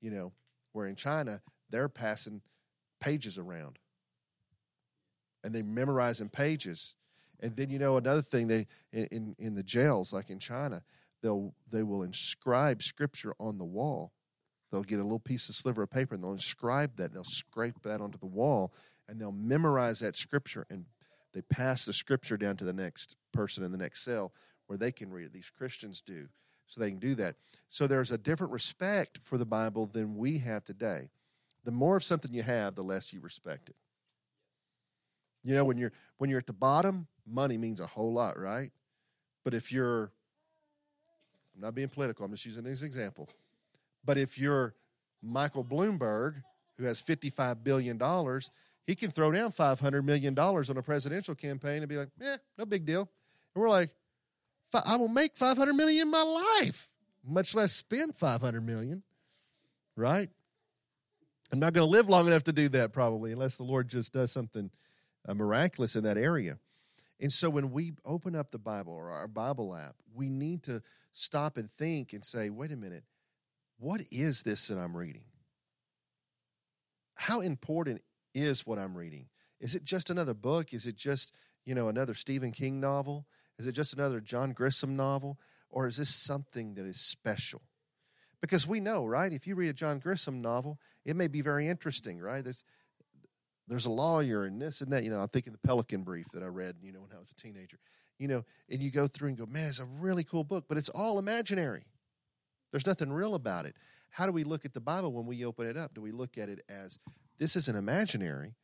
You 0.00 0.10
know 0.10 0.32
where 0.72 0.86
in 0.86 0.96
china 0.96 1.40
they're 1.70 1.88
passing 1.88 2.42
pages 3.02 3.36
around. 3.36 3.78
And 5.44 5.52
they're 5.52 5.64
memorizing 5.64 6.28
pages. 6.28 6.94
And 7.40 7.56
then 7.56 7.68
you 7.68 7.78
know 7.80 7.96
another 7.96 8.22
thing 8.22 8.46
they 8.46 8.68
in, 8.92 9.06
in, 9.06 9.36
in 9.38 9.54
the 9.54 9.64
jails 9.64 10.12
like 10.12 10.30
in 10.30 10.38
china 10.38 10.82
they'll 11.22 11.54
they 11.70 11.82
will 11.82 12.02
inscribe 12.02 12.82
scripture 12.82 13.34
on 13.40 13.58
the 13.58 13.64
wall. 13.64 14.12
They'll 14.70 14.84
get 14.84 15.00
a 15.00 15.02
little 15.02 15.18
piece 15.18 15.48
of 15.48 15.56
sliver 15.56 15.82
of 15.82 15.90
paper 15.90 16.14
and 16.14 16.22
they'll 16.22 16.32
inscribe 16.32 16.96
that. 16.96 17.12
They'll 17.12 17.24
scrape 17.24 17.82
that 17.82 18.00
onto 18.00 18.18
the 18.18 18.26
wall 18.26 18.72
and 19.08 19.20
they'll 19.20 19.32
memorize 19.32 19.98
that 19.98 20.16
scripture 20.16 20.66
and 20.70 20.86
they 21.32 21.42
pass 21.42 21.84
the 21.84 21.92
scripture 21.92 22.36
down 22.36 22.56
to 22.56 22.64
the 22.64 22.72
next 22.72 23.16
person 23.32 23.64
in 23.64 23.72
the 23.72 23.78
next 23.78 24.02
cell 24.04 24.32
where 24.66 24.76
they 24.76 24.92
can 24.92 25.10
read 25.10 25.26
it. 25.26 25.32
These 25.32 25.50
Christians 25.50 26.00
do, 26.00 26.28
so 26.66 26.80
they 26.80 26.90
can 26.90 26.98
do 26.98 27.14
that. 27.16 27.36
So 27.68 27.86
there's 27.86 28.10
a 28.10 28.18
different 28.18 28.52
respect 28.52 29.18
for 29.18 29.38
the 29.38 29.46
Bible 29.46 29.86
than 29.86 30.16
we 30.16 30.38
have 30.38 30.64
today. 30.64 31.10
The 31.64 31.72
more 31.72 31.96
of 31.96 32.04
something 32.04 32.32
you 32.32 32.42
have, 32.42 32.74
the 32.74 32.82
less 32.82 33.12
you 33.12 33.20
respect 33.20 33.68
it. 33.68 33.76
You 35.44 35.54
know, 35.54 35.64
when 35.64 35.78
you're 35.78 35.92
when 36.18 36.30
you're 36.30 36.38
at 36.38 36.46
the 36.46 36.52
bottom, 36.52 37.06
money 37.26 37.58
means 37.58 37.80
a 37.80 37.86
whole 37.86 38.12
lot, 38.12 38.38
right? 38.38 38.70
But 39.44 39.54
if 39.54 39.72
you're 39.72 40.12
I'm 41.54 41.60
not 41.60 41.74
being 41.74 41.88
political, 41.88 42.24
I'm 42.24 42.30
just 42.30 42.46
using 42.46 42.64
this 42.64 42.82
example. 42.82 43.28
But 44.04 44.18
if 44.18 44.38
you're 44.38 44.74
Michael 45.22 45.64
Bloomberg, 45.64 46.42
who 46.76 46.84
has 46.84 47.02
$55 47.02 47.62
billion, 47.62 48.00
he 48.86 48.94
can 48.94 49.10
throw 49.10 49.30
down 49.30 49.52
$500 49.52 50.04
million 50.04 50.36
on 50.38 50.76
a 50.76 50.82
presidential 50.82 51.34
campaign 51.34 51.78
and 51.82 51.88
be 51.88 51.96
like, 51.96 52.08
"Yeah, 52.20 52.36
no 52.58 52.66
big 52.66 52.84
deal. 52.84 53.08
And 53.54 53.62
we're 53.62 53.68
like, 53.68 53.90
I 54.86 54.96
will 54.96 55.08
make 55.08 55.36
500 55.36 55.72
million 55.74 56.08
in 56.08 56.10
my 56.10 56.22
life, 56.62 56.88
much 57.24 57.54
less 57.54 57.72
spend 57.72 58.14
500 58.14 58.60
million, 58.64 59.02
right? 59.96 60.30
I'm 61.52 61.58
not 61.58 61.74
going 61.74 61.86
to 61.86 61.90
live 61.90 62.08
long 62.08 62.26
enough 62.26 62.44
to 62.44 62.52
do 62.52 62.68
that 62.70 62.92
probably, 62.92 63.32
unless 63.32 63.58
the 63.58 63.64
Lord 63.64 63.88
just 63.88 64.14
does 64.14 64.32
something 64.32 64.70
uh, 65.28 65.34
miraculous 65.34 65.94
in 65.94 66.04
that 66.04 66.16
area. 66.16 66.58
And 67.20 67.32
so 67.32 67.50
when 67.50 67.70
we 67.70 67.92
open 68.04 68.34
up 68.34 68.50
the 68.50 68.58
Bible 68.58 68.94
or 68.94 69.10
our 69.10 69.28
Bible 69.28 69.74
app, 69.74 69.94
we 70.14 70.28
need 70.28 70.62
to 70.64 70.82
stop 71.12 71.58
and 71.58 71.70
think 71.70 72.14
and 72.14 72.24
say, 72.24 72.48
wait 72.48 72.72
a 72.72 72.76
minute, 72.76 73.04
what 73.78 74.00
is 74.10 74.42
this 74.42 74.68
that 74.68 74.78
I'm 74.78 74.96
reading? 74.96 75.24
How 77.14 77.40
important 77.40 78.00
is 78.34 78.66
what 78.66 78.78
I'm 78.78 78.96
reading? 78.96 79.26
Is 79.60 79.74
it 79.74 79.84
just 79.84 80.10
another 80.10 80.34
book? 80.34 80.72
Is 80.74 80.86
it 80.86 80.96
just, 80.96 81.34
you 81.64 81.74
know, 81.74 81.88
another 81.88 82.14
Stephen 82.14 82.52
King 82.52 82.80
novel? 82.80 83.26
Is 83.58 83.66
it 83.66 83.72
just 83.72 83.94
another 83.94 84.20
John 84.20 84.54
Grisham 84.54 84.90
novel? 84.90 85.38
Or 85.70 85.86
is 85.86 85.96
this 85.96 86.10
something 86.10 86.74
that 86.74 86.84
is 86.84 87.00
special? 87.00 87.62
Because 88.40 88.66
we 88.66 88.80
know, 88.80 89.06
right? 89.06 89.32
If 89.32 89.46
you 89.46 89.54
read 89.54 89.70
a 89.70 89.72
John 89.72 90.00
Grisham 90.00 90.40
novel, 90.40 90.78
it 91.04 91.16
may 91.16 91.28
be 91.28 91.40
very 91.40 91.68
interesting, 91.68 92.18
right? 92.18 92.42
There's 92.42 92.64
there's 93.68 93.86
a 93.86 93.90
lawyer 93.90 94.44
and 94.44 94.60
this 94.60 94.80
and 94.80 94.92
that. 94.92 95.04
You 95.04 95.10
know, 95.10 95.20
I'm 95.20 95.28
thinking 95.28 95.52
the 95.52 95.58
Pelican 95.58 96.02
Brief 96.02 96.26
that 96.32 96.42
I 96.42 96.46
read, 96.46 96.76
you 96.82 96.92
know, 96.92 97.00
when 97.00 97.12
I 97.14 97.18
was 97.18 97.30
a 97.30 97.36
teenager. 97.36 97.78
You 98.18 98.28
know, 98.28 98.44
and 98.68 98.82
you 98.82 98.90
go 98.90 99.06
through 99.06 99.28
and 99.28 99.38
go, 99.38 99.46
man, 99.46 99.68
it's 99.68 99.80
a 99.80 99.86
really 99.86 100.24
cool 100.24 100.44
book, 100.44 100.66
but 100.68 100.76
it's 100.76 100.88
all 100.88 101.18
imaginary. 101.18 101.86
There's 102.70 102.86
nothing 102.86 103.12
real 103.12 103.34
about 103.34 103.66
it. 103.66 103.74
How 104.10 104.26
do 104.26 104.32
we 104.32 104.44
look 104.44 104.64
at 104.64 104.74
the 104.74 104.80
Bible 104.80 105.12
when 105.12 105.26
we 105.26 105.44
open 105.44 105.66
it 105.66 105.76
up? 105.76 105.94
Do 105.94 106.02
we 106.02 106.12
look 106.12 106.36
at 106.36 106.48
it 106.48 106.60
as 106.68 106.98
this 107.38 107.56
isn't 107.56 107.76
imaginary. 107.76 108.54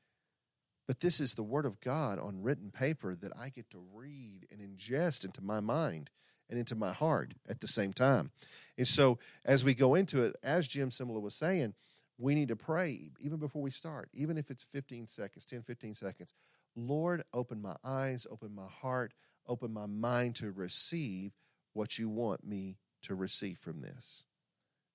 But 0.87 1.01
this 1.01 1.21
is 1.21 1.35
the 1.35 1.43
Word 1.43 1.66
of 1.66 1.81
God 1.81 2.19
on 2.19 2.43
written 2.43 2.71
paper 2.71 3.14
that 3.14 3.33
I 3.39 3.51
get 3.51 3.69
to 3.71 3.83
read 3.93 4.47
and 4.51 4.61
ingest 4.61 5.25
into 5.25 5.43
my 5.43 5.61
mind 5.61 6.09
and 6.49 6.59
into 6.59 6.75
my 6.75 6.93
heart 6.93 7.35
at 7.47 7.61
the 7.61 7.69
same 7.69 7.93
time. 7.93 8.31
And 8.79 8.89
so, 8.89 9.19
as 9.45 9.64
we 9.64 9.75
go 9.75 9.95
into 9.95 10.25
it, 10.25 10.37
as 10.43 10.66
Jim 10.66 10.89
Cymbala 10.89 11.21
was 11.21 11.35
saying, 11.35 11.75
we 12.16 12.35
need 12.35 12.49
to 12.49 12.57
pray 12.57 13.11
even 13.21 13.39
before 13.39 13.62
we 13.62 13.71
start, 13.71 14.09
even 14.14 14.39
if 14.39 14.51
it's 14.51 14.64
15 14.64 15.07
seconds, 15.09 15.45
10, 15.45 15.62
15 15.62 15.95
seconds. 15.95 16.33
Lord, 16.75 17.23
open 17.35 17.61
my 17.61 17.77
eyes, 17.85 18.27
open 18.31 18.55
my 18.55 18.66
heart, 18.66 19.12
open 19.47 19.73
my 19.73 19.87
mind 19.87 20.37
to 20.37 20.51
receive 20.51 21.33
what 21.75 21.99
you 21.99 22.09
want 22.09 22.45
me 22.45 22.79
to 23.03 23.14
receive 23.14 23.59
from 23.59 23.83
this. 23.83 24.27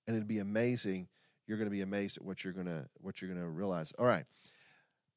And 0.08 0.16
it'd 0.16 0.28
be 0.28 0.40
amazing. 0.40 1.08
You're 1.48 1.58
going 1.58 1.70
to 1.70 1.76
be 1.76 1.82
amazed 1.82 2.18
at 2.18 2.24
what 2.24 2.44
you're 2.44 2.54
going 2.54 2.68
to 2.68 2.88
what 3.02 3.22
you're 3.22 3.32
going 3.32 3.44
to 3.44 3.50
realize. 3.50 3.92
All 3.94 4.06
right. 4.06 4.26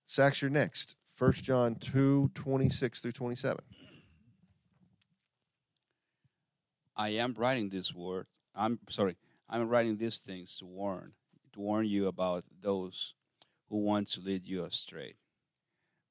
Sax, 0.06 0.42
you're 0.42 0.50
next. 0.50 0.96
1 1.18 1.32
John 1.32 1.76
2, 1.76 2.30
26 2.34 3.00
through 3.00 3.12
27. 3.12 3.64
I 6.96 7.10
am 7.10 7.34
writing 7.36 7.70
this 7.70 7.94
word. 7.94 8.26
I'm 8.54 8.78
sorry. 8.88 9.16
I'm 9.48 9.68
writing 9.68 9.96
these 9.96 10.18
things 10.18 10.56
to 10.58 10.66
warn, 10.66 11.12
to 11.52 11.60
warn 11.60 11.86
you 11.86 12.06
about 12.06 12.44
those 12.62 13.14
who 13.68 13.78
want 13.78 14.10
to 14.10 14.20
lead 14.20 14.46
you 14.46 14.64
astray. 14.64 15.14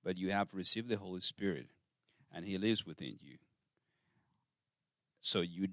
But 0.04 0.18
you 0.18 0.32
have 0.32 0.50
received 0.54 0.90
the 0.90 0.98
Holy 0.98 1.22
Spirit, 1.22 1.68
and 2.34 2.46
He 2.46 2.58
lives 2.58 2.86
within 2.86 3.18
you. 3.22 3.38
So 5.22 5.42
you, 5.42 5.70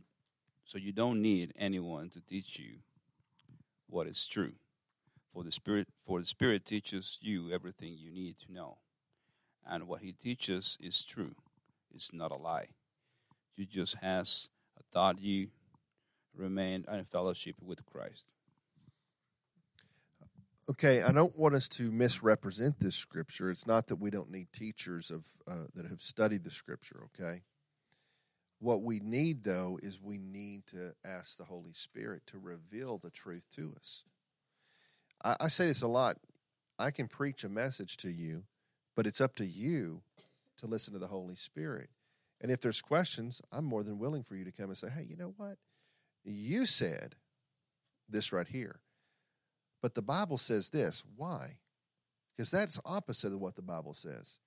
so 0.65 0.79
you 0.79 0.93
don't 0.93 1.21
need 1.21 1.53
anyone 1.59 2.09
to 2.11 2.21
teach 2.21 2.59
you 2.59 2.79
what 3.93 4.07
is 4.07 4.27
true. 4.27 4.53
For 5.33 5.45
the 5.45 5.53
Spirit, 5.53 5.89
for 6.05 6.21
the 6.21 6.27
Spirit 6.27 6.65
teaches 6.65 7.19
you 7.23 7.53
everything 7.53 7.97
you 7.97 8.11
need 8.11 8.37
to 8.47 8.53
know, 8.53 8.79
and 9.67 9.87
what 9.87 10.03
He 10.03 10.13
teaches 10.13 10.77
is 10.81 11.05
true. 11.05 11.35
It's 11.95 12.13
not 12.13 12.33
a 12.33 12.37
lie. 12.37 12.69
You 13.57 13.67
just 13.67 13.97
has 13.97 14.49
thought 14.93 15.21
you 15.21 15.49
remain 16.35 16.85
in 16.91 17.05
fellowship 17.05 17.57
with 17.63 17.85
Christ. 17.87 18.27
Okay, 20.71 21.03
I 21.03 21.13
don't 21.13 21.37
want 21.37 21.55
us 21.55 21.69
to 21.71 21.91
misrepresent 21.91 22.79
this 22.79 22.95
scripture. 22.95 23.51
It's 23.51 23.67
not 23.67 23.89
that 23.89 23.97
we 23.97 24.11
don't 24.11 24.31
need 24.31 24.49
teachers 24.53 25.11
of 25.11 25.25
uh, 25.47 25.65
that 25.75 25.87
have 25.87 26.01
studied 26.01 26.45
the 26.45 26.51
scripture. 26.51 27.09
Okay, 27.21 27.43
what 28.63 28.83
we 28.83 29.01
need 29.01 29.43
though 29.43 29.79
is 29.83 30.01
we 30.01 30.19
need 30.19 30.67
to 30.69 30.95
ask 31.05 31.37
the 31.37 31.45
Holy 31.45 31.73
Spirit 31.73 32.23
to 32.29 32.39
reveal 32.39 32.97
the 32.97 33.11
truth 33.11 33.47
to 33.57 33.75
us. 33.77 34.05
I, 35.25 35.37
I 35.41 35.49
say 35.49 35.67
this 35.67 35.83
a 35.83 35.89
lot. 35.89 36.19
I 36.79 36.93
can 36.93 37.09
preach 37.09 37.43
a 37.43 37.49
message 37.49 37.97
to 37.99 38.09
you, 38.09 38.45
but 38.95 39.05
it's 39.05 39.21
up 39.21 39.35
to 39.37 39.45
you 39.45 40.03
to 40.59 40.67
listen 40.67 40.93
to 40.93 41.01
the 41.01 41.09
Holy 41.09 41.35
Spirit. 41.35 41.91
And 42.41 42.53
if 42.53 42.61
there's 42.61 42.81
questions, 42.81 43.43
I'm 43.53 43.65
more 43.65 43.83
than 43.83 43.99
willing 43.99 44.23
for 44.23 44.37
you 44.37 44.45
to 44.45 44.53
come 44.53 44.67
and 44.67 44.79
say, 44.79 44.89
hey, 44.91 45.07
you 45.09 45.17
know 45.17 45.35
what? 45.37 45.59
You 46.25 46.65
said 46.65 47.17
this 48.09 48.33
right 48.33 48.47
here. 48.47 48.81
But 49.81 49.97
the 49.97 50.03
Bible 50.03 50.39
says 50.39 50.69
this. 50.69 51.03
Why? 51.17 51.59
Because 52.37 52.53
that's 52.53 52.81
opposite 52.85 53.33
of 53.33 53.41
what 53.41 53.57
the 53.57 53.63
Bible 53.63 53.95
says. 53.95 54.39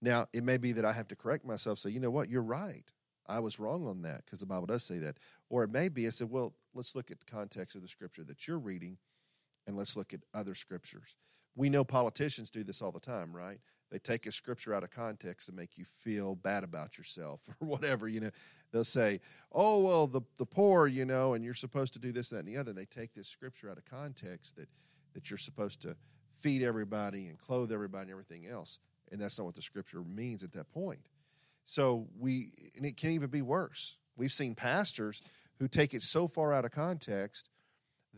Now, 0.00 0.26
it 0.32 0.42
may 0.42 0.56
be 0.56 0.72
that 0.72 0.86
I 0.86 0.92
have 0.92 1.08
to 1.08 1.16
correct 1.16 1.44
myself, 1.44 1.78
say, 1.78 1.90
you 1.90 2.00
know 2.00 2.10
what, 2.10 2.30
you're 2.30 2.42
right. 2.42 2.90
I 3.28 3.40
was 3.40 3.58
wrong 3.58 3.86
on 3.86 4.02
that 4.02 4.24
because 4.24 4.40
the 4.40 4.46
Bible 4.46 4.66
does 4.66 4.84
say 4.84 4.98
that. 4.98 5.16
Or 5.48 5.64
it 5.64 5.70
may 5.70 5.88
be 5.88 6.06
I 6.06 6.10
said, 6.10 6.30
well, 6.30 6.54
let's 6.74 6.94
look 6.94 7.10
at 7.10 7.20
the 7.20 7.30
context 7.30 7.76
of 7.76 7.82
the 7.82 7.88
scripture 7.88 8.24
that 8.24 8.46
you're 8.46 8.58
reading 8.58 8.98
and 9.66 9.76
let's 9.76 9.96
look 9.96 10.14
at 10.14 10.20
other 10.34 10.54
scriptures. 10.54 11.16
We 11.54 11.70
know 11.70 11.84
politicians 11.84 12.50
do 12.50 12.62
this 12.62 12.82
all 12.82 12.92
the 12.92 13.00
time, 13.00 13.34
right? 13.34 13.58
They 13.90 13.98
take 13.98 14.26
a 14.26 14.32
scripture 14.32 14.74
out 14.74 14.82
of 14.82 14.90
context 14.90 15.48
and 15.48 15.56
make 15.56 15.78
you 15.78 15.84
feel 15.84 16.34
bad 16.34 16.64
about 16.64 16.98
yourself 16.98 17.48
or 17.60 17.66
whatever, 17.66 18.08
you 18.08 18.20
know. 18.20 18.30
They'll 18.72 18.84
say, 18.84 19.20
"Oh, 19.52 19.78
well, 19.78 20.06
the 20.06 20.22
the 20.38 20.44
poor, 20.44 20.88
you 20.88 21.04
know, 21.04 21.34
and 21.34 21.44
you're 21.44 21.54
supposed 21.54 21.92
to 21.94 22.00
do 22.00 22.12
this, 22.12 22.30
that, 22.30 22.40
and 22.40 22.48
the 22.48 22.56
other." 22.56 22.70
And 22.70 22.78
They 22.78 22.84
take 22.84 23.14
this 23.14 23.28
scripture 23.28 23.70
out 23.70 23.78
of 23.78 23.84
context 23.84 24.56
that 24.56 24.68
that 25.14 25.30
you're 25.30 25.38
supposed 25.38 25.80
to 25.82 25.96
feed 26.32 26.62
everybody 26.62 27.28
and 27.28 27.38
clothe 27.38 27.72
everybody 27.72 28.02
and 28.02 28.10
everything 28.10 28.46
else, 28.46 28.80
and 29.10 29.20
that's 29.20 29.38
not 29.38 29.44
what 29.44 29.54
the 29.54 29.62
scripture 29.62 30.02
means 30.02 30.42
at 30.42 30.52
that 30.52 30.68
point. 30.70 31.00
So 31.66 32.06
we, 32.18 32.52
and 32.76 32.86
it 32.86 32.96
can 32.96 33.10
even 33.10 33.28
be 33.28 33.42
worse. 33.42 33.98
We've 34.16 34.32
seen 34.32 34.54
pastors 34.54 35.20
who 35.58 35.68
take 35.68 35.92
it 35.92 36.02
so 36.02 36.28
far 36.28 36.52
out 36.52 36.64
of 36.64 36.70
context 36.70 37.50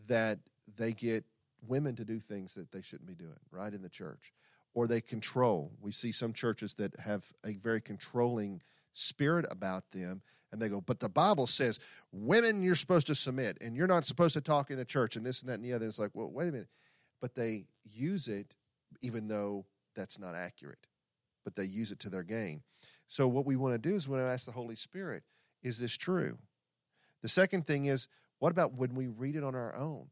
that 0.07 0.39
they 0.77 0.93
get 0.93 1.25
women 1.67 1.95
to 1.95 2.05
do 2.05 2.19
things 2.19 2.53
that 2.55 2.71
they 2.71 2.81
shouldn't 2.81 3.07
be 3.07 3.15
doing, 3.15 3.39
right, 3.51 3.73
in 3.73 3.81
the 3.81 3.89
church. 3.89 4.31
Or 4.73 4.87
they 4.87 5.01
control. 5.01 5.71
We 5.81 5.91
see 5.91 6.11
some 6.11 6.31
churches 6.31 6.75
that 6.75 6.97
have 6.99 7.25
a 7.45 7.53
very 7.53 7.81
controlling 7.81 8.61
spirit 8.93 9.45
about 9.49 9.91
them, 9.91 10.21
and 10.51 10.61
they 10.61 10.69
go, 10.69 10.79
But 10.79 10.99
the 10.99 11.09
Bible 11.09 11.47
says, 11.47 11.79
women, 12.11 12.61
you're 12.61 12.75
supposed 12.75 13.07
to 13.07 13.15
submit, 13.15 13.57
and 13.61 13.75
you're 13.75 13.87
not 13.87 14.05
supposed 14.05 14.35
to 14.35 14.41
talk 14.41 14.69
in 14.69 14.77
the 14.77 14.85
church, 14.85 15.15
and 15.15 15.25
this 15.25 15.41
and 15.41 15.49
that 15.49 15.55
and 15.55 15.65
the 15.65 15.73
other. 15.73 15.87
It's 15.87 15.99
like, 15.99 16.11
Well, 16.13 16.29
wait 16.29 16.49
a 16.49 16.51
minute. 16.51 16.69
But 17.19 17.35
they 17.35 17.65
use 17.83 18.27
it 18.27 18.55
even 19.01 19.27
though 19.27 19.65
that's 19.95 20.19
not 20.19 20.35
accurate, 20.35 20.87
but 21.43 21.55
they 21.55 21.65
use 21.65 21.91
it 21.91 21.99
to 21.99 22.09
their 22.09 22.23
gain. 22.23 22.63
So, 23.07 23.27
what 23.27 23.45
we 23.45 23.55
want 23.55 23.73
to 23.73 23.89
do 23.89 23.95
is 23.95 24.07
we 24.07 24.15
want 24.15 24.27
to 24.27 24.31
ask 24.31 24.45
the 24.45 24.51
Holy 24.51 24.75
Spirit, 24.75 25.23
Is 25.63 25.79
this 25.79 25.97
true? 25.97 26.37
The 27.21 27.29
second 27.29 27.67
thing 27.67 27.85
is, 27.85 28.07
what 28.39 28.51
about 28.51 28.73
when 28.73 28.95
we 28.95 29.07
read 29.07 29.35
it 29.35 29.43
on 29.43 29.55
our 29.55 29.75
own? 29.75 30.07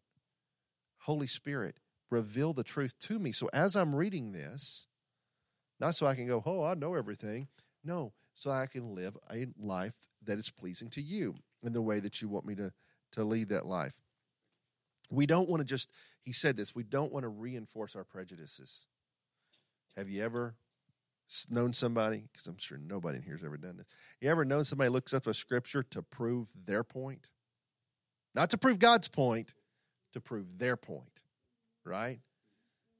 Holy 0.99 1.27
Spirit, 1.27 1.77
reveal 2.09 2.53
the 2.53 2.63
truth 2.63 2.97
to 2.99 3.19
me. 3.19 3.31
So 3.31 3.49
as 3.53 3.75
I'm 3.75 3.95
reading 3.95 4.33
this, 4.33 4.87
not 5.79 5.95
so 5.95 6.05
I 6.05 6.15
can 6.15 6.27
go, 6.27 6.43
oh, 6.45 6.63
I 6.63 6.73
know 6.73 6.95
everything. 6.95 7.47
No, 7.83 8.13
so 8.35 8.51
I 8.51 8.65
can 8.65 8.95
live 8.95 9.15
a 9.31 9.47
life 9.57 9.95
that 10.25 10.37
is 10.37 10.49
pleasing 10.49 10.89
to 10.91 11.01
you 11.01 11.35
in 11.63 11.73
the 11.73 11.81
way 11.81 11.99
that 11.99 12.21
you 12.21 12.27
want 12.27 12.45
me 12.45 12.55
to, 12.55 12.71
to 13.13 13.23
lead 13.23 13.49
that 13.49 13.65
life. 13.65 13.99
We 15.09 15.25
don't 15.25 15.47
want 15.47 15.61
to 15.61 15.65
just, 15.65 15.89
he 16.23 16.33
said 16.33 16.57
this, 16.57 16.75
we 16.75 16.83
don't 16.83 17.13
want 17.13 17.23
to 17.23 17.29
reinforce 17.29 17.95
our 17.95 18.03
prejudices. 18.03 18.87
Have 19.95 20.09
you 20.09 20.23
ever 20.23 20.55
known 21.49 21.73
somebody, 21.73 22.23
because 22.31 22.47
I'm 22.47 22.57
sure 22.57 22.77
nobody 22.77 23.17
in 23.17 23.23
here 23.23 23.35
has 23.35 23.43
ever 23.43 23.57
done 23.57 23.77
this, 23.77 23.87
you 24.21 24.29
ever 24.29 24.45
known 24.45 24.63
somebody 24.63 24.89
looks 24.89 25.13
up 25.13 25.27
a 25.27 25.33
scripture 25.33 25.83
to 25.83 26.01
prove 26.01 26.49
their 26.65 26.83
point? 26.83 27.29
Not 28.33 28.49
to 28.51 28.57
prove 28.57 28.79
God's 28.79 29.07
point, 29.07 29.53
to 30.13 30.21
prove 30.21 30.59
their 30.59 30.77
point, 30.77 31.23
right? 31.85 32.19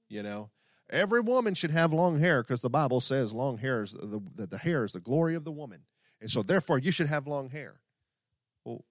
You 0.10 0.24
know, 0.24 0.50
every 0.90 1.22
woman 1.22 1.54
should 1.54 1.72
have 1.72 1.94
long 1.94 2.20
hair 2.20 2.44
because 2.44 2.62
the 2.62 2.70
Bible 2.70 3.00
says 3.00 3.34
long 3.34 3.58
hair 3.58 3.82
is 3.82 3.94
the, 3.94 4.22
the, 4.36 4.48
the 4.48 4.58
hair 4.58 4.84
is 4.84 4.94
the 4.94 5.00
glory 5.00 5.36
of 5.36 5.44
the 5.44 5.52
woman. 5.52 5.84
And 6.22 6.30
so 6.30 6.42
therefore 6.44 6.80
you 6.80 6.92
should 6.92 7.08
have 7.08 7.28
long 7.28 7.50
hair. 7.50 7.80
Well, 8.66 8.84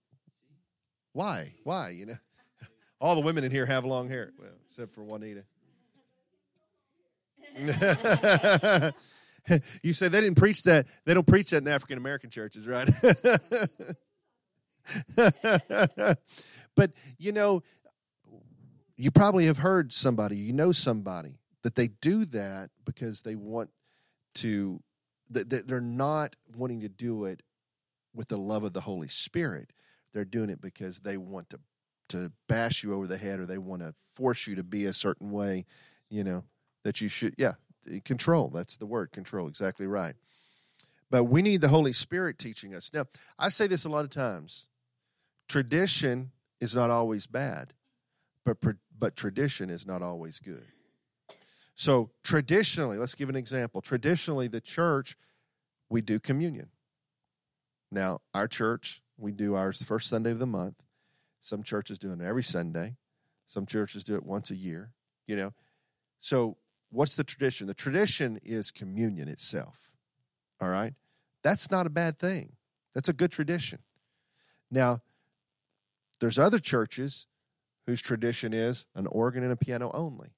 why? 1.13 1.55
Why? 1.65 1.91
You 1.91 2.07
know, 2.07 2.19
all 3.01 3.15
the 3.15 3.21
women 3.23 3.45
in 3.45 3.51
here 3.51 3.67
have 3.67 3.85
long 3.85 4.09
hair, 4.09 4.33
well, 4.39 4.51
except 4.65 4.93
for 4.93 5.03
Juanita. 5.03 5.45
you 9.83 9.93
say 9.93 10.09
they 10.09 10.21
didn't 10.21 10.37
preach 10.37 10.63
that. 10.65 10.87
They 11.05 11.15
don't 11.15 11.27
preach 11.27 11.51
that 11.51 11.63
in 11.63 11.69
African 11.69 11.99
American 11.99 12.31
churches, 12.31 12.67
right? 12.67 12.89
but 16.77 16.93
you 17.19 17.33
know, 17.33 17.63
you 18.97 19.11
probably 19.11 19.47
have 19.47 19.59
heard 19.59 19.93
somebody, 19.93 20.37
you 20.37 20.53
know 20.53 20.73
somebody 20.73 21.41
that 21.63 21.75
they 21.75 21.89
do 21.89 22.25
that 22.27 22.71
because 22.85 23.23
they 23.23 23.35
want 23.35 23.71
to, 24.37 24.81
That 25.31 25.67
they're 25.67 25.81
not 25.81 26.37
wanting 26.55 26.81
to 26.81 26.89
do 26.89 27.25
it 27.25 27.43
with 28.15 28.29
the 28.29 28.39
love 28.39 28.65
of 28.65 28.73
the 28.73 28.81
Holy 28.81 29.09
Spirit. 29.09 29.73
They're 30.13 30.25
doing 30.25 30.51
it 30.51 30.61
because 30.61 31.01
they 31.01 31.17
want 31.17 31.51
to 31.51 31.61
to 32.11 32.31
bash 32.49 32.85
you 32.85 32.95
over 32.95 33.09
the 33.09 33.19
head 33.19 33.41
or 33.41 33.47
they 33.47 33.59
want 33.59 33.83
to 33.83 33.93
force 34.15 34.47
you 34.47 34.55
to 34.55 34.63
be 34.63 34.85
a 34.85 34.93
certain 34.93 35.33
way, 35.33 35.65
you 36.09 36.23
know, 36.23 36.45
that 36.85 37.01
you 37.01 37.09
should 37.09 37.35
yeah, 37.37 37.55
control. 38.05 38.49
That's 38.49 38.77
the 38.77 38.87
word, 38.87 39.13
control, 39.13 39.49
exactly 39.49 39.87
right. 39.87 40.15
But 41.11 41.25
we 41.25 41.43
need 41.43 41.61
the 41.61 41.69
Holy 41.69 41.93
Spirit 41.93 42.39
teaching 42.39 42.75
us. 42.75 42.93
Now, 42.93 43.07
I 43.39 43.49
say 43.49 43.67
this 43.67 43.85
a 43.85 43.89
lot 43.89 44.05
of 44.05 44.11
times. 44.11 44.67
Tradition 45.49 46.33
is 46.61 46.75
not 46.75 46.91
always 46.91 47.27
bad, 47.27 47.73
but 48.45 48.57
but 48.99 49.17
tradition 49.17 49.71
is 49.71 49.87
not 49.87 50.03
always 50.03 50.39
good. 50.39 50.67
So, 51.77 52.11
traditionally, 52.25 52.97
let's 52.97 53.15
give 53.15 53.29
an 53.29 53.37
example. 53.37 53.83
Traditionally, 53.83 54.49
the 54.49 54.63
church, 54.63 55.17
we 55.91 56.01
do 56.01 56.19
communion. 56.19 56.71
Now, 57.93 58.21
our 58.35 58.49
church, 58.49 59.03
we 59.19 59.31
do 59.31 59.55
ours 59.55 59.83
first 59.83 60.09
Sunday 60.09 60.31
of 60.31 60.39
the 60.39 60.47
month. 60.47 60.83
Some 61.43 61.63
churches 61.63 61.99
do 61.99 62.13
it 62.13 62.21
every 62.21 62.43
Sunday. 62.43 62.97
Some 63.45 63.67
churches 63.67 64.03
do 64.03 64.17
it 64.17 64.25
once 64.25 64.51
a 64.51 64.57
year, 64.57 64.93
you 65.27 65.37
know. 65.37 65.53
So, 66.21 66.57
what's 66.91 67.17
the 67.17 67.25
tradition? 67.25 67.67
The 67.67 67.75
tradition 67.75 68.41
is 68.45 68.71
communion 68.71 69.29
itself. 69.29 69.93
All 70.61 70.69
right? 70.69 70.95
That's 71.43 71.71
not 71.71 71.87
a 71.87 71.91
bad 71.91 72.19
thing. 72.19 72.53
That's 72.95 73.09
a 73.09 73.13
good 73.13 73.31
tradition. 73.31 73.81
Now, 74.71 75.03
there's 76.21 76.39
other 76.39 76.59
churches 76.59 77.27
whose 77.87 78.01
tradition 78.01 78.53
is 78.53 78.87
an 78.95 79.07
organ 79.07 79.43
and 79.43 79.53
a 79.53 79.57
piano 79.57 79.91
only. 79.93 80.31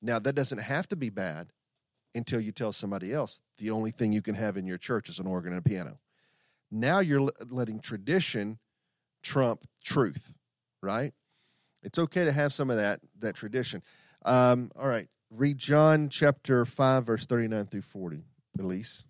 Now, 0.00 0.18
that 0.18 0.34
doesn't 0.34 0.60
have 0.60 0.88
to 0.88 0.96
be 0.96 1.10
bad, 1.10 1.52
until 2.14 2.40
you 2.40 2.52
tell 2.52 2.72
somebody 2.72 3.12
else 3.12 3.42
the 3.58 3.70
only 3.70 3.90
thing 3.90 4.12
you 4.12 4.22
can 4.22 4.34
have 4.34 4.56
in 4.56 4.66
your 4.66 4.78
church 4.78 5.08
is 5.08 5.18
an 5.18 5.26
organ 5.26 5.52
and 5.52 5.64
a 5.64 5.68
piano. 5.68 5.98
Now 6.70 7.00
you're 7.00 7.28
letting 7.50 7.80
tradition 7.80 8.58
trump 9.22 9.64
truth, 9.84 10.38
right? 10.82 11.12
It's 11.82 11.98
okay 11.98 12.24
to 12.24 12.32
have 12.32 12.52
some 12.52 12.70
of 12.70 12.76
that 12.76 13.00
that 13.20 13.34
tradition. 13.34 13.82
Um, 14.24 14.70
all 14.76 14.88
right, 14.88 15.08
read 15.34 15.58
John 15.58 16.08
chapter 16.08 16.64
five, 16.64 17.06
verse 17.06 17.26
thirty 17.26 17.48
nine 17.48 17.66
through 17.66 17.82
forty. 17.82 18.24
Elise. 18.58 19.06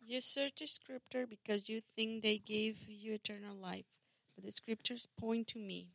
You 0.00 0.22
search 0.22 0.54
the 0.60 0.66
scripture 0.66 1.26
because 1.26 1.68
you 1.68 1.82
think 1.82 2.22
they 2.22 2.38
gave 2.38 2.88
you 2.88 3.12
eternal 3.12 3.54
life, 3.54 3.84
but 4.34 4.44
the 4.44 4.50
scriptures 4.50 5.06
point 5.20 5.48
to 5.48 5.58
me. 5.58 5.88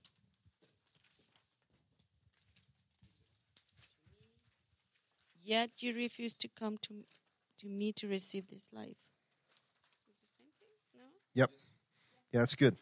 Yet 5.42 5.72
you 5.80 5.96
refuse 5.96 6.36
to 6.36 6.48
come 6.48 6.78
to, 6.84 7.06
to 7.60 7.68
me 7.68 7.92
to 7.94 8.08
receive 8.08 8.48
this 8.48 8.70
life. 8.72 8.96
Yep. 11.34 11.50
Yeah, 12.32 12.40
that's 12.40 12.56
good. 12.56 12.78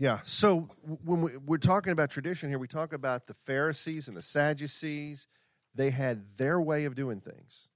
Yeah. 0.00 0.20
So 0.24 0.60
when 1.04 1.20
we, 1.20 1.36
we're 1.36 1.58
talking 1.58 1.92
about 1.92 2.08
tradition 2.08 2.48
here, 2.48 2.58
we 2.58 2.66
talk 2.66 2.94
about 2.94 3.26
the 3.26 3.34
Pharisees 3.34 4.08
and 4.08 4.16
the 4.16 4.22
Sadducees. 4.22 5.28
They 5.74 5.90
had 5.90 6.38
their 6.38 6.58
way 6.58 6.86
of 6.86 6.94
doing 6.94 7.20
things. 7.20 7.68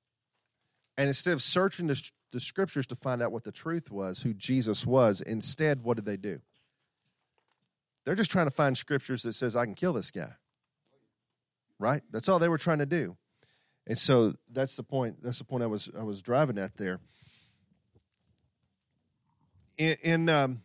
And 0.97 1.09
instead 1.09 1.35
of 1.35 1.43
searching 1.43 1.87
the, 1.87 2.03
the 2.33 2.41
scriptures 2.41 2.87
to 2.87 2.97
find 2.97 3.21
out 3.21 3.31
what 3.31 3.45
the 3.45 3.53
truth 3.53 3.91
was, 3.91 4.23
who 4.23 4.33
Jesus 4.33 4.87
was, 4.87 5.21
instead, 5.21 5.85
what 5.85 5.97
did 5.97 6.07
they 6.07 6.17
do? 6.17 6.41
They're 8.07 8.15
just 8.15 8.31
trying 8.31 8.47
to 8.47 8.51
find 8.51 8.77
scriptures 8.79 9.23
that 9.25 9.35
says, 9.35 9.55
I 9.55 9.67
can 9.67 9.75
kill 9.75 9.93
this 9.93 10.11
guy. 10.11 10.33
Right? 11.79 12.01
That's 12.11 12.31
all 12.31 12.39
they 12.39 12.49
were 12.49 12.57
trying 12.57 12.79
to 12.79 12.87
do. 12.87 13.19
And 13.87 13.99
so 13.99 14.33
that's 14.51 14.77
the 14.77 14.83
point. 14.83 15.23
That's 15.23 15.39
the 15.39 15.45
point 15.45 15.63
I 15.63 15.67
was 15.67 15.91
I 15.99 16.05
was 16.05 16.23
driving 16.23 16.57
at 16.57 16.79
there. 16.79 17.01
In, 19.77 19.97
in 20.03 20.29
um, 20.31 20.63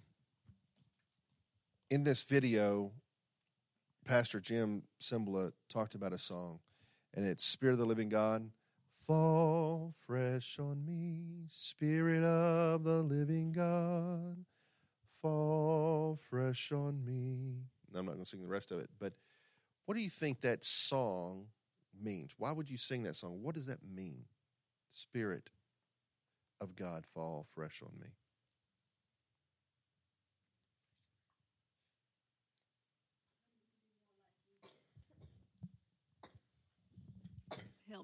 in 1.89 2.03
this 2.03 2.23
video, 2.23 2.91
Pastor 4.05 4.39
Jim 4.39 4.83
Cymbala 5.01 5.51
talked 5.69 5.95
about 5.95 6.13
a 6.13 6.17
song, 6.17 6.59
and 7.15 7.25
it's 7.25 7.43
Spirit 7.43 7.73
of 7.73 7.79
the 7.79 7.85
Living 7.85 8.09
God. 8.09 8.49
Fall 9.07 9.93
fresh 10.05 10.59
on 10.59 10.85
me, 10.85 11.45
Spirit 11.47 12.23
of 12.23 12.83
the 12.83 13.01
Living 13.01 13.51
God. 13.51 14.45
Fall 15.21 16.19
fresh 16.29 16.71
on 16.71 17.03
me. 17.03 17.63
I'm 17.95 18.05
not 18.05 18.13
going 18.13 18.23
to 18.23 18.29
sing 18.29 18.43
the 18.43 18.47
rest 18.47 18.71
of 18.71 18.79
it, 18.79 18.89
but 18.99 19.13
what 19.85 19.97
do 19.97 20.03
you 20.03 20.09
think 20.09 20.41
that 20.41 20.63
song 20.63 21.47
means? 21.99 22.31
Why 22.37 22.51
would 22.51 22.69
you 22.69 22.77
sing 22.77 23.03
that 23.03 23.15
song? 23.15 23.39
What 23.41 23.55
does 23.55 23.65
that 23.65 23.79
mean? 23.83 24.25
Spirit 24.91 25.49
of 26.61 26.75
God, 26.75 27.05
fall 27.13 27.47
fresh 27.55 27.81
on 27.81 27.99
me. 27.99 28.09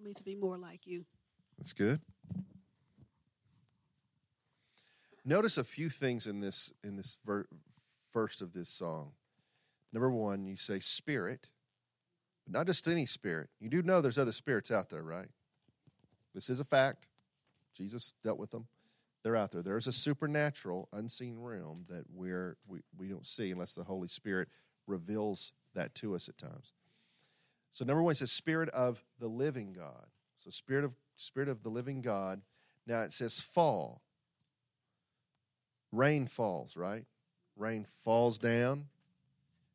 Me 0.06 0.14
to 0.14 0.24
be 0.24 0.36
more 0.36 0.58
like 0.58 0.82
you. 0.86 1.06
That's 1.58 1.74
good. 1.74 1.99
Notice 5.24 5.58
a 5.58 5.64
few 5.64 5.89
things 5.89 6.28
in 6.28 6.39
this 6.39 6.72
in 6.84 6.97
this 6.97 7.18
ver- 7.26 7.47
first 8.14 8.41
of 8.41 8.53
this 8.53 8.70
song. 8.70 9.12
Number 9.91 10.12
one, 10.12 10.45
you 10.45 10.58
say 10.58 10.80
spirit, 10.80 11.49
but 12.45 12.53
not 12.53 12.68
just 12.68 12.88
any 12.88 13.06
spirit. 13.06 13.49
You 13.60 13.70
do 13.70 13.82
know 13.82 14.01
there's 14.01 14.20
other 14.20 14.32
spirits 14.32 14.70
out 14.70 14.89
there, 14.89 15.01
right? 15.01 15.30
This 16.34 16.49
is 16.49 16.60
a 16.60 16.66
fact. 16.66 17.08
Jesus 17.74 18.14
dealt 18.24 18.38
with 18.38 18.51
them. 18.51 18.68
They're 19.24 19.36
out 19.36 19.51
there. 19.51 19.64
There's 19.64 19.88
a 19.88 19.91
supernatural, 19.91 20.88
unseen 20.93 21.39
realm 21.39 21.86
that 21.89 22.03
we're, 22.14 22.58
we 22.68 22.82
we 22.95 23.08
don't 23.08 23.26
see 23.26 23.51
unless 23.51 23.74
the 23.74 23.86
Holy 23.86 24.08
Spirit 24.08 24.49
reveals 24.86 25.53
that 25.74 25.95
to 25.95 26.14
us 26.14 26.30
at 26.30 26.38
times. 26.38 26.74
So 27.76 27.84
number 27.84 28.01
one, 28.01 28.15
says 28.15 28.32
Spirit 28.32 28.69
of 28.69 29.03
the 29.19 29.28
living 29.28 29.73
God. 29.73 30.05
So 30.38 30.49
Spirit 30.49 30.86
of 30.86 30.93
Spirit 31.17 31.49
of 31.49 31.61
the 31.61 31.67
living 31.67 32.01
God. 32.01 32.41
Now 32.88 33.01
it 33.01 33.11
says 33.11 33.41
fall. 33.41 34.01
Rain 35.91 36.26
falls, 36.26 36.78
right? 36.78 37.03
Rain 37.57 37.86
falls 38.05 38.39
down. 38.39 38.86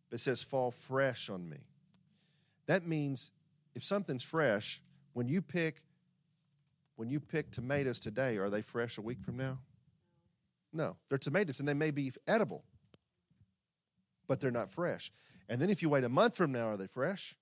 But 0.08 0.14
it 0.14 0.22
says 0.22 0.42
fall 0.42 0.70
fresh 0.70 1.28
on 1.28 1.46
me. 1.46 1.58
That 2.64 2.86
means 2.86 3.32
if 3.74 3.84
something's 3.84 4.22
fresh, 4.22 4.80
when 5.12 5.28
you 5.28 5.42
pick 5.42 5.82
when 6.96 7.10
you 7.10 7.20
pick 7.20 7.50
tomatoes 7.50 8.00
today, 8.00 8.38
are 8.38 8.48
they 8.48 8.62
fresh 8.62 8.96
a 8.96 9.02
week 9.02 9.20
from 9.22 9.36
now? 9.36 9.58
No, 10.72 10.96
they're 11.10 11.18
tomatoes 11.18 11.60
and 11.60 11.68
they 11.68 11.74
may 11.74 11.90
be 11.90 12.12
edible, 12.26 12.64
but 14.26 14.40
they're 14.40 14.50
not 14.50 14.70
fresh. 14.70 15.12
And 15.50 15.60
then 15.60 15.68
if 15.68 15.82
you 15.82 15.90
wait 15.90 16.04
a 16.04 16.08
month 16.08 16.34
from 16.34 16.50
now, 16.50 16.66
are 16.66 16.78
they 16.78 16.86
fresh? 16.86 17.36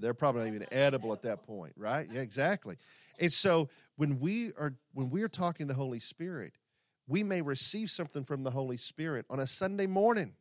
They're 0.00 0.14
probably 0.14 0.42
not 0.42 0.54
even 0.54 0.66
edible 0.72 1.12
at 1.12 1.22
that 1.22 1.44
point, 1.44 1.74
right? 1.76 2.08
Yeah, 2.10 2.20
exactly. 2.20 2.76
And 3.18 3.32
so 3.32 3.68
when 3.96 4.20
we 4.20 4.52
are 4.58 4.74
when 4.92 5.10
we 5.10 5.22
are 5.22 5.28
talking 5.28 5.66
the 5.66 5.74
Holy 5.74 6.00
Spirit, 6.00 6.52
we 7.06 7.22
may 7.22 7.40
receive 7.40 7.90
something 7.90 8.22
from 8.22 8.44
the 8.44 8.50
Holy 8.50 8.76
Spirit 8.76 9.26
on 9.30 9.40
a 9.40 9.46
Sunday 9.46 9.86
morning. 9.86 10.34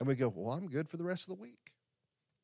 And 0.00 0.08
we 0.08 0.14
go, 0.14 0.32
Well, 0.34 0.52
I'm 0.56 0.68
good 0.68 0.88
for 0.88 0.96
the 0.96 1.04
rest 1.04 1.30
of 1.30 1.36
the 1.36 1.42
week. 1.42 1.72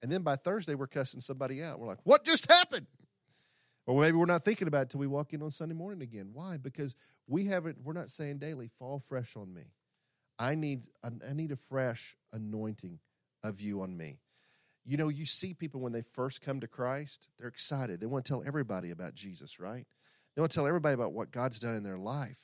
And 0.00 0.12
then 0.12 0.22
by 0.22 0.36
Thursday, 0.36 0.74
we're 0.74 0.86
cussing 0.86 1.20
somebody 1.20 1.62
out. 1.62 1.80
We're 1.80 1.88
like, 1.88 1.98
What 2.04 2.24
just 2.24 2.50
happened? 2.50 2.86
Or 3.86 4.00
maybe 4.00 4.18
we're 4.18 4.26
not 4.26 4.44
thinking 4.44 4.68
about 4.68 4.82
it 4.82 4.90
till 4.90 5.00
we 5.00 5.06
walk 5.06 5.32
in 5.32 5.42
on 5.42 5.50
Sunday 5.50 5.74
morning 5.74 6.02
again. 6.02 6.30
Why? 6.34 6.58
Because 6.58 6.94
we 7.26 7.46
haven't, 7.46 7.78
we're 7.82 7.94
not 7.94 8.10
saying 8.10 8.36
daily, 8.36 8.68
fall 8.68 8.98
fresh 9.00 9.34
on 9.34 9.52
me. 9.52 9.72
I 10.38 10.54
need, 10.54 10.84
I 11.02 11.32
need 11.32 11.52
a 11.52 11.56
fresh 11.56 12.16
anointing 12.32 12.98
of 13.42 13.62
you 13.62 13.80
on 13.80 13.96
me. 13.96 14.20
You 14.89 14.97
know, 14.97 15.11
you 15.11 15.26
see 15.26 15.53
people 15.53 15.82
when 15.82 15.93
they 15.93 16.01
first 16.01 16.41
come 16.41 16.61
to 16.61 16.66
Christ, 16.66 17.28
they're 17.39 17.47
excited. 17.47 18.01
They 18.01 18.07
want 18.07 18.24
to 18.24 18.32
tell 18.32 18.43
everybody 18.47 18.91
about 18.91 19.12
Jesus, 19.12 19.61
right? 19.61 19.86
They 20.34 20.41
want 20.41 20.51
to 20.51 20.57
tell 20.57 20.66
everybody 20.66 20.95
about 20.95 21.12
what 21.12 21.30
God's 21.30 21.61
done 21.61 21.74
in 21.74 21.82
their 21.82 21.99
life. 21.99 22.39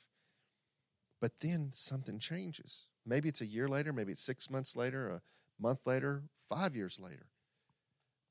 But 1.19 1.31
then 1.39 1.71
something 1.73 2.19
changes. 2.19 2.87
Maybe 3.03 3.29
it's 3.29 3.41
a 3.41 3.47
year 3.47 3.67
later, 3.67 3.91
maybe 3.91 4.11
it's 4.11 4.21
six 4.21 4.47
months 4.51 4.75
later, 4.75 5.09
a 5.09 5.21
month 5.59 5.87
later, 5.87 6.21
five 6.47 6.75
years 6.75 6.99
later. 6.99 7.25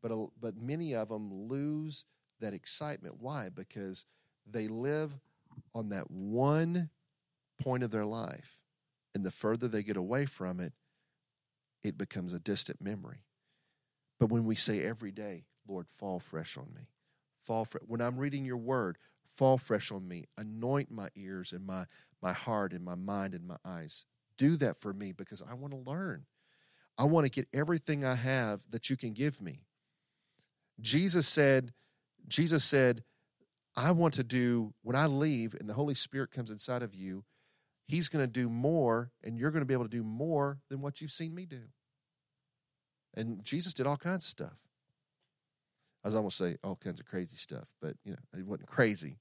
But, 0.00 0.12
but 0.40 0.56
many 0.56 0.94
of 0.94 1.08
them 1.08 1.48
lose 1.48 2.04
that 2.38 2.54
excitement. 2.54 3.16
Why? 3.18 3.48
Because 3.52 4.04
they 4.48 4.68
live 4.68 5.10
on 5.74 5.88
that 5.88 6.08
one 6.08 6.88
point 7.60 7.82
of 7.82 7.90
their 7.90 8.06
life. 8.06 8.60
And 9.12 9.26
the 9.26 9.32
further 9.32 9.66
they 9.66 9.82
get 9.82 9.96
away 9.96 10.24
from 10.24 10.60
it, 10.60 10.72
it 11.82 11.98
becomes 11.98 12.32
a 12.32 12.38
distant 12.38 12.80
memory. 12.80 13.24
But 14.18 14.30
when 14.30 14.44
we 14.44 14.54
say 14.54 14.82
every 14.82 15.10
day, 15.10 15.44
Lord, 15.66 15.88
fall 15.88 16.20
fresh 16.20 16.56
on 16.56 16.68
me, 16.74 16.88
fall 17.36 17.64
fresh. 17.64 17.82
When 17.86 18.00
I'm 18.00 18.16
reading 18.16 18.44
your 18.44 18.56
word, 18.56 18.98
fall 19.24 19.58
fresh 19.58 19.90
on 19.90 20.06
me. 20.06 20.24
Anoint 20.38 20.90
my 20.90 21.08
ears 21.16 21.52
and 21.52 21.66
my, 21.66 21.84
my 22.22 22.32
heart 22.32 22.72
and 22.72 22.84
my 22.84 22.94
mind 22.94 23.34
and 23.34 23.46
my 23.46 23.56
eyes. 23.64 24.06
Do 24.36 24.56
that 24.56 24.76
for 24.76 24.92
me 24.92 25.12
because 25.12 25.42
I 25.42 25.54
want 25.54 25.72
to 25.72 25.90
learn. 25.90 26.26
I 26.96 27.04
want 27.04 27.26
to 27.26 27.30
get 27.30 27.48
everything 27.52 28.04
I 28.04 28.14
have 28.14 28.60
that 28.70 28.88
you 28.88 28.96
can 28.96 29.12
give 29.12 29.40
me. 29.40 29.64
Jesus 30.80 31.26
said, 31.26 31.72
Jesus 32.28 32.64
said, 32.64 33.04
I 33.76 33.90
want 33.90 34.14
to 34.14 34.24
do, 34.24 34.74
when 34.82 34.96
I 34.96 35.06
leave 35.06 35.54
and 35.58 35.68
the 35.68 35.74
Holy 35.74 35.94
Spirit 35.94 36.30
comes 36.30 36.50
inside 36.50 36.82
of 36.82 36.94
you, 36.94 37.24
He's 37.86 38.08
going 38.08 38.22
to 38.22 38.30
do 38.30 38.48
more, 38.48 39.10
and 39.22 39.36
you're 39.36 39.50
going 39.50 39.60
to 39.60 39.66
be 39.66 39.74
able 39.74 39.84
to 39.84 39.90
do 39.90 40.02
more 40.02 40.58
than 40.70 40.80
what 40.80 41.02
you've 41.02 41.10
seen 41.10 41.34
me 41.34 41.44
do. 41.44 41.64
And 43.16 43.44
Jesus 43.44 43.74
did 43.74 43.86
all 43.86 43.96
kinds 43.96 44.24
of 44.24 44.28
stuff. 44.28 44.58
I 46.02 46.08
was 46.08 46.14
almost 46.14 46.36
say 46.36 46.56
all 46.62 46.76
kinds 46.76 47.00
of 47.00 47.06
crazy 47.06 47.36
stuff, 47.36 47.72
but 47.80 47.94
you 48.04 48.12
know, 48.12 48.38
it 48.38 48.46
wasn't 48.46 48.68
crazy. 48.68 49.16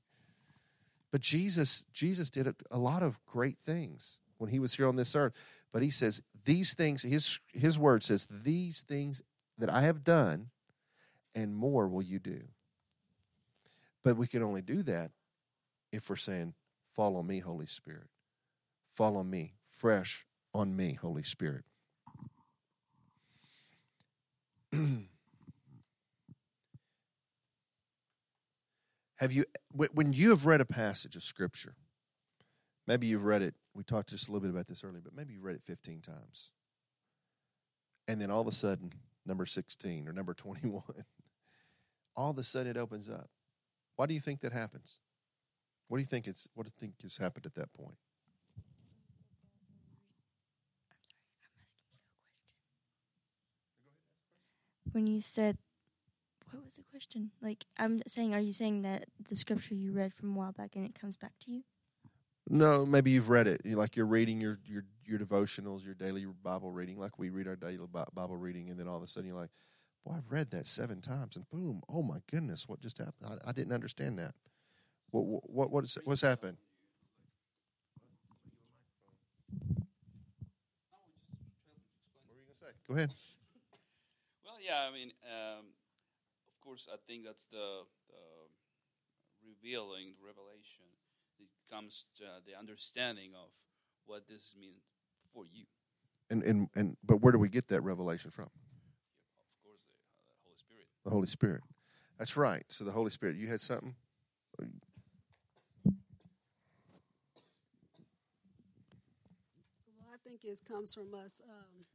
But 1.12 1.22
Jesus, 1.22 1.86
Jesus 1.94 2.30
did 2.30 2.48
a, 2.48 2.56
a 2.72 2.78
lot 2.78 3.04
of 3.04 3.24
great 3.26 3.58
things 3.58 4.20
when 4.38 4.50
he 4.50 4.60
was 4.60 4.74
here 4.74 4.88
on 4.88 4.96
this 4.96 5.16
earth. 5.16 5.34
But 5.72 5.84
he 5.84 5.92
says, 5.92 6.22
these 6.44 6.74
things, 6.74 7.04
his 7.04 7.40
his 7.54 7.80
word 7.80 8.04
says, 8.04 8.28
these 8.30 8.82
things 8.82 9.22
that 9.58 9.70
I 9.70 9.82
have 9.82 10.04
done, 10.04 10.50
and 11.36 11.56
more 11.56 11.88
will 11.88 12.02
you 12.02 12.20
do. 12.20 12.42
But 14.04 14.18
we 14.18 14.28
can 14.28 14.44
only 14.44 14.62
do 14.62 14.84
that 14.84 15.12
if 15.92 16.10
we're 16.10 16.16
saying, 16.16 16.54
Follow 16.94 17.24
me, 17.24 17.40
Holy 17.40 17.66
Spirit. 17.66 18.08
Follow 18.88 19.24
me, 19.24 19.54
fresh 19.66 20.26
on 20.54 20.76
me, 20.76 20.94
Holy 20.94 21.24
Spirit. 21.24 21.64
have 29.18 29.32
you, 29.32 29.46
when 29.72 30.14
you 30.14 30.32
have 30.32 30.46
read 30.46 30.62
a 30.62 30.66
passage 30.66 31.16
of 31.16 31.24
Scripture, 31.24 31.76
maybe 32.88 33.08
you've 33.08 33.26
read 33.26 33.42
it, 33.42 33.54
we 33.74 33.84
talked 33.84 34.10
just 34.10 34.28
a 34.28 34.32
little 34.32 34.48
bit 34.48 34.54
about 34.54 34.68
this 34.68 34.84
earlier, 34.84 35.02
but 35.04 35.16
maybe 35.16 35.34
you've 35.34 35.44
read 35.44 35.56
it 35.56 35.64
15 35.64 36.02
times. 36.02 36.52
And 38.08 38.20
then 38.20 38.32
all 38.32 38.42
of 38.42 38.48
a 38.48 38.52
sudden, 38.52 38.92
number 39.26 39.46
16 39.46 40.08
or 40.08 40.14
number 40.14 40.34
21, 40.38 40.82
all 42.16 42.32
of 42.32 42.38
a 42.38 42.44
sudden 42.44 42.72
it 42.72 42.78
opens 42.78 43.10
up. 43.10 43.28
Why 43.96 44.06
do 44.08 44.14
you 44.14 44.20
think 44.20 44.42
that 44.42 44.54
happens? 44.54 45.00
What 45.88 45.98
do 45.98 46.02
you 46.02 46.08
think 46.08 46.28
it's 46.28 46.48
what 46.56 46.66
do 46.66 46.70
you 46.70 46.80
think 46.80 47.02
has 47.04 47.18
happened 47.18 47.46
at 47.46 47.54
that 47.56 47.72
point? 47.74 47.98
When 54.94 55.08
you 55.08 55.20
said 55.22 55.58
what 56.52 56.64
was 56.64 56.76
the 56.76 56.84
question 56.92 57.32
like 57.42 57.66
i'm 57.80 58.02
saying 58.08 58.34
are 58.34 58.40
you 58.40 58.54
saying 58.54 58.82
that 58.84 59.06
the 59.30 59.36
scripture 59.36 59.76
you 59.76 59.92
read 59.92 60.14
from 60.14 60.36
a 60.36 60.38
while 60.38 60.52
back 60.52 60.76
and 60.76 60.86
it 60.86 60.94
comes 61.00 61.18
back 61.18 61.34
to 61.40 61.52
you 61.52 61.64
No, 62.50 62.86
maybe 62.86 63.12
you've 63.12 63.30
read 63.30 63.48
it. 63.48 63.62
You 63.64 63.78
like 63.78 63.96
you're 63.96 64.06
reading 64.06 64.42
your 64.42 64.60
your 64.66 64.84
your 65.06 65.20
devotionals, 65.20 65.86
your 65.86 65.96
daily 65.96 66.26
Bible 66.44 66.72
reading, 66.72 67.00
like 67.00 67.18
we 67.18 67.30
read 67.30 67.48
our 67.48 67.56
daily 67.56 67.80
Bible 68.14 68.38
reading, 68.38 68.70
and 68.70 68.80
then 68.80 68.88
all 68.88 68.98
of 68.98 69.04
a 69.04 69.08
sudden 69.08 69.30
you're 69.30 69.38
like, 69.40 69.52
"Boy, 70.06 70.14
I've 70.18 70.32
read 70.32 70.52
that 70.52 70.68
seven 70.68 71.02
times," 71.02 71.36
and 71.38 71.50
boom, 71.50 71.82
oh 71.90 72.04
my 72.04 72.18
goodness, 72.32 72.68
what 72.68 72.82
just 72.82 72.98
happened? 72.98 73.40
I, 73.46 73.50
I 73.50 73.54
didn't 73.54 73.74
understand 73.74 74.20
that. 74.20 74.34
What 75.12 75.26
what 75.26 75.50
what 75.50 75.72
what's, 75.72 75.98
what's 76.06 76.22
happened? 76.22 76.58
Go 82.88 82.96
ahead. 82.96 83.14
Well, 84.64 84.72
yeah, 84.72 84.88
I 84.90 84.94
mean, 84.94 85.12
um, 85.28 85.66
of 86.48 86.62
course, 86.64 86.88
I 86.92 86.96
think 87.08 87.26
that's 87.26 87.46
the, 87.48 87.84
the 88.08 88.16
revealing, 89.46 90.14
the 90.20 90.26
revelation. 90.26 90.84
It 91.40 91.50
comes 91.70 92.06
to 92.18 92.24
uh, 92.24 92.28
the 92.46 92.58
understanding 92.58 93.32
of 93.36 93.50
what 94.06 94.28
this 94.28 94.56
means 94.60 94.84
for 95.32 95.44
you. 95.46 95.66
And 96.30 96.44
and 96.44 96.70
and 96.76 96.98
but 97.04 97.18
where 97.18 97.32
do 97.32 97.38
we 97.38 97.50
get 97.50 97.68
that 97.68 97.82
revelation 97.82 98.32
from? 98.32 98.46
Of 98.46 98.52
course, 99.64 99.82
the, 99.90 99.96
uh, 99.96 100.32
the 100.32 100.40
Holy 100.44 100.56
Spirit. 100.56 100.88
The 101.04 101.10
Holy 101.10 101.28
Spirit. 101.28 101.62
That's 102.18 102.38
right. 102.38 102.64
So 102.70 102.86
the 102.86 102.92
Holy 102.92 103.12
Spirit. 103.12 103.36
You 103.36 103.48
had 103.48 103.60
something. 103.60 103.96
Well, 104.58 104.70
I 110.14 110.18
think 110.24 110.46
it 110.46 110.62
comes 110.68 110.94
from 110.94 111.14
us. 111.14 111.42
Um, 111.50 111.86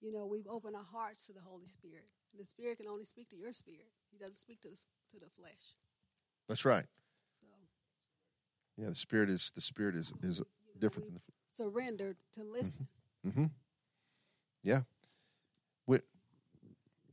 you 0.00 0.12
know, 0.12 0.26
we've 0.26 0.46
opened 0.48 0.76
our 0.76 0.84
hearts 0.90 1.26
to 1.26 1.32
the 1.32 1.40
Holy 1.40 1.66
Spirit. 1.66 2.06
And 2.32 2.40
the 2.40 2.44
Spirit 2.44 2.78
can 2.78 2.86
only 2.88 3.04
speak 3.04 3.28
to 3.30 3.36
your 3.36 3.52
spirit. 3.52 3.88
He 4.10 4.18
doesn't 4.18 4.34
speak 4.36 4.60
to 4.62 4.68
the, 4.68 4.76
to 5.12 5.20
the 5.20 5.28
flesh. 5.38 5.74
That's 6.48 6.64
right. 6.64 6.84
So 7.32 7.46
Yeah, 8.76 8.88
the 8.88 8.94
Spirit 8.94 9.30
is 9.30 9.52
the 9.54 9.60
Spirit 9.60 9.94
is 9.96 10.12
is 10.22 10.42
different 10.78 11.06
than 11.08 11.14
the. 11.16 11.20
surrendered 11.50 12.16
to 12.34 12.44
listen. 12.44 12.88
Mm-hmm. 13.26 13.46
Yeah. 14.62 14.82
We, 15.86 15.98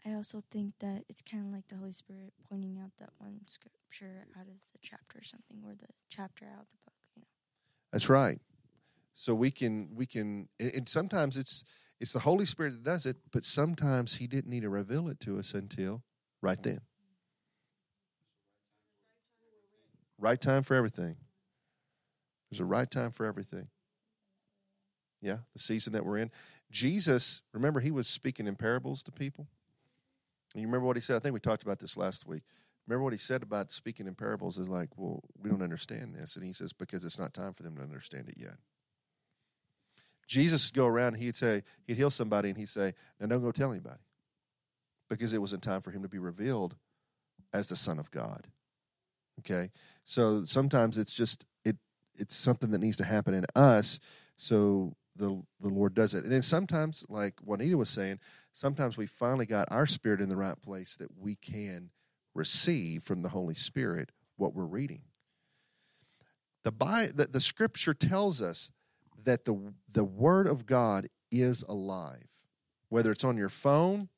i 0.06 0.14
also 0.14 0.40
think 0.52 0.74
that 0.80 1.04
it's 1.10 1.22
kind 1.22 1.46
of 1.46 1.52
like 1.52 1.68
the 1.68 1.76
holy 1.76 1.92
spirit 1.92 2.32
pointing 2.50 2.78
out 2.80 2.92
that 3.00 3.10
one 3.18 3.40
scripture 3.46 4.26
out 4.40 4.44
of 4.48 4.54
the 4.72 4.80
chapter 4.82 5.20
or 5.20 5.24
something 5.24 5.58
or 5.66 5.74
the 5.74 5.88
chapter 6.10 6.46
out 6.46 6.62
of 6.62 6.68
the 6.72 6.78
book 6.86 6.94
you 7.16 7.22
know 7.22 7.28
That's 7.92 8.08
right. 8.10 8.40
So 9.14 9.34
we 9.34 9.50
can 9.52 9.90
we 9.96 10.06
can 10.06 10.48
and 10.60 10.72
and 10.76 10.88
sometimes 10.90 11.36
it's 11.38 11.64
it's 12.00 12.14
the 12.14 12.20
Holy 12.20 12.46
Spirit 12.46 12.74
that 12.74 12.84
does 12.84 13.06
it, 13.06 13.18
but 13.32 13.44
sometimes 13.44 14.16
He 14.16 14.28
didn't 14.28 14.50
need 14.50 14.62
to 14.62 14.70
reveal 14.70 15.08
it 15.08 15.20
to 15.22 15.40
us 15.40 15.54
until 15.54 16.04
right 16.42 16.62
then. 16.62 16.82
Right 20.20 20.40
time 20.40 20.64
for 20.64 20.76
everything. 20.76 21.16
There's 22.50 22.60
a 22.60 22.66
right 22.66 22.90
time 22.90 23.12
for 23.12 23.26
everything. 23.26 23.68
Yeah, 25.22 25.38
the 25.54 25.60
season 25.60 25.94
that 25.94 26.06
we're 26.06 26.18
in. 26.18 26.32
Jesus, 26.72 27.42
remember, 27.54 27.80
he 27.80 27.92
was 27.92 28.08
speaking 28.08 28.48
in 28.48 28.56
parables 28.56 29.04
to 29.04 29.12
people. 29.12 29.48
And 30.54 30.62
you 30.62 30.68
remember 30.68 30.86
what 30.86 30.96
he 30.96 31.02
said? 31.02 31.16
I 31.16 31.20
think 31.20 31.34
we 31.34 31.40
talked 31.40 31.64
about 31.64 31.80
this 31.80 31.98
last 31.98 32.28
week. 32.28 32.44
Remember 32.88 33.04
what 33.04 33.14
he 33.14 33.20
said 33.20 33.44
about 33.44 33.72
speaking 33.72 34.08
in 34.08 34.16
parables 34.16 34.58
is 34.58 34.70
like, 34.70 34.90
well, 34.96 35.22
we 35.42 35.50
don't 35.50 35.62
understand 35.62 36.16
this. 36.16 36.36
And 36.36 36.46
he 36.46 36.54
says, 36.54 36.72
because 36.72 37.04
it's 37.04 37.20
not 37.20 37.34
time 37.34 37.54
for 37.54 37.64
them 37.64 37.76
to 37.76 37.82
understand 37.82 38.30
it 38.30 38.36
yet. 38.38 38.56
Jesus 40.28 40.70
would 40.70 40.78
go 40.78 40.86
around 40.86 41.16
and 41.16 41.24
he'd 41.24 41.36
say, 41.36 41.64
he'd 41.86 41.98
heal 41.98 42.10
somebody 42.10 42.50
and 42.50 42.58
he'd 42.58 42.70
say, 42.70 42.94
now 43.20 43.28
don't 43.28 43.42
go 43.42 43.52
tell 43.52 43.72
anybody. 43.72 44.02
Because 45.10 45.34
it 45.34 45.42
wasn't 45.42 45.64
time 45.64 45.82
for 45.82 45.92
him 45.92 46.04
to 46.04 46.10
be 46.10 46.20
revealed 46.20 46.76
as 47.54 47.70
the 47.70 47.76
Son 47.78 47.98
of 47.98 48.12
God. 48.12 48.48
Okay? 49.40 49.72
So 50.04 50.44
sometimes 50.46 50.98
it's 50.98 51.14
just 51.14 51.46
it 51.64 51.78
it's 52.18 52.36
something 52.36 52.72
that 52.72 52.82
needs 52.82 52.98
to 52.98 53.06
happen 53.06 53.34
in 53.34 53.46
us. 53.56 54.00
So 54.38 54.96
the 55.16 55.42
the 55.62 55.70
Lord 55.70 55.94
does 55.94 56.14
it. 56.14 56.24
And 56.24 56.32
then 56.32 56.42
sometimes, 56.42 57.06
like 57.08 57.40
Juanita 57.42 57.78
was 57.78 57.90
saying, 57.90 58.20
sometimes 58.52 58.98
we 58.98 59.08
finally 59.08 59.46
got 59.46 59.72
our 59.72 59.86
spirit 59.86 60.20
in 60.20 60.30
the 60.30 60.36
right 60.36 60.62
place 60.62 60.98
that 60.98 61.18
we 61.18 61.36
can 61.36 61.92
receive 62.34 63.04
from 63.04 63.22
the 63.22 63.30
Holy 63.30 63.56
Spirit 63.56 64.12
what 64.36 64.54
we're 64.54 64.66
reading. 64.66 65.02
The, 66.64 66.72
Bi- 66.72 67.12
the, 67.14 67.26
the 67.26 67.40
scripture 67.40 67.94
tells 67.94 68.42
us 68.42 68.72
that 69.24 69.46
the, 69.46 69.74
the 69.92 70.04
Word 70.04 70.48
of 70.48 70.66
God 70.66 71.08
is 71.32 71.64
alive. 71.68 72.28
Whether 72.90 73.12
it's 73.12 73.24
on 73.24 73.38
your 73.38 73.50
phone, 73.50 74.10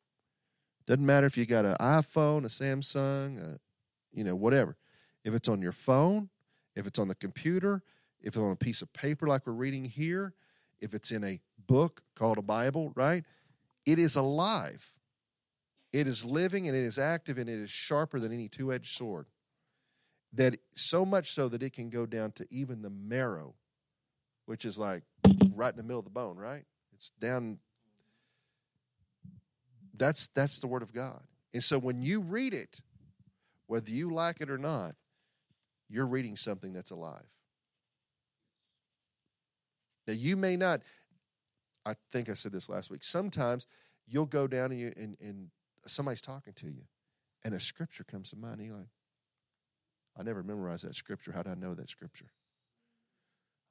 doesn't 0.85 1.05
matter 1.05 1.27
if 1.27 1.37
you 1.37 1.45
got 1.45 1.65
an 1.65 1.75
iPhone, 1.79 2.45
a 2.45 2.49
Samsung, 2.49 3.41
a, 3.41 3.59
you 4.11 4.23
know, 4.23 4.35
whatever. 4.35 4.75
If 5.23 5.33
it's 5.33 5.47
on 5.47 5.61
your 5.61 5.71
phone, 5.71 6.29
if 6.75 6.87
it's 6.87 6.99
on 6.99 7.07
the 7.07 7.15
computer, 7.15 7.83
if 8.21 8.29
it's 8.29 8.37
on 8.37 8.51
a 8.51 8.55
piece 8.55 8.81
of 8.81 8.91
paper 8.93 9.27
like 9.27 9.45
we're 9.45 9.53
reading 9.53 9.85
here, 9.85 10.33
if 10.79 10.93
it's 10.93 11.11
in 11.11 11.23
a 11.23 11.39
book 11.67 12.01
called 12.15 12.37
a 12.37 12.41
Bible, 12.41 12.91
right? 12.95 13.23
It 13.85 13.99
is 13.99 14.15
alive. 14.15 14.93
It 15.91 16.07
is 16.07 16.25
living 16.25 16.67
and 16.67 16.75
it 16.75 16.83
is 16.83 16.97
active 16.97 17.37
and 17.37 17.49
it 17.49 17.59
is 17.59 17.69
sharper 17.69 18.19
than 18.19 18.31
any 18.31 18.47
two 18.47 18.71
edged 18.71 18.89
sword. 18.89 19.27
That 20.33 20.57
so 20.75 21.05
much 21.05 21.31
so 21.31 21.49
that 21.49 21.63
it 21.63 21.73
can 21.73 21.89
go 21.89 22.05
down 22.05 22.31
to 22.33 22.45
even 22.51 22.81
the 22.81 22.91
marrow, 22.91 23.55
which 24.49 24.65
is 24.65 24.79
like 24.79 25.03
right 25.53 25.69
in 25.69 25.77
the 25.77 25.83
middle 25.83 25.99
of 25.99 26.05
the 26.05 26.09
bone, 26.09 26.35
right? 26.35 26.63
It's 26.95 27.11
down. 27.21 27.59
That's 29.93 30.27
that's 30.29 30.59
the 30.59 30.65
word 30.65 30.81
of 30.81 30.91
God. 30.91 31.21
And 31.53 31.63
so 31.63 31.77
when 31.77 32.01
you 32.01 32.19
read 32.19 32.55
it, 32.55 32.81
whether 33.67 33.91
you 33.91 34.09
like 34.09 34.41
it 34.41 34.49
or 34.49 34.57
not, 34.57 34.93
you're 35.87 36.07
reading 36.07 36.35
something 36.35 36.73
that's 36.73 36.89
alive. 36.89 37.27
Now 40.07 40.15
you 40.15 40.35
may 40.35 40.57
not. 40.57 40.81
I 41.85 41.93
think 42.11 42.27
I 42.27 42.33
said 42.33 42.51
this 42.51 42.69
last 42.69 42.89
week. 42.89 43.03
Sometimes 43.03 43.67
you'll 44.07 44.25
go 44.25 44.47
down 44.47 44.71
and, 44.71 44.79
you, 44.79 44.93
and, 44.97 45.15
and 45.21 45.49
somebody's 45.85 46.21
talking 46.21 46.53
to 46.53 46.65
you, 46.65 46.85
and 47.45 47.53
a 47.53 47.59
scripture 47.59 48.03
comes 48.03 48.31
to 48.31 48.35
mind. 48.35 48.61
And 48.61 48.67
you're 48.67 48.77
like, 48.77 48.89
I 50.17 50.23
never 50.23 50.41
memorized 50.41 50.85
that 50.85 50.95
scripture. 50.95 51.33
How 51.33 51.43
did 51.43 51.51
I 51.51 51.55
know 51.55 51.75
that 51.75 51.91
scripture? 51.91 52.31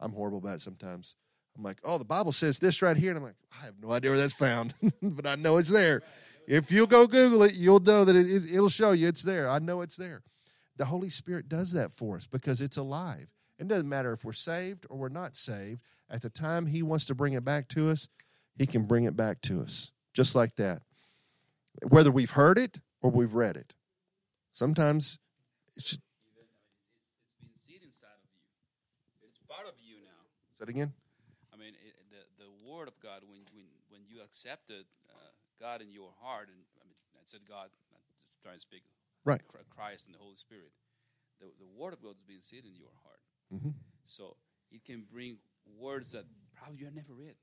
I'm 0.00 0.12
horrible 0.12 0.38
about 0.38 0.56
it 0.56 0.60
sometimes. 0.60 1.16
I'm 1.56 1.64
like, 1.64 1.78
oh, 1.84 1.98
the 1.98 2.04
Bible 2.04 2.32
says 2.32 2.58
this 2.58 2.82
right 2.82 2.96
here. 2.96 3.10
And 3.10 3.18
I'm 3.18 3.24
like, 3.24 3.34
I 3.60 3.64
have 3.64 3.74
no 3.82 3.90
idea 3.90 4.10
where 4.12 4.18
that's 4.18 4.32
found, 4.32 4.74
but 5.02 5.26
I 5.26 5.34
know 5.34 5.56
it's 5.56 5.70
there. 5.70 6.02
If 6.46 6.70
you'll 6.70 6.86
go 6.86 7.06
Google 7.06 7.42
it, 7.42 7.54
you'll 7.54 7.80
know 7.80 8.04
that 8.04 8.16
it, 8.16 8.26
it, 8.26 8.54
it'll 8.54 8.68
show 8.68 8.92
you 8.92 9.08
it's 9.08 9.22
there. 9.22 9.50
I 9.50 9.58
know 9.58 9.82
it's 9.82 9.96
there. 9.96 10.22
The 10.76 10.86
Holy 10.86 11.10
Spirit 11.10 11.48
does 11.48 11.72
that 11.72 11.90
for 11.90 12.16
us 12.16 12.26
because 12.26 12.60
it's 12.60 12.76
alive. 12.76 13.32
It 13.58 13.66
doesn't 13.66 13.88
matter 13.88 14.12
if 14.12 14.24
we're 14.24 14.32
saved 14.32 14.86
or 14.88 14.96
we're 14.96 15.08
not 15.08 15.36
saved. 15.36 15.82
At 16.08 16.22
the 16.22 16.30
time 16.30 16.66
He 16.66 16.82
wants 16.82 17.04
to 17.06 17.14
bring 17.14 17.34
it 17.34 17.44
back 17.44 17.68
to 17.68 17.90
us, 17.90 18.08
He 18.56 18.66
can 18.66 18.84
bring 18.84 19.04
it 19.04 19.16
back 19.16 19.42
to 19.42 19.60
us, 19.60 19.90
just 20.14 20.34
like 20.34 20.56
that. 20.56 20.82
Whether 21.82 22.10
we've 22.10 22.30
heard 22.30 22.56
it 22.56 22.80
or 23.02 23.10
we've 23.10 23.34
read 23.34 23.56
it. 23.56 23.74
Sometimes 24.52 25.18
it's 25.76 25.84
just, 25.86 26.00
It's 26.00 27.40
been 27.40 27.50
seed 27.58 27.82
inside 27.84 28.16
of 28.16 28.30
you. 28.32 29.28
It's 29.28 29.38
part 29.46 29.66
of 29.66 29.74
you 29.78 29.96
now. 30.04 30.24
Say 30.58 30.64
it 30.64 30.68
again. 30.70 30.92
I 31.52 31.56
mean, 31.56 31.74
it, 31.78 31.94
the 32.10 32.44
the 32.44 32.50
Word 32.70 32.88
of 32.88 32.98
God 33.00 33.22
when 33.26 33.40
when 33.54 33.66
when 33.90 34.00
you 34.08 34.20
accepted 34.22 34.84
uh, 35.10 35.30
God 35.60 35.80
in 35.80 35.90
your 35.90 36.10
heart, 36.20 36.48
and 36.48 36.58
I 36.82 36.84
mean, 36.86 36.96
I 37.14 37.22
said 37.24 37.40
God, 37.48 37.70
just 38.30 38.42
trying 38.42 38.54
to 38.56 38.60
speak 38.60 38.82
Right. 39.24 39.42
Christ 39.70 40.06
and 40.06 40.14
the 40.14 40.18
Holy 40.20 40.36
Spirit. 40.36 40.72
The 41.40 41.46
the 41.58 41.66
Word 41.66 41.92
of 41.94 42.02
God 42.02 42.16
is 42.18 42.24
being 42.26 42.40
seed 42.40 42.64
in 42.64 42.74
your 42.74 42.92
heart, 43.04 43.20
Mhm. 43.54 43.74
so 44.04 44.36
it 44.70 44.84
can 44.84 45.02
bring 45.10 45.38
words 45.78 46.12
that 46.12 46.24
probably 46.54 46.78
you 46.80 46.90
never 46.90 47.14
read. 47.14 47.36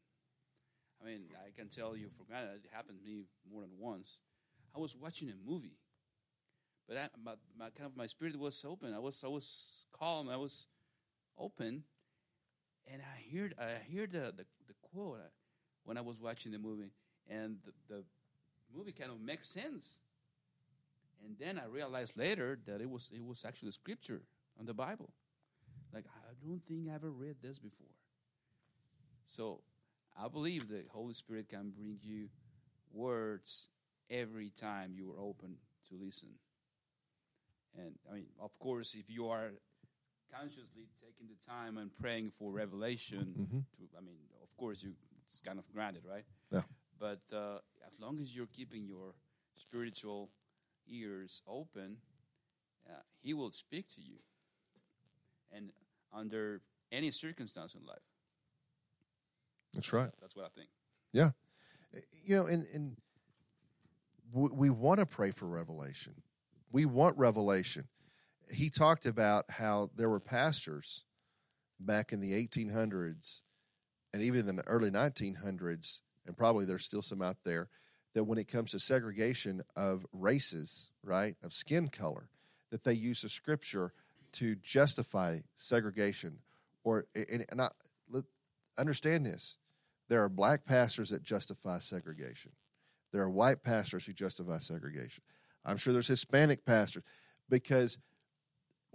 I 1.02 1.06
mean, 1.06 1.30
I 1.46 1.52
can 1.52 1.70
tell 1.70 1.96
you 1.96 2.10
for 2.18 2.24
granted 2.26 2.66
it 2.66 2.72
happened 2.72 3.00
to 3.00 3.06
me 3.06 3.26
more 3.50 3.62
than 3.62 3.78
once. 3.78 4.22
I 4.74 4.80
was 4.80 4.96
watching 4.96 5.30
a 5.30 5.36
movie, 5.36 5.78
but 6.88 6.98
I, 6.98 7.08
my, 7.24 7.36
my 7.58 7.70
kind 7.70 7.90
of 7.90 7.96
my 7.96 8.08
spirit 8.08 8.36
was 8.38 8.64
open. 8.66 8.94
I 8.94 9.00
was 9.00 9.24
I 9.24 9.28
was 9.28 9.86
calm. 9.92 10.28
I 10.30 10.38
was 10.38 10.68
open, 11.38 11.84
and 12.92 13.02
I 13.02 13.36
heard 13.36 13.56
I 13.60 13.94
heard 13.94 14.12
the 14.12 14.34
the, 14.36 14.46
the 14.68 14.74
quote 14.82 15.18
uh, 15.18 15.28
when 15.84 15.98
I 15.98 16.02
was 16.02 16.22
watching 16.22 16.52
the 16.52 16.60
movie, 16.60 16.92
and 17.30 17.58
the, 17.66 17.96
the 17.96 18.04
movie 18.76 18.92
kind 18.92 19.12
of 19.12 19.20
makes 19.20 19.48
sense. 19.48 20.02
And 21.24 21.38
then 21.40 21.60
I 21.60 21.68
realized 21.68 22.18
later 22.18 22.60
that 22.66 22.82
it 22.82 22.90
was 22.90 23.12
it 23.14 23.24
was 23.24 23.46
actually 23.46 23.72
scripture 23.72 24.22
on 24.60 24.66
the 24.66 24.74
Bible. 24.74 25.10
Like 25.94 26.06
I 26.08 26.34
don't 26.46 26.62
think 26.66 26.90
I 26.90 26.96
ever 26.96 27.10
read 27.10 27.38
this 27.42 27.60
before. 27.60 27.88
So 29.26 29.62
I 30.22 30.28
believe 30.28 30.68
the 30.68 30.84
Holy 30.92 31.14
Spirit 31.14 31.50
can 31.50 31.72
bring 31.72 32.00
you 32.04 32.30
words 32.94 33.70
every 34.10 34.50
time 34.50 34.94
you 34.96 35.12
are 35.12 35.20
open 35.20 35.56
to 35.90 35.96
listen. 35.96 36.30
And 37.78 37.96
I 38.10 38.16
mean, 38.16 38.28
of 38.40 38.58
course, 38.60 38.96
if 38.96 39.10
you 39.10 39.28
are 39.30 39.52
consciously 40.32 40.88
taking 41.02 41.28
the 41.28 41.36
time 41.46 41.78
and 41.78 41.94
praying 41.96 42.32
for 42.32 42.52
revelation, 42.52 43.36
Mhm. 43.52 43.66
to, 43.78 43.98
I 43.98 44.02
mean, 44.02 44.18
of 44.44 44.56
course, 44.58 44.84
you 44.84 44.96
it's 45.24 45.40
kind 45.40 45.58
of 45.58 45.68
granted, 45.72 46.06
right? 46.06 46.26
Yeah. 46.52 46.62
But 47.00 47.22
uh, 47.34 47.60
as 47.88 48.00
long 48.00 48.20
as 48.20 48.36
you're 48.36 48.46
keeping 48.48 48.86
your 48.86 49.16
spiritual 49.56 50.30
ears 50.88 51.42
open, 51.48 51.98
uh, 52.88 53.02
He 53.22 53.34
will 53.34 53.52
speak 53.52 53.88
to 53.96 54.02
you, 54.02 54.20
and 55.52 55.72
under 56.14 56.62
any 56.92 57.10
circumstance 57.12 57.74
in 57.76 57.84
life. 57.86 58.04
That's 59.74 59.92
right. 59.92 60.12
That's 60.22 60.36
what 60.36 60.46
I 60.46 60.50
think. 60.50 60.70
Yeah. 61.12 61.32
You 62.24 62.36
know, 62.38 62.46
and, 62.46 62.66
and 62.74 62.98
we, 64.32 64.50
we 64.50 64.70
want 64.70 65.00
to 65.00 65.06
pray 65.06 65.32
for 65.32 65.48
revelation. 65.48 66.22
We 66.72 66.86
want 66.86 67.18
revelation. 67.18 67.88
He 68.54 68.70
talked 68.70 69.06
about 69.06 69.46
how 69.50 69.90
there 69.96 70.10
were 70.10 70.20
pastors 70.20 71.06
back 71.80 72.14
in 72.14 72.20
the 72.20 72.34
1800s 72.34 73.42
and 74.14 74.24
even 74.24 74.48
in 74.48 74.56
the 74.56 74.68
early 74.68 74.90
1900s, 74.90 76.02
and 76.26 76.38
probably 76.38 76.66
there's 76.66 76.86
still 76.86 77.02
some 77.02 77.22
out 77.22 77.38
there, 77.44 77.70
that 78.14 78.24
when 78.24 78.38
it 78.38 78.48
comes 78.48 78.72
to 78.72 78.80
segregation 78.80 79.62
of 79.76 80.06
races, 80.14 80.90
right, 81.04 81.36
of 81.44 81.52
skin 81.52 81.90
color, 81.90 82.30
that 82.72 82.86
they 82.86 82.94
use 82.94 83.22
the 83.22 83.30
scripture 83.30 83.92
to 84.32 84.56
justify 84.56 85.40
segregation. 85.56 86.38
Or, 86.86 87.08
and, 87.14 87.46
and 87.50 87.62
I, 87.62 87.70
understand 88.78 89.26
this 89.26 89.58
there 90.08 90.24
are 90.24 90.30
black 90.30 90.66
pastors 90.66 91.10
that 91.10 91.24
justify 91.24 91.80
segregation. 91.80 92.52
There 93.12 93.24
are 93.24 93.30
white 93.30 93.64
pastors 93.64 94.06
who 94.06 94.14
justify 94.14 94.60
segregation. 94.60 95.24
I'm 95.66 95.78
sure 95.78 95.94
there's 95.94 96.08
Hispanic 96.08 96.64
pastors 96.64 97.04
because 97.50 97.98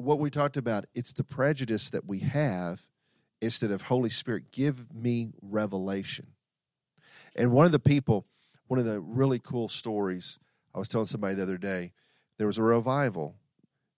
what 0.00 0.18
we 0.18 0.30
talked 0.30 0.56
about, 0.56 0.86
it's 0.94 1.12
the 1.12 1.24
prejudice 1.24 1.90
that 1.90 2.06
we 2.06 2.20
have 2.20 2.86
instead 3.40 3.70
of 3.70 3.82
Holy 3.82 4.10
Spirit, 4.10 4.50
give 4.52 4.92
me 4.94 5.32
revelation. 5.40 6.26
And 7.34 7.52
one 7.52 7.64
of 7.66 7.72
the 7.72 7.78
people, 7.78 8.26
one 8.66 8.78
of 8.78 8.86
the 8.86 9.00
really 9.00 9.38
cool 9.38 9.68
stories, 9.68 10.38
I 10.74 10.78
was 10.78 10.88
telling 10.88 11.06
somebody 11.06 11.34
the 11.34 11.42
other 11.42 11.58
day, 11.58 11.92
there 12.38 12.46
was 12.46 12.56
a 12.58 12.62
revival 12.62 13.34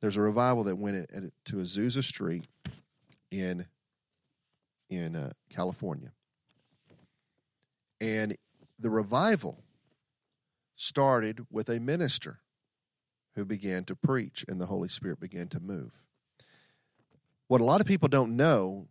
There's 0.00 0.16
a 0.16 0.22
revival 0.22 0.64
that 0.64 0.76
went 0.76 0.96
at, 0.96 1.12
at, 1.12 1.24
to 1.46 1.56
Azusa 1.56 2.04
Street 2.04 2.46
in 3.30 3.66
in 4.88 5.16
uh, 5.16 5.30
California, 5.50 6.12
and 8.00 8.36
the 8.78 8.90
revival 8.90 9.64
started 10.76 11.46
with 11.50 11.68
a 11.68 11.80
minister 11.80 12.40
who 13.34 13.44
began 13.44 13.84
to 13.84 13.96
preach, 13.96 14.44
and 14.46 14.60
the 14.60 14.66
Holy 14.66 14.88
Spirit 14.88 15.18
began 15.18 15.48
to 15.48 15.60
move. 15.60 16.02
What 17.48 17.60
a 17.60 17.64
lot 17.64 17.80
of 17.80 17.86
people 17.86 18.08
don't 18.08 18.36
know 18.36 18.88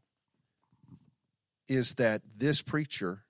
is 1.67 1.95
that 1.95 2.21
this 2.35 2.61
preacher 2.61 3.23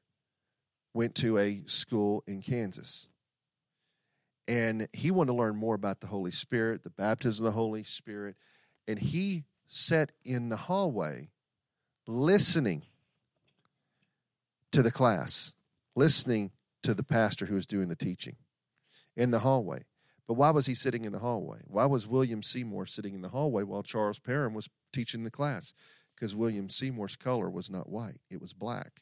went 0.94 1.16
to 1.16 1.38
a 1.38 1.64
school 1.66 2.24
in 2.28 2.42
Kansas. 2.42 3.10
And 4.48 4.88
he 4.94 5.10
wanted 5.10 5.32
to 5.32 5.38
learn 5.38 5.56
more 5.56 5.76
about 5.76 6.02
the 6.02 6.08
Holy 6.08 6.32
Spirit, 6.32 6.84
the 6.84 6.90
baptism 6.90 7.46
of 7.46 7.54
the 7.54 7.60
Holy 7.60 7.84
Spirit. 7.84 8.36
And 8.88 9.00
he 9.00 9.46
sat 9.68 10.12
in 10.24 10.50
the 10.50 10.58
hallway 10.58 11.30
listening 12.08 12.84
to 14.72 14.84
the 14.84 14.92
class, 14.92 15.54
listening 15.96 16.52
to 16.84 16.94
the 16.94 17.04
pastor 17.04 17.48
who 17.48 17.56
was 17.56 17.66
doing 17.66 17.88
the 17.88 17.96
teaching 17.96 18.36
in 19.16 19.32
the 19.32 19.40
hallway. 19.40 19.86
But 20.28 20.36
why 20.36 20.50
was 20.52 20.66
he 20.66 20.74
sitting 20.74 21.06
in 21.06 21.12
the 21.12 21.20
hallway? 21.20 21.60
Why 21.68 21.86
was 21.86 22.08
William 22.08 22.42
Seymour 22.42 22.88
sitting 22.88 23.14
in 23.14 23.22
the 23.22 23.30
hallway 23.30 23.64
while 23.64 23.84
Charles 23.84 24.20
Parham 24.20 24.54
was 24.54 24.70
teaching 24.92 25.24
the 25.24 25.32
class? 25.32 25.74
Because 26.16 26.36
William 26.36 26.70
Seymour's 26.70 27.16
color 27.16 27.50
was 27.50 27.70
not 27.70 27.90
white, 27.90 28.22
it 28.30 28.42
was 28.42 28.54
black. 28.54 29.02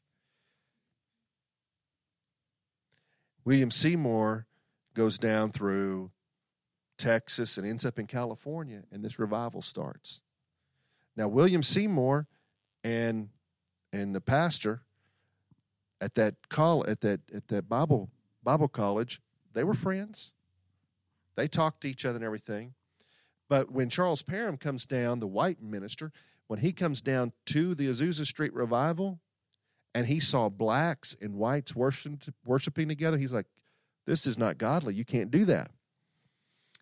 William 3.45 3.72
Seymour 3.72 4.47
goes 4.93 5.18
down 5.18 5.51
through 5.51 6.11
Texas 6.97 7.57
and 7.57 7.68
ends 7.68 7.86
up 7.86 7.99
in 7.99 8.07
California, 8.07 8.84
and 8.91 9.03
this 9.03 9.20
revival 9.20 9.61
starts. 9.61 10.22
Now, 11.16 11.28
William 11.28 11.64
Seymour 11.64 12.28
and 12.84 13.30
and 13.91 14.16
the 14.16 14.22
pastor 14.22 14.82
at 16.01 16.16
that 16.16 16.49
call 16.49 16.86
at 16.88 17.01
that 17.01 17.22
at 17.34 17.47
that 17.49 17.70
Bible 17.70 18.09
Bible 18.43 18.68
college, 18.68 19.22
they 19.54 19.64
were 19.64 19.74
friends. 19.74 20.34
They 21.36 21.47
talked 21.47 21.82
to 21.82 21.89
each 21.89 22.06
other 22.06 22.18
and 22.18 22.26
everything. 22.26 22.74
But 23.49 23.72
when 23.72 23.89
Charles 23.89 24.22
Parham 24.22 24.58
comes 24.58 24.86
down, 24.86 25.20
the 25.20 25.28
white 25.28 25.62
minister, 25.62 26.12
when 26.47 26.60
he 26.60 26.72
comes 26.72 27.01
down 27.01 27.34
to 27.47 27.76
the 27.76 27.88
Azusa 27.88 28.26
Street 28.26 28.54
revival, 28.54 29.20
and 29.95 30.08
he 30.08 30.20
saw 30.20 30.49
blacks 30.49 31.16
and 31.22 31.36
whites 31.36 31.76
worshiping 31.76 32.88
together, 32.88 33.18
he's 33.18 33.34
like, 33.34 33.45
this 34.06 34.26
is 34.26 34.38
not 34.38 34.58
godly. 34.58 34.95
You 34.95 35.06
can't 35.06 35.30
do 35.30 35.45
that. 35.45 35.72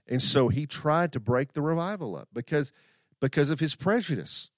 And 0.07 0.21
so 0.21 0.47
he 0.47 0.65
tried 0.65 1.11
to 1.13 1.19
break 1.19 1.53
the 1.53 1.61
revival 1.61 2.15
up 2.15 2.29
because, 2.33 2.71
because 3.19 3.49
of 3.49 3.59
his 3.59 3.75
prejudice, 3.75 4.49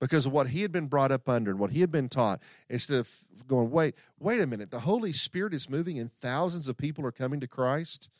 because 0.00 0.26
of 0.26 0.32
what 0.32 0.48
he 0.48 0.62
had 0.62 0.72
been 0.72 0.86
brought 0.86 1.12
up 1.12 1.28
under 1.28 1.50
and 1.50 1.58
what 1.58 1.70
he 1.70 1.80
had 1.80 1.90
been 1.90 2.08
taught. 2.08 2.40
Instead 2.68 3.00
of 3.00 3.10
going, 3.46 3.70
wait, 3.70 3.94
wait 4.18 4.40
a 4.40 4.46
minute, 4.46 4.70
the 4.70 4.80
Holy 4.80 5.12
Spirit 5.12 5.54
is 5.54 5.68
moving 5.68 5.98
and 5.98 6.10
thousands 6.10 6.68
of 6.68 6.76
people 6.76 7.04
are 7.04 7.12
coming 7.12 7.40
to 7.40 7.48
Christ. 7.48 8.10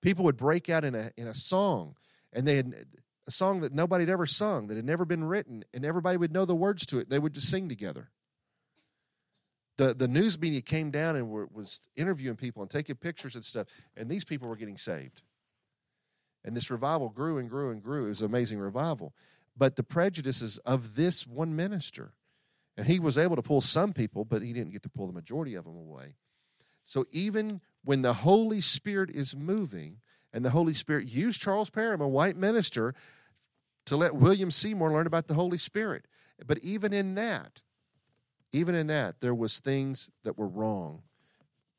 People 0.00 0.24
would 0.24 0.36
break 0.36 0.68
out 0.68 0.84
in 0.84 0.94
a 0.94 1.10
in 1.16 1.28
a 1.28 1.34
song, 1.34 1.94
and 2.32 2.46
they 2.46 2.56
had 2.56 2.74
a 3.26 3.30
song 3.30 3.60
that 3.60 3.72
nobody 3.72 4.02
had 4.02 4.10
ever 4.10 4.26
sung, 4.26 4.66
that 4.66 4.76
had 4.76 4.84
never 4.84 5.04
been 5.04 5.24
written, 5.24 5.64
and 5.72 5.84
everybody 5.84 6.16
would 6.16 6.32
know 6.32 6.44
the 6.44 6.56
words 6.56 6.84
to 6.86 6.98
it. 6.98 7.08
They 7.08 7.20
would 7.20 7.34
just 7.34 7.48
sing 7.48 7.68
together 7.68 8.08
the 9.76 9.94
the 9.94 10.08
news 10.08 10.38
media 10.38 10.60
came 10.60 10.90
down 10.90 11.16
and 11.16 11.28
were, 11.30 11.48
was 11.52 11.80
interviewing 11.96 12.36
people 12.36 12.62
and 12.62 12.70
taking 12.70 12.96
pictures 12.96 13.34
and 13.34 13.44
stuff, 13.44 13.66
and 13.96 14.08
these 14.08 14.24
people 14.24 14.48
were 14.48 14.56
getting 14.56 14.76
saved. 14.76 15.22
And 16.44 16.56
this 16.56 16.70
revival 16.70 17.08
grew 17.08 17.38
and 17.38 17.48
grew 17.48 17.70
and 17.70 17.82
grew. 17.82 18.06
It 18.06 18.10
was 18.10 18.20
an 18.20 18.26
amazing 18.26 18.58
revival. 18.58 19.14
But 19.56 19.76
the 19.76 19.82
prejudices 19.82 20.58
of 20.58 20.94
this 20.94 21.26
one 21.26 21.54
minister, 21.54 22.14
and 22.76 22.86
he 22.86 22.98
was 22.98 23.18
able 23.18 23.36
to 23.36 23.42
pull 23.42 23.60
some 23.60 23.92
people, 23.92 24.24
but 24.24 24.42
he 24.42 24.52
didn't 24.52 24.72
get 24.72 24.82
to 24.84 24.88
pull 24.88 25.06
the 25.06 25.12
majority 25.12 25.54
of 25.54 25.64
them 25.64 25.76
away. 25.76 26.14
So 26.84 27.04
even 27.12 27.60
when 27.84 28.02
the 28.02 28.14
Holy 28.14 28.60
Spirit 28.60 29.10
is 29.10 29.36
moving, 29.36 29.98
and 30.32 30.44
the 30.44 30.50
Holy 30.50 30.74
Spirit 30.74 31.08
used 31.08 31.40
Charles 31.40 31.70
Parham, 31.70 32.00
a 32.00 32.08
white 32.08 32.36
minister, 32.36 32.94
to 33.86 33.96
let 33.96 34.14
William 34.14 34.50
Seymour 34.50 34.90
learn 34.90 35.06
about 35.06 35.26
the 35.26 35.34
Holy 35.34 35.58
Spirit. 35.58 36.06
But 36.46 36.58
even 36.62 36.92
in 36.92 37.14
that, 37.16 37.62
even 38.52 38.74
in 38.74 38.86
that, 38.88 39.20
there 39.20 39.34
was 39.34 39.60
things 39.60 40.10
that 40.24 40.38
were 40.38 40.48
wrong 40.48 41.02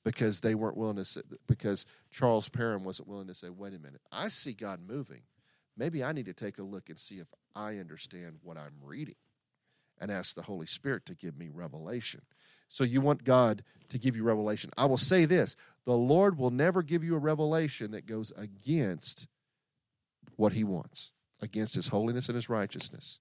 because 0.04 0.42
they 0.42 0.54
weren't 0.54 0.78
willing 0.78 0.98
to 0.98 1.06
say, 1.06 1.22
because 1.48 1.86
Charles 2.12 2.50
Parham 2.50 2.84
wasn't 2.84 3.08
willing 3.08 3.28
to 3.28 3.34
say, 3.34 3.50
wait 3.50 3.74
a 3.74 3.80
minute, 3.80 4.02
I 4.12 4.28
see 4.28 4.54
God 4.54 4.82
moving. 4.86 5.22
Maybe 5.78 6.04
I 6.04 6.12
need 6.12 6.26
to 6.26 6.34
take 6.34 6.60
a 6.60 6.64
look 6.64 6.90
and 6.90 7.00
see 7.00 7.16
if 7.16 7.30
I 7.56 7.78
understand 7.78 8.38
what 8.44 8.58
I'm 8.58 8.76
reading 8.82 9.16
and 10.00 10.12
ask 10.12 10.36
the 10.36 10.44
Holy 10.44 10.66
Spirit 10.66 11.06
to 11.08 11.16
give 11.16 11.38
me 11.38 11.50
revelation. 11.52 12.22
So 12.70 12.84
you 12.84 13.02
want 13.02 13.24
God 13.24 13.64
to 13.90 13.98
give 13.98 14.16
you 14.16 14.24
revelation. 14.24 14.72
I 14.78 14.86
will 14.86 14.98
say 14.98 15.26
this 15.26 15.56
the 15.86 15.94
Lord 15.94 16.38
will 16.38 16.52
never 16.52 16.82
give 16.82 17.04
you 17.04 17.16
a 17.16 17.20
revelation 17.20 17.92
that 17.92 18.06
goes 18.06 18.32
against 18.36 19.28
what 20.36 20.54
he 20.54 20.64
wants, 20.64 21.12
against 21.42 21.76
his 21.76 21.90
holiness 21.90 22.28
and 22.28 22.36
his 22.36 22.50
righteousness. 22.50 23.20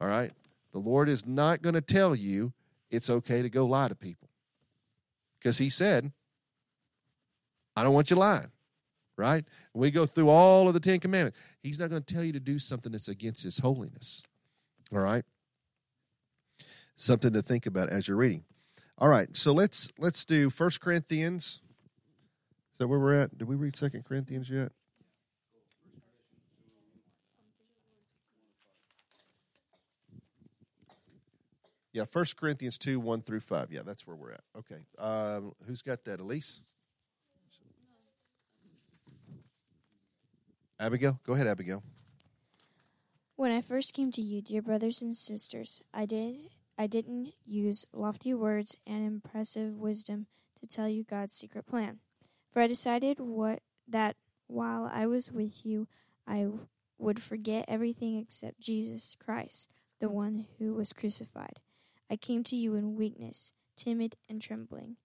All 0.00 0.08
right? 0.08 0.32
The 0.72 0.78
Lord 0.78 1.08
is 1.08 1.26
not 1.26 1.62
going 1.62 1.74
to 1.74 1.80
tell 1.80 2.14
you 2.14 2.52
it's 2.90 3.10
okay 3.10 3.42
to 3.42 3.50
go 3.50 3.66
lie 3.66 3.88
to 3.88 3.94
people. 3.94 4.28
Because 5.38 5.58
he 5.58 5.70
said, 5.70 6.12
I 7.76 7.82
don't 7.82 7.94
want 7.94 8.10
you 8.10 8.16
lying. 8.16 8.50
Right? 9.20 9.44
We 9.74 9.90
go 9.90 10.06
through 10.06 10.30
all 10.30 10.66
of 10.66 10.74
the 10.74 10.80
Ten 10.80 10.98
Commandments. 10.98 11.38
He's 11.62 11.78
not 11.78 11.90
going 11.90 12.02
to 12.02 12.14
tell 12.14 12.24
you 12.24 12.32
to 12.32 12.40
do 12.40 12.58
something 12.58 12.90
that's 12.90 13.08
against 13.08 13.44
his 13.44 13.58
holiness. 13.58 14.22
All 14.92 14.98
right? 15.00 15.24
Something 16.94 17.34
to 17.34 17.42
think 17.42 17.66
about 17.66 17.90
as 17.90 18.08
you're 18.08 18.16
reading. 18.16 18.44
All 18.96 19.08
right, 19.08 19.34
so 19.34 19.52
let's 19.52 19.90
let's 19.98 20.26
do 20.26 20.50
First 20.50 20.80
Corinthians. 20.80 21.60
Is 22.72 22.78
that 22.78 22.88
where 22.88 22.98
we're 22.98 23.14
at? 23.14 23.38
Did 23.38 23.48
we 23.48 23.56
read 23.56 23.74
Second 23.74 24.04
Corinthians 24.04 24.50
yet? 24.50 24.72
Yeah, 31.92 32.04
First 32.04 32.36
Corinthians 32.36 32.78
2, 32.78 33.00
1 33.00 33.22
through 33.22 33.40
5. 33.40 33.72
Yeah, 33.72 33.80
that's 33.84 34.06
where 34.06 34.14
we're 34.14 34.32
at. 34.32 34.42
Okay. 34.56 34.84
Um, 34.98 35.54
who's 35.66 35.82
got 35.82 36.04
that? 36.04 36.20
Elise? 36.20 36.62
Abigail? 40.80 41.20
Go 41.24 41.34
ahead, 41.34 41.46
Abigail. 41.46 41.82
When 43.36 43.52
I 43.52 43.60
first 43.60 43.94
came 43.94 44.10
to 44.12 44.22
you, 44.22 44.42
dear 44.42 44.62
brothers 44.62 45.02
and 45.02 45.16
sisters, 45.16 45.82
I 45.94 46.06
did 46.06 46.36
I 46.78 46.86
didn't 46.86 47.34
use 47.44 47.84
lofty 47.92 48.32
words 48.32 48.76
and 48.86 49.06
impressive 49.06 49.74
wisdom 49.76 50.26
to 50.60 50.66
tell 50.66 50.88
you 50.88 51.04
God's 51.04 51.34
secret 51.34 51.66
plan. 51.66 51.98
For 52.50 52.62
I 52.62 52.66
decided 52.66 53.20
what 53.20 53.60
that 53.86 54.16
while 54.46 54.90
I 54.90 55.06
was 55.06 55.30
with 55.30 55.64
you, 55.66 55.88
I 56.26 56.48
would 56.98 57.20
forget 57.20 57.66
everything 57.68 58.18
except 58.18 58.60
Jesus 58.60 59.14
Christ, 59.22 59.68
the 59.98 60.08
one 60.08 60.46
who 60.58 60.72
was 60.72 60.94
crucified. 60.94 61.60
I 62.10 62.16
came 62.16 62.44
to 62.44 62.56
you 62.56 62.74
in 62.74 62.96
weakness, 62.96 63.52
timid 63.76 64.16
and 64.28 64.40
trembling, 64.40 64.96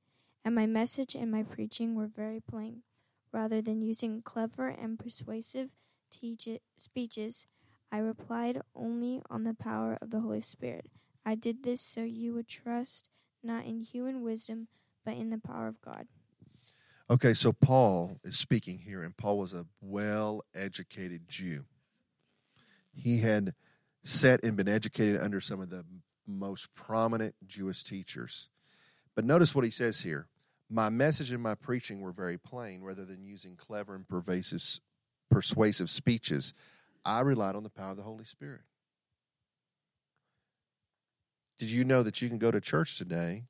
and 0.43 0.55
my 0.55 0.65
message 0.65 1.13
and 1.13 1.29
my 1.29 1.43
preaching 1.43 1.93
were 1.93 2.07
very 2.07 2.39
plain. 2.39 2.83
Rather 3.35 3.61
than 3.61 3.81
using 3.81 4.21
clever 4.21 4.69
and 4.69 4.97
persuasive 4.97 5.67
speeches, 6.77 7.47
I 7.91 7.97
replied 7.97 8.61
only 8.73 9.21
on 9.29 9.43
the 9.43 9.53
power 9.53 9.97
of 10.01 10.09
the 10.09 10.21
Holy 10.21 10.39
Spirit. 10.39 10.85
I 11.25 11.35
did 11.35 11.61
this 11.61 11.81
so 11.81 12.03
you 12.03 12.33
would 12.33 12.47
trust 12.47 13.09
not 13.43 13.65
in 13.65 13.81
human 13.81 14.21
wisdom, 14.21 14.69
but 15.03 15.17
in 15.17 15.31
the 15.31 15.37
power 15.37 15.67
of 15.67 15.81
God. 15.81 16.07
Okay, 17.09 17.33
so 17.33 17.51
Paul 17.51 18.21
is 18.23 18.39
speaking 18.39 18.79
here, 18.79 19.03
and 19.03 19.17
Paul 19.17 19.37
was 19.37 19.51
a 19.51 19.65
well 19.81 20.45
educated 20.55 21.27
Jew. 21.27 21.65
He 22.93 23.17
had 23.19 23.53
set 24.05 24.45
and 24.45 24.55
been 24.55 24.69
educated 24.69 25.19
under 25.19 25.41
some 25.41 25.59
of 25.59 25.69
the 25.69 25.83
most 26.25 26.73
prominent 26.73 27.35
Jewish 27.45 27.83
teachers. 27.83 28.47
But 29.13 29.25
notice 29.25 29.53
what 29.53 29.65
he 29.65 29.71
says 29.71 29.99
here 29.99 30.29
My 30.69 30.89
message 30.89 31.31
and 31.31 31.43
my 31.43 31.55
preaching 31.55 32.01
were 32.01 32.11
very 32.11 32.37
plain, 32.37 32.81
rather 32.81 33.05
than 33.05 33.23
using 33.23 33.55
clever 33.55 33.95
and 33.95 34.07
pervasive, 34.07 34.63
persuasive 35.29 35.89
speeches. 35.89 36.53
I 37.03 37.21
relied 37.21 37.55
on 37.55 37.63
the 37.63 37.69
power 37.69 37.91
of 37.91 37.97
the 37.97 38.03
Holy 38.03 38.23
Spirit. 38.23 38.61
Did 41.59 41.69
you 41.69 41.83
know 41.83 42.03
that 42.03 42.21
you 42.21 42.29
can 42.29 42.39
go 42.39 42.51
to 42.51 42.59
church 42.59 42.97
today 42.97 43.43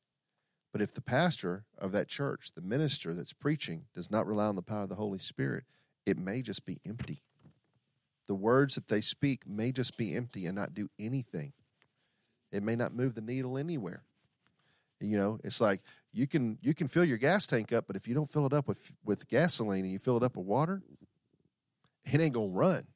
but 0.75 0.81
if 0.81 0.91
the 0.91 0.99
pastor 0.99 1.63
of 1.77 1.93
that 1.93 2.09
church, 2.09 2.51
the 2.53 2.61
minister 2.61 3.13
that's 3.13 3.31
preaching, 3.31 3.85
does 3.93 4.11
not 4.11 4.27
rely 4.27 4.47
on 4.47 4.57
the 4.57 4.61
power 4.61 4.81
of 4.81 4.89
the 4.89 4.95
Holy 4.95 5.19
Spirit, 5.19 5.63
it 6.05 6.17
may 6.17 6.41
just 6.41 6.65
be 6.65 6.81
empty. 6.85 7.21
The 8.27 8.35
words 8.35 8.75
that 8.75 8.89
they 8.89 8.99
speak 8.99 9.47
may 9.47 9.71
just 9.71 9.95
be 9.95 10.13
empty 10.13 10.45
and 10.45 10.53
not 10.53 10.73
do 10.73 10.89
anything. 10.99 11.53
It 12.51 12.61
may 12.61 12.75
not 12.75 12.93
move 12.93 13.15
the 13.15 13.21
needle 13.21 13.57
anywhere. 13.57 14.03
You 14.99 15.17
know, 15.17 15.39
it's 15.45 15.61
like 15.61 15.79
you 16.15 16.27
can 16.27 16.57
you 16.61 16.73
can 16.73 16.87
fill 16.87 17.05
your 17.05 17.17
gas 17.17 17.45
tank 17.45 17.73
up, 17.73 17.85
but 17.87 17.95
if 17.95 18.07
you 18.07 18.15
don't 18.15 18.29
fill 18.29 18.45
it 18.45 18.53
up 18.53 18.67
with 18.67 18.97
with 19.03 19.27
gasoline 19.27 19.83
and 19.83 19.91
you 19.91 19.99
fill 19.99 20.17
it 20.17 20.23
up 20.23 20.35
with 20.37 20.45
water, 20.45 20.81
it 22.05 22.19
ain't 22.19 22.33
gonna 22.33 22.47
run, 22.47 22.87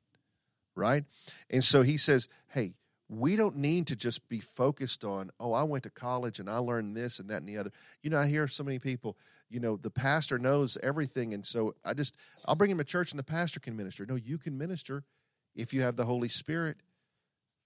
right? 0.76 1.03
And 1.49 1.63
so 1.63 1.82
he 1.82 1.97
says, 1.97 2.30
"Hey, 2.47 2.76
we 3.09 3.36
don't 3.36 3.57
need 3.57 3.88
to 3.88 3.95
just 3.95 4.30
be 4.30 4.39
focused 4.39 5.03
on, 5.03 5.32
oh, 5.39 5.51
I 5.51 5.63
went 5.63 5.84
to 5.84 5.89
college 5.89 6.39
and 6.39 6.47
I 6.47 6.57
learned 6.57 6.95
this 6.95 7.17
and 7.17 7.28
that 7.30 7.38
and 7.38 7.49
the 7.49 7.57
other. 7.57 7.72
You 8.03 8.11
know, 8.11 8.20
I 8.20 8.28
hear 8.28 8.47
so 8.47 8.63
many 8.63 8.78
people, 8.78 9.17
you 9.49 9.59
know, 9.59 9.78
the 9.78 9.89
pastor 9.89 10.38
knows 10.38 10.78
everything. 10.84 11.34
And 11.34 11.43
so 11.43 11.74
I 11.84 11.95
just, 11.95 12.15
I'll 12.45 12.55
bring 12.55 12.70
him 12.70 12.78
to 12.78 12.84
church 12.84 13.11
and 13.11 13.20
the 13.20 13.24
pastor 13.24 13.59
can 13.59 13.76
minister. 13.76 14.05
No, 14.05 14.15
you 14.15 14.38
can 14.38 14.57
minister 14.59 15.03
if 15.55 15.74
you 15.74 15.82
have 15.82 15.95
the 15.95 16.05
Holy 16.05 16.30
Spirit. 16.30 16.78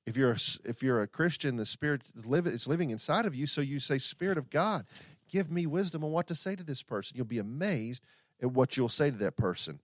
If 0.06 0.16
you're 0.16 0.32
a, 0.32 0.38
if 0.66 0.82
you're 0.82 1.02
a 1.02 1.08
Christian, 1.08 1.58
the 1.58 1.66
Spirit 1.66 2.04
is 2.16 2.26
living, 2.26 2.54
is 2.54 2.68
living 2.68 2.92
inside 2.92 3.26
of 3.26 3.36
you. 3.36 3.46
So 3.46 3.60
you 3.60 3.80
say, 3.80 3.98
Spirit 3.98 4.38
of 4.38 4.50
God, 4.50 4.86
give 5.34 5.50
me 5.50 5.66
wisdom 5.66 6.04
on 6.04 6.12
what 6.12 6.28
to 6.28 6.36
say 6.36 6.56
to 6.56 6.64
this 6.64 6.84
person. 6.84 7.18
You'll 7.18 7.26
be 7.26 7.40
amazed 7.40 8.06
at 8.40 8.52
what 8.52 8.78
you'll 8.78 8.88
say 8.88 9.10
to 9.10 9.18
that 9.18 9.36
person. 9.36 9.80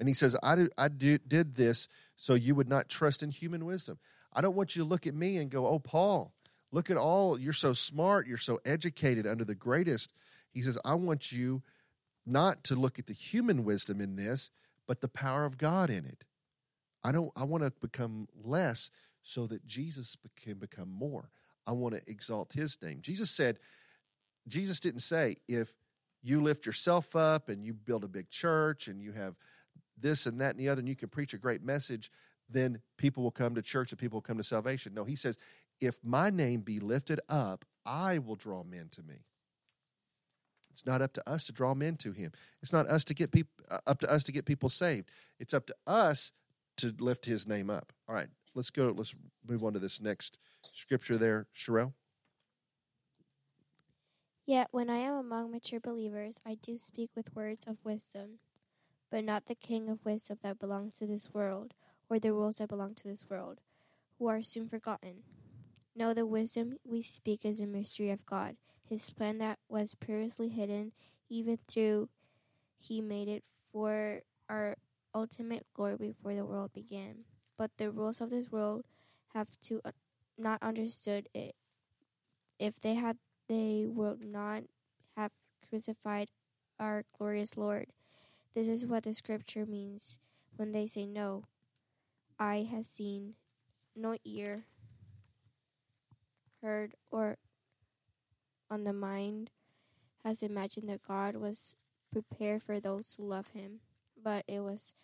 And 0.00 0.08
he 0.08 0.14
says, 0.14 0.36
I, 0.42 0.56
did, 0.56 0.72
I 0.76 0.88
did 0.88 1.54
this 1.54 1.88
so 2.16 2.34
you 2.34 2.56
would 2.56 2.68
not 2.68 2.88
trust 2.88 3.22
in 3.22 3.30
human 3.30 3.64
wisdom. 3.64 4.00
I 4.32 4.40
don't 4.40 4.56
want 4.56 4.74
you 4.74 4.82
to 4.82 4.88
look 4.88 5.06
at 5.06 5.14
me 5.14 5.36
and 5.36 5.50
go, 5.50 5.68
oh, 5.68 5.78
Paul, 5.78 6.32
look 6.72 6.90
at 6.90 6.96
all, 6.96 7.38
you're 7.38 7.52
so 7.52 7.72
smart, 7.74 8.26
you're 8.26 8.38
so 8.38 8.58
educated 8.64 9.24
under 9.24 9.44
the 9.44 9.54
greatest. 9.54 10.14
He 10.52 10.62
says, 10.62 10.76
I 10.84 10.94
want 10.94 11.30
you 11.30 11.62
not 12.26 12.64
to 12.64 12.74
look 12.74 12.98
at 12.98 13.06
the 13.06 13.12
human 13.12 13.62
wisdom 13.62 14.00
in 14.00 14.16
this, 14.16 14.50
but 14.88 15.00
the 15.00 15.06
power 15.06 15.44
of 15.44 15.58
God 15.58 15.90
in 15.90 16.04
it. 16.04 16.24
I 17.04 17.12
don't 17.12 17.30
I 17.36 17.44
want 17.44 17.62
to 17.62 17.72
become 17.80 18.26
less 18.44 18.90
so 19.22 19.46
that 19.46 19.64
Jesus 19.64 20.16
can 20.36 20.54
become 20.54 20.90
more. 20.90 21.30
I 21.66 21.72
want 21.72 21.94
to 21.94 22.10
exalt 22.10 22.52
his 22.52 22.80
name. 22.82 22.98
Jesus 23.00 23.30
said, 23.30 23.58
Jesus 24.48 24.80
didn't 24.80 25.00
say 25.00 25.36
if 25.48 25.72
you 26.22 26.42
lift 26.42 26.66
yourself 26.66 27.16
up 27.16 27.48
and 27.48 27.64
you 27.64 27.72
build 27.72 28.04
a 28.04 28.08
big 28.08 28.30
church 28.30 28.88
and 28.88 29.00
you 29.00 29.12
have 29.12 29.34
this 29.98 30.26
and 30.26 30.40
that 30.40 30.50
and 30.50 30.60
the 30.60 30.68
other 30.68 30.80
and 30.80 30.88
you 30.88 30.96
can 30.96 31.08
preach 31.08 31.34
a 31.34 31.38
great 31.38 31.62
message 31.62 32.10
then 32.52 32.80
people 32.96 33.22
will 33.22 33.30
come 33.30 33.54
to 33.54 33.62
church 33.62 33.92
and 33.92 33.98
people 33.98 34.16
will 34.16 34.22
come 34.22 34.36
to 34.36 34.44
salvation. 34.44 34.94
No, 34.94 35.04
he 35.04 35.16
says, 35.16 35.38
if 35.80 35.98
my 36.04 36.30
name 36.30 36.60
be 36.60 36.80
lifted 36.80 37.20
up, 37.28 37.64
I 37.84 38.18
will 38.18 38.36
draw 38.36 38.62
men 38.62 38.88
to 38.92 39.02
me. 39.02 39.24
It's 40.70 40.86
not 40.86 41.02
up 41.02 41.12
to 41.14 41.28
us 41.28 41.44
to 41.44 41.52
draw 41.52 41.74
men 41.74 41.96
to 41.96 42.12
him. 42.12 42.32
It's 42.62 42.72
not 42.72 42.86
us 42.88 43.04
to 43.06 43.14
get 43.14 43.30
people 43.30 43.52
uh, 43.70 43.78
up 43.86 44.00
to 44.00 44.10
us 44.10 44.24
to 44.24 44.32
get 44.32 44.46
people 44.46 44.68
saved. 44.68 45.08
It's 45.38 45.52
up 45.52 45.66
to 45.66 45.74
us 45.86 46.32
to 46.78 46.94
lift 46.98 47.26
his 47.26 47.46
name 47.46 47.68
up. 47.68 47.92
All 48.08 48.14
right, 48.14 48.28
let's 48.54 48.70
go. 48.70 48.94
Let's 48.96 49.14
move 49.46 49.64
on 49.64 49.74
to 49.74 49.78
this 49.78 50.00
next 50.00 50.38
scripture 50.72 51.18
there, 51.18 51.46
Sherelle. 51.54 51.92
Yet 54.46 54.68
when 54.70 54.90
I 54.90 54.98
am 54.98 55.14
among 55.14 55.52
mature 55.52 55.80
believers, 55.80 56.40
I 56.44 56.56
do 56.60 56.76
speak 56.76 57.10
with 57.14 57.34
words 57.34 57.66
of 57.66 57.76
wisdom, 57.84 58.40
but 59.10 59.24
not 59.24 59.46
the 59.46 59.54
king 59.54 59.88
of 59.88 60.04
wisdom 60.04 60.38
that 60.42 60.58
belongs 60.58 60.94
to 60.94 61.06
this 61.06 61.32
world 61.32 61.74
or 62.10 62.18
the 62.18 62.32
rules 62.32 62.56
that 62.56 62.68
belong 62.68 62.94
to 62.96 63.08
this 63.08 63.26
world, 63.30 63.60
who 64.18 64.26
are 64.26 64.42
soon 64.42 64.68
forgotten. 64.68 65.22
No, 65.94 66.12
the 66.12 66.26
wisdom 66.26 66.78
we 66.84 67.02
speak 67.02 67.44
is 67.44 67.60
a 67.60 67.66
mystery 67.66 68.10
of 68.10 68.26
God, 68.26 68.56
His 68.88 69.10
plan 69.12 69.38
that 69.38 69.58
was 69.68 69.94
previously 69.94 70.48
hidden, 70.48 70.92
even 71.28 71.58
through 71.68 72.08
He 72.78 73.00
made 73.00 73.28
it 73.28 73.44
for 73.72 74.22
our 74.48 74.76
ultimate 75.14 75.66
glory 75.74 75.96
before 75.96 76.34
the 76.34 76.44
world 76.44 76.72
began. 76.72 77.24
But 77.56 77.70
the 77.76 77.90
rules 77.90 78.20
of 78.20 78.30
this 78.30 78.50
world 78.50 78.84
have 79.34 79.48
to 79.62 79.80
uh, 79.84 79.92
not 80.36 80.62
understood 80.62 81.28
it. 81.32 81.54
If 82.58 82.80
they 82.80 82.94
had, 82.94 83.18
they 83.52 83.84
would 83.86 84.24
not 84.24 84.62
have 85.16 85.30
crucified 85.68 86.28
our 86.80 87.04
glorious 87.18 87.56
Lord. 87.56 87.88
This 88.54 88.66
is 88.66 88.86
what 88.86 89.02
the 89.02 89.12
scripture 89.12 89.66
means 89.66 90.18
when 90.56 90.72
they 90.72 90.86
say 90.86 91.06
no 91.06 91.44
eye 92.38 92.66
has 92.70 92.86
seen, 92.86 93.34
no 93.94 94.16
ear 94.24 94.64
heard, 96.62 96.94
or 97.10 97.36
on 98.70 98.84
the 98.84 98.92
mind 98.92 99.50
has 100.24 100.42
imagined 100.42 100.88
that 100.88 101.02
God 101.06 101.36
was 101.36 101.74
prepared 102.10 102.62
for 102.62 102.80
those 102.80 103.14
who 103.14 103.26
love 103.26 103.48
Him. 103.48 103.80
But 104.22 104.44
it 104.48 104.60
was 104.60 104.94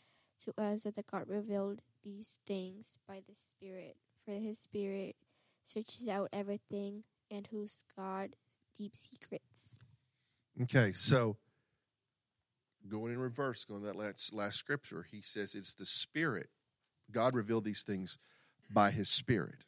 to 0.40 0.54
us 0.56 0.84
that 0.84 0.94
the 0.94 1.02
God 1.02 1.28
revealed 1.28 1.80
these 2.04 2.38
things 2.46 2.98
by 3.06 3.20
the 3.28 3.34
Spirit, 3.34 3.96
for 4.24 4.32
His 4.32 4.58
Spirit 4.58 5.16
searches 5.64 6.08
out 6.08 6.28
everything 6.32 7.04
and 7.30 7.46
whose 7.48 7.84
God 7.96 8.30
deep 8.76 8.94
secrets. 8.94 9.80
Okay, 10.62 10.92
so 10.92 11.36
going 12.88 13.12
in 13.12 13.18
reverse, 13.18 13.64
going 13.64 13.82
that 13.82 13.96
last, 13.96 14.32
last 14.32 14.58
scripture, 14.58 15.06
he 15.10 15.20
says 15.20 15.54
it's 15.54 15.74
the 15.74 15.86
Spirit 15.86 16.48
God 17.10 17.34
revealed 17.34 17.64
these 17.64 17.82
things 17.82 18.18
by 18.70 18.90
his 18.90 19.08
spirit, 19.08 19.64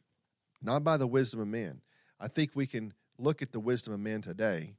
not 0.62 0.84
by 0.84 0.96
the 0.96 1.06
wisdom 1.06 1.40
of 1.40 1.48
man. 1.48 1.80
I 2.18 2.28
think 2.28 2.50
we 2.54 2.66
can 2.66 2.92
look 3.18 3.42
at 3.42 3.52
the 3.52 3.60
wisdom 3.60 3.94
of 3.94 4.00
man 4.00 4.22
today 4.22 4.74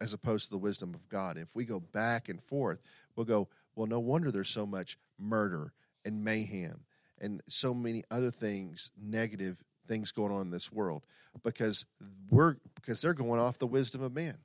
as 0.00 0.12
opposed 0.12 0.46
to 0.46 0.50
the 0.50 0.58
wisdom 0.58 0.94
of 0.94 1.08
God. 1.08 1.36
If 1.36 1.54
we 1.54 1.64
go 1.64 1.78
back 1.78 2.28
and 2.28 2.42
forth, 2.42 2.80
we'll 3.14 3.26
go, 3.26 3.48
well, 3.76 3.86
no 3.86 4.00
wonder 4.00 4.32
there's 4.32 4.48
so 4.48 4.66
much 4.66 4.98
murder 5.18 5.72
and 6.04 6.24
mayhem 6.24 6.80
and 7.20 7.40
so 7.48 7.72
many 7.72 8.02
other 8.10 8.32
things, 8.32 8.90
negative 9.00 9.62
things 9.86 10.12
going 10.12 10.32
on 10.32 10.42
in 10.42 10.50
this 10.50 10.70
world 10.72 11.02
because 11.42 11.84
we're 12.30 12.56
because 12.74 13.00
they're 13.00 13.14
going 13.14 13.40
off 13.40 13.58
the 13.58 13.66
wisdom 13.66 14.02
of 14.02 14.12
man. 14.12 14.36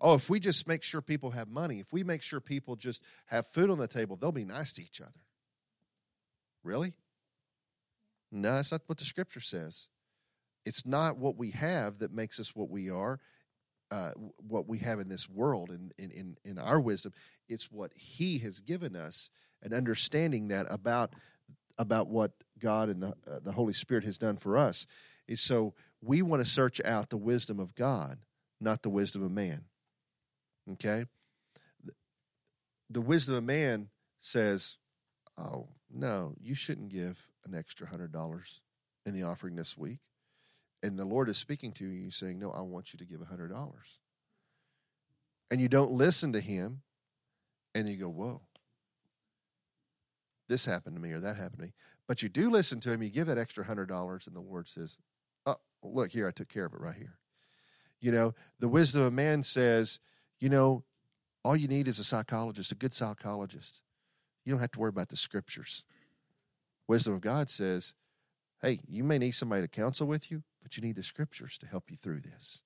Oh, 0.00 0.14
if 0.14 0.30
we 0.30 0.38
just 0.38 0.68
make 0.68 0.84
sure 0.84 1.00
people 1.00 1.32
have 1.32 1.48
money, 1.48 1.80
if 1.80 1.92
we 1.92 2.04
make 2.04 2.22
sure 2.22 2.40
people 2.40 2.76
just 2.76 3.02
have 3.26 3.46
food 3.46 3.68
on 3.68 3.78
the 3.78 3.88
table, 3.88 4.16
they'll 4.16 4.30
be 4.30 4.44
nice 4.44 4.72
to 4.74 4.82
each 4.82 5.00
other. 5.00 5.10
Really? 6.62 6.92
No, 8.30 8.54
that's 8.54 8.70
not 8.70 8.82
what 8.86 8.98
the 8.98 9.04
scripture 9.04 9.40
says. 9.40 9.88
It's 10.64 10.86
not 10.86 11.16
what 11.16 11.36
we 11.36 11.50
have 11.52 11.98
that 11.98 12.12
makes 12.12 12.38
us 12.38 12.54
what 12.54 12.68
we 12.68 12.90
are, 12.90 13.18
uh, 13.90 14.10
what 14.36 14.68
we 14.68 14.78
have 14.78 15.00
in 15.00 15.08
this 15.08 15.28
world 15.28 15.70
in, 15.70 15.90
in, 15.98 16.36
in 16.44 16.58
our 16.58 16.78
wisdom. 16.78 17.12
It's 17.48 17.72
what 17.72 17.90
He 17.94 18.38
has 18.40 18.60
given 18.60 18.94
us, 18.94 19.30
and 19.62 19.72
understanding 19.72 20.48
that 20.48 20.66
about 20.68 21.14
about 21.78 22.08
what 22.08 22.32
God 22.60 22.88
and 22.88 23.02
the, 23.02 23.14
uh, 23.30 23.40
the 23.42 23.52
Holy 23.52 23.72
Spirit 23.72 24.04
has 24.04 24.18
done 24.18 24.36
for 24.36 24.56
us. 24.56 24.86
Is 25.26 25.40
so 25.40 25.74
we 26.00 26.22
want 26.22 26.42
to 26.42 26.48
search 26.48 26.80
out 26.84 27.10
the 27.10 27.16
wisdom 27.16 27.60
of 27.60 27.74
God, 27.74 28.18
not 28.60 28.82
the 28.82 28.90
wisdom 28.90 29.22
of 29.22 29.30
man. 29.30 29.64
Okay? 30.72 31.04
The 32.90 33.00
wisdom 33.00 33.36
of 33.36 33.44
man 33.44 33.88
says, 34.18 34.78
oh, 35.36 35.68
no, 35.90 36.34
you 36.40 36.54
shouldn't 36.54 36.88
give 36.90 37.28
an 37.44 37.54
extra 37.54 37.86
hundred 37.86 38.12
dollars 38.12 38.60
in 39.06 39.14
the 39.14 39.22
offering 39.22 39.56
this 39.56 39.76
week. 39.76 40.00
And 40.82 40.98
the 40.98 41.04
Lord 41.04 41.28
is 41.28 41.38
speaking 41.38 41.72
to 41.72 41.86
you, 41.86 42.10
saying, 42.10 42.38
No, 42.38 42.50
I 42.50 42.60
want 42.60 42.92
you 42.92 42.98
to 42.98 43.04
give 43.04 43.20
a 43.20 43.24
hundred 43.24 43.48
dollars. 43.48 43.98
and 45.50 45.60
you 45.60 45.68
don't 45.68 45.90
listen 45.92 46.32
to 46.34 46.40
him, 46.40 46.82
and 47.74 47.88
you 47.88 47.96
go, 47.96 48.08
Whoa, 48.08 48.42
this 50.48 50.64
happened 50.64 50.96
to 50.96 51.02
me 51.02 51.12
or 51.12 51.20
that 51.20 51.36
happened 51.36 51.58
to 51.58 51.62
me. 51.62 51.72
But 52.08 52.22
you 52.22 52.30
do 52.30 52.50
listen 52.50 52.80
to 52.80 52.90
him, 52.90 53.02
you 53.02 53.10
give 53.10 53.26
that 53.26 53.38
extra 53.38 53.64
hundred 53.64 53.86
dollars, 53.86 54.26
and 54.26 54.34
the 54.34 54.40
Lord 54.40 54.66
says, 54.66 54.98
Oh, 55.44 55.56
look 55.82 56.10
here, 56.10 56.26
I 56.26 56.30
took 56.30 56.48
care 56.48 56.64
of 56.64 56.72
it 56.72 56.80
right 56.80 56.96
here. 56.96 57.18
You 58.00 58.10
know, 58.10 58.34
the 58.58 58.68
wisdom 58.68 59.02
of 59.02 59.12
man 59.12 59.42
says, 59.42 60.00
you 60.40 60.48
know, 60.48 60.84
all 61.44 61.56
you 61.56 61.68
need 61.68 61.88
is 61.88 61.98
a 61.98 62.04
psychologist, 62.04 62.72
a 62.72 62.76
good 62.76 62.94
psychologist. 62.94 63.82
You 64.44 64.52
don't 64.52 64.60
have 64.60 64.70
to 64.72 64.80
worry 64.80 64.88
about 64.88 65.08
the 65.08 65.16
scriptures. 65.16 65.84
Wisdom 66.86 67.14
of 67.14 67.20
God 67.20 67.50
says, 67.50 67.94
hey, 68.62 68.80
you 68.88 69.04
may 69.04 69.18
need 69.18 69.32
somebody 69.32 69.62
to 69.62 69.68
counsel 69.68 70.06
with 70.06 70.30
you, 70.30 70.42
but 70.62 70.76
you 70.76 70.82
need 70.82 70.96
the 70.96 71.02
scriptures 71.02 71.58
to 71.58 71.66
help 71.66 71.90
you 71.90 71.96
through 71.96 72.20
this. 72.20 72.62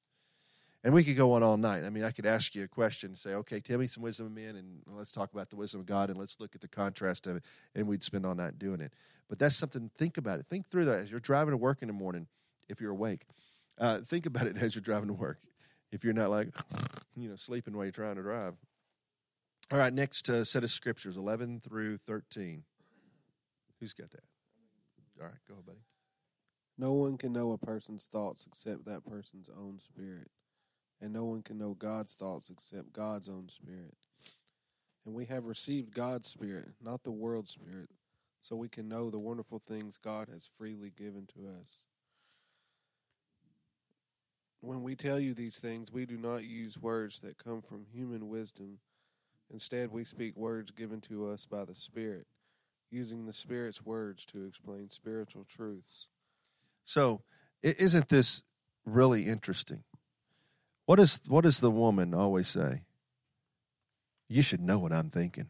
And 0.85 0.93
we 0.93 1.05
could 1.05 1.17
go 1.17 1.33
on 1.35 1.43
all 1.45 1.57
night. 1.57 1.85
I 1.85 1.91
mean, 1.91 2.03
I 2.03 2.11
could 2.11 2.27
ask 2.27 2.55
you 2.55 2.65
a 2.65 2.69
question 2.69 3.11
and 3.11 3.19
say, 3.19 3.35
okay, 3.35 3.61
tell 3.61 3.79
me 3.79 3.87
some 3.87 4.03
wisdom 4.03 4.27
of 4.27 4.33
men, 4.33 4.57
and 4.57 4.83
let's 4.87 5.13
talk 5.13 5.33
about 5.33 5.49
the 5.49 5.57
wisdom 5.57 5.81
of 5.81 5.87
God, 5.87 6.11
and 6.11 6.19
let's 6.19 6.41
look 6.41 6.57
at 6.57 6.61
the 6.61 6.69
contrast 6.69 7.27
of 7.29 7.37
it, 7.37 7.45
and 7.75 7.87
we'd 7.87 8.03
spend 8.03 8.27
all 8.27 8.35
night 8.35 8.59
doing 8.59 8.81
it. 8.81 8.93
But 9.29 9.39
that's 9.39 9.55
something, 9.55 9.91
think 9.97 10.17
about 10.19 10.41
it. 10.41 10.47
Think 10.47 10.69
through 10.69 10.87
that 10.87 11.01
as 11.01 11.11
you're 11.11 11.21
driving 11.21 11.53
to 11.53 11.57
work 11.57 11.83
in 11.83 11.89
the 11.89 11.95
morning, 11.95 12.27
if 12.69 12.81
you're 12.81 12.91
awake. 12.91 13.27
Uh, 13.79 13.99
think 14.01 14.27
about 14.27 14.47
it 14.47 14.57
as 14.61 14.75
you're 14.75 14.83
driving 14.83 15.09
to 15.09 15.15
work. 15.15 15.39
If 15.93 16.03
you're 16.03 16.15
not 16.15 16.31
like, 16.31 16.49
you 17.17 17.29
know, 17.29 17.37
sleeping 17.37 17.77
while 17.77 17.85
you're 17.85 17.93
trying 17.93 18.17
to 18.17 18.23
drive. 18.23 18.55
All 19.71 19.79
right, 19.79 19.93
next 19.93 20.29
uh, 20.29 20.45
set 20.45 20.65
of 20.65 20.71
scriptures, 20.71 21.17
11 21.17 21.61
through 21.61 21.99
13. 21.99 22.65
Who's 23.79 23.93
got 23.93 24.11
that? 24.11 24.25
All 25.21 25.27
right, 25.27 25.37
go 25.49 25.55
buddy. 25.65 25.79
No 26.77 26.95
one 26.95 27.17
can 27.17 27.33
know 27.33 27.53
a 27.53 27.59
person's 27.59 28.07
thoughts 28.07 28.47
except 28.47 28.85
that 28.87 29.05
person's 29.05 29.49
own 29.49 29.79
spirit. 29.79 30.31
And 31.03 31.13
no 31.13 31.25
one 31.25 31.43
can 31.43 31.59
know 31.59 31.75
God's 31.75 32.15
thoughts 32.15 32.49
except 32.49 32.93
God's 32.93 33.29
own 33.29 33.49
spirit. 33.49 33.97
And 35.05 35.15
we 35.15 35.27
have 35.27 35.47
received 35.47 35.93
God's 35.93 36.29
spirit, 36.29 36.69
not 36.81 37.03
the 37.03 37.11
world's 37.11 37.51
spirit, 37.51 37.91
so 38.41 38.55
we 38.55 38.69
can 38.69 38.89
know 38.89 39.11
the 39.11 39.19
wonderful 39.19 39.59
things 39.59 39.99
God 39.99 40.29
has 40.33 40.49
freely 40.57 40.93
given 40.97 41.27
to 41.35 41.49
us. 41.61 41.81
When 44.61 44.85
we 44.85 44.95
tell 44.95 45.19
you 45.19 45.35
these 45.35 45.59
things, 45.59 45.91
we 45.91 46.07
do 46.07 46.17
not 46.17 46.45
use 46.45 46.79
words 46.79 47.19
that 47.21 47.37
come 47.37 47.63
from 47.63 47.87
human 47.93 48.29
wisdom. 48.29 48.79
Instead, 49.53 49.91
we 49.91 50.05
speak 50.05 50.37
words 50.37 50.71
given 50.71 51.01
to 51.03 51.29
us 51.29 51.47
by 51.47 51.65
the 51.65 51.75
Spirit, 51.75 52.29
using 52.89 53.27
the 53.27 53.33
Spirit's 53.33 53.85
words 53.85 54.25
to 54.27 54.47
explain 54.47 54.89
spiritual 54.91 55.45
truths. 55.45 56.07
So, 56.85 57.23
isn't 57.61 58.09
this 58.09 58.45
really 58.85 59.25
interesting? 59.25 59.83
What 60.93 61.01
is 61.01 61.21
what 61.27 61.45
does 61.45 61.61
the 61.61 61.71
woman 61.71 62.13
always 62.13 62.49
say? 62.49 62.83
You 64.29 64.43
should 64.43 64.61
know 64.61 64.79
what 64.79 64.93
I'm 64.93 65.09
thinking. 65.09 65.47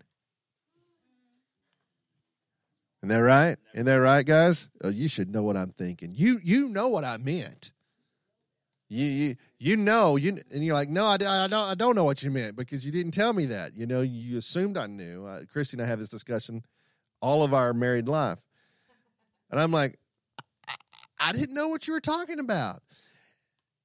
Isn't 3.03 3.09
that 3.09 3.25
right? 3.25 3.59
Isn't 3.75 3.87
that 3.87 3.95
right, 3.95 4.25
guys? 4.25 4.71
Oh, 4.85 4.91
you 4.91 5.09
should 5.09 5.35
know 5.35 5.43
what 5.43 5.57
I'm 5.57 5.71
thinking. 5.71 6.13
You 6.15 6.39
you 6.45 6.69
know 6.69 6.87
what 6.87 7.05
I 7.05 7.17
meant. 7.17 7.73
You 8.89 9.05
you 9.05 9.37
you 9.59 9.77
know 9.77 10.15
you 10.15 10.39
and 10.53 10.65
you're 10.65 10.77
like 10.77 10.91
no 10.91 11.07
I, 11.07 11.15
I 11.15 11.17
don't 11.49 11.55
I 11.55 11.75
don't 11.75 11.97
know 11.97 12.05
what 12.05 12.23
you 12.23 12.31
meant 12.31 12.55
because 12.55 12.87
you 12.87 12.93
didn't 12.93 13.11
tell 13.11 13.33
me 13.33 13.47
that. 13.47 13.75
You 13.75 13.87
know 13.87 14.01
you 14.01 14.39
assumed 14.39 14.79
I 14.79 14.87
knew. 14.87 15.27
Uh, 15.27 15.41
Christy 15.53 15.77
and 15.77 15.85
I 15.85 15.89
have 15.89 15.99
this 15.99 16.11
discussion 16.11 16.63
all 17.21 17.43
of 17.43 17.53
our 17.53 17.75
married 17.75 18.07
life, 18.07 18.39
and 19.51 19.61
I'm 19.61 19.73
like 19.73 19.99
I 21.19 21.33
didn't 21.33 21.57
know 21.57 21.67
what 21.67 21.89
you 21.89 21.95
were 21.95 22.01
talking 22.01 22.39
about. 22.39 22.81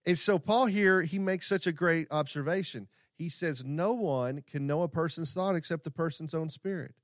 And 0.07 0.17
so 0.17 0.39
Paul 0.39 0.67
here, 0.67 1.01
he 1.01 1.19
makes 1.19 1.47
such 1.47 1.67
a 1.67 1.73
great 1.73 2.07
observation. 2.11 2.87
He 3.13 3.27
says, 3.27 3.65
No 3.65 3.91
one 3.91 4.41
can 4.49 4.65
know 4.65 4.81
a 4.81 4.87
person's 4.87 5.33
thought 5.33 5.55
except 5.55 5.83
the 5.83 5.91
person's 5.91 6.33
own 6.33 6.49
spirit. 6.49 6.95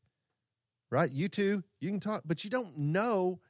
Right? 0.89 1.12
You 1.12 1.28
two, 1.28 1.64
you 1.82 1.89
can 1.89 1.99
talk, 1.99 2.24
but 2.26 2.43
you 2.45 2.49
don't 2.49 2.78
know 2.78 3.41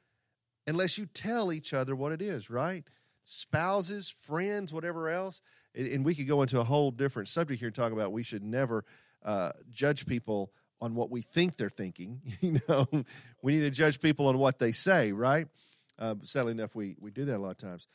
unless 0.66 0.98
you 0.98 1.06
tell 1.06 1.52
each 1.52 1.72
other 1.72 1.94
what 1.94 2.10
it 2.10 2.20
is, 2.20 2.50
right? 2.50 2.84
Spouses, 3.24 4.08
friends, 4.10 4.72
whatever 4.72 5.08
else. 5.08 5.40
And 5.74 6.04
we 6.04 6.14
could 6.14 6.26
go 6.26 6.42
into 6.42 6.58
a 6.58 6.64
whole 6.64 6.90
different 6.90 7.28
subject 7.28 7.60
here 7.60 7.68
and 7.68 7.74
talk 7.74 7.92
about 7.92 8.12
we 8.12 8.22
should 8.22 8.42
never 8.42 8.84
uh, 9.24 9.52
judge 9.70 10.06
people 10.06 10.52
on 10.80 10.94
what 10.94 11.10
we 11.10 11.22
think 11.22 11.56
they're 11.56 11.70
thinking. 11.70 12.20
You 12.40 12.60
know, 12.68 12.86
we 13.42 13.54
need 13.54 13.62
to 13.62 13.70
judge 13.70 14.00
people 14.00 14.26
on 14.26 14.38
what 14.38 14.58
they 14.58 14.72
say, 14.72 15.12
right? 15.12 15.46
Uh, 15.98 16.16
sadly 16.22 16.52
enough, 16.52 16.74
we, 16.74 16.96
we 16.98 17.10
do 17.10 17.24
that 17.26 17.36
a 17.36 17.42
lot 17.42 17.50
of 17.50 17.58
times. 17.58 17.86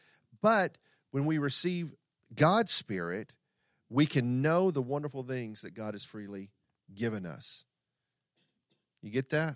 But 0.42 0.78
when 1.12 1.26
we 1.26 1.38
receive 1.38 1.94
God's 2.34 2.72
Spirit, 2.72 3.34
we 3.90 4.06
can 4.06 4.42
know 4.42 4.72
the 4.72 4.82
wonderful 4.82 5.24
things 5.24 5.62
that 5.62 5.74
God 5.74 5.94
has 5.94 6.06
freely 6.06 6.52
given 6.94 7.26
us. 7.26 7.66
You 9.02 9.10
get 9.10 9.30
that? 9.30 9.56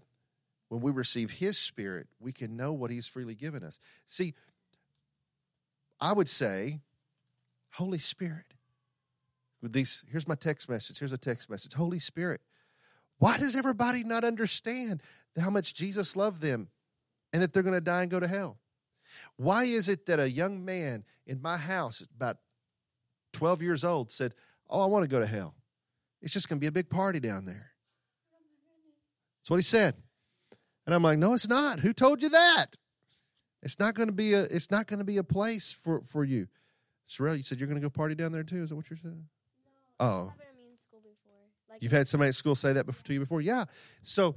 When 0.69 0.81
we 0.81 0.91
receive 0.91 1.31
His 1.31 1.57
Spirit, 1.57 2.07
we 2.19 2.31
can 2.31 2.57
know 2.57 2.73
what 2.73 2.89
He's 2.89 3.07
freely 3.07 3.35
given 3.35 3.63
us. 3.63 3.79
See, 4.07 4.33
I 5.99 6.13
would 6.13 6.29
say, 6.29 6.79
Holy 7.73 7.99
Spirit. 7.99 8.45
With 9.61 9.73
these, 9.73 10.03
here's 10.11 10.27
my 10.27 10.35
text 10.35 10.67
message. 10.69 10.99
Here's 10.99 11.13
a 11.13 11.17
text 11.17 11.49
message. 11.49 11.73
Holy 11.73 11.99
Spirit. 11.99 12.41
Why 13.19 13.37
does 13.37 13.55
everybody 13.55 14.03
not 14.03 14.23
understand 14.23 15.01
how 15.39 15.49
much 15.49 15.73
Jesus 15.73 16.15
loved 16.15 16.41
them 16.41 16.67
and 17.31 17.41
that 17.41 17.53
they're 17.53 17.63
going 17.63 17.73
to 17.73 17.81
die 17.81 18.01
and 18.01 18.11
go 18.11 18.19
to 18.19 18.27
hell? 18.27 18.57
Why 19.37 19.65
is 19.65 19.89
it 19.89 20.05
that 20.07 20.19
a 20.19 20.29
young 20.29 20.63
man 20.63 21.03
in 21.25 21.41
my 21.41 21.57
house, 21.57 22.03
about 22.15 22.37
12 23.33 23.61
years 23.61 23.83
old, 23.83 24.11
said, 24.11 24.33
Oh, 24.69 24.81
I 24.81 24.85
want 24.85 25.03
to 25.03 25.09
go 25.09 25.19
to 25.19 25.25
hell? 25.25 25.55
It's 26.21 26.33
just 26.33 26.49
going 26.49 26.57
to 26.57 26.61
be 26.61 26.67
a 26.67 26.71
big 26.71 26.89
party 26.89 27.19
down 27.19 27.45
there. 27.45 27.71
That's 29.41 29.49
what 29.49 29.57
he 29.57 29.63
said. 29.63 29.95
And 30.85 30.95
I'm 30.95 31.03
like, 31.03 31.17
No, 31.17 31.33
it's 31.33 31.47
not. 31.47 31.79
Who 31.79 31.93
told 31.93 32.21
you 32.21 32.29
that? 32.29 32.67
It's 33.63 33.79
not 33.79 33.93
going 33.95 34.07
to 34.07 34.13
be 34.13 34.33
a 34.33 34.43
it's 34.43 34.69
not 34.69 34.87
going 34.87 34.99
to 34.99 35.05
be 35.05 35.17
a 35.17 35.23
place 35.23 35.71
for 35.71 36.01
for 36.01 36.23
you. 36.23 36.47
Sorrel, 37.05 37.35
you 37.35 37.43
said 37.43 37.59
you're 37.59 37.67
going 37.67 37.79
to 37.79 37.85
go 37.85 37.89
party 37.89 38.13
down 38.13 38.31
there 38.31 38.43
too. 38.43 38.61
Is 38.61 38.69
that 38.69 38.75
what 38.75 38.89
you're 38.89 38.97
saying? 38.97 39.25
Oh, 39.99 40.33
you've 41.79 41.91
had 41.91 42.07
somebody 42.07 42.29
at 42.29 42.35
school 42.35 42.55
say 42.55 42.73
that 42.73 42.85
to 43.03 43.13
you 43.13 43.19
before. 43.21 43.41
Yeah. 43.41 43.65
So 44.03 44.35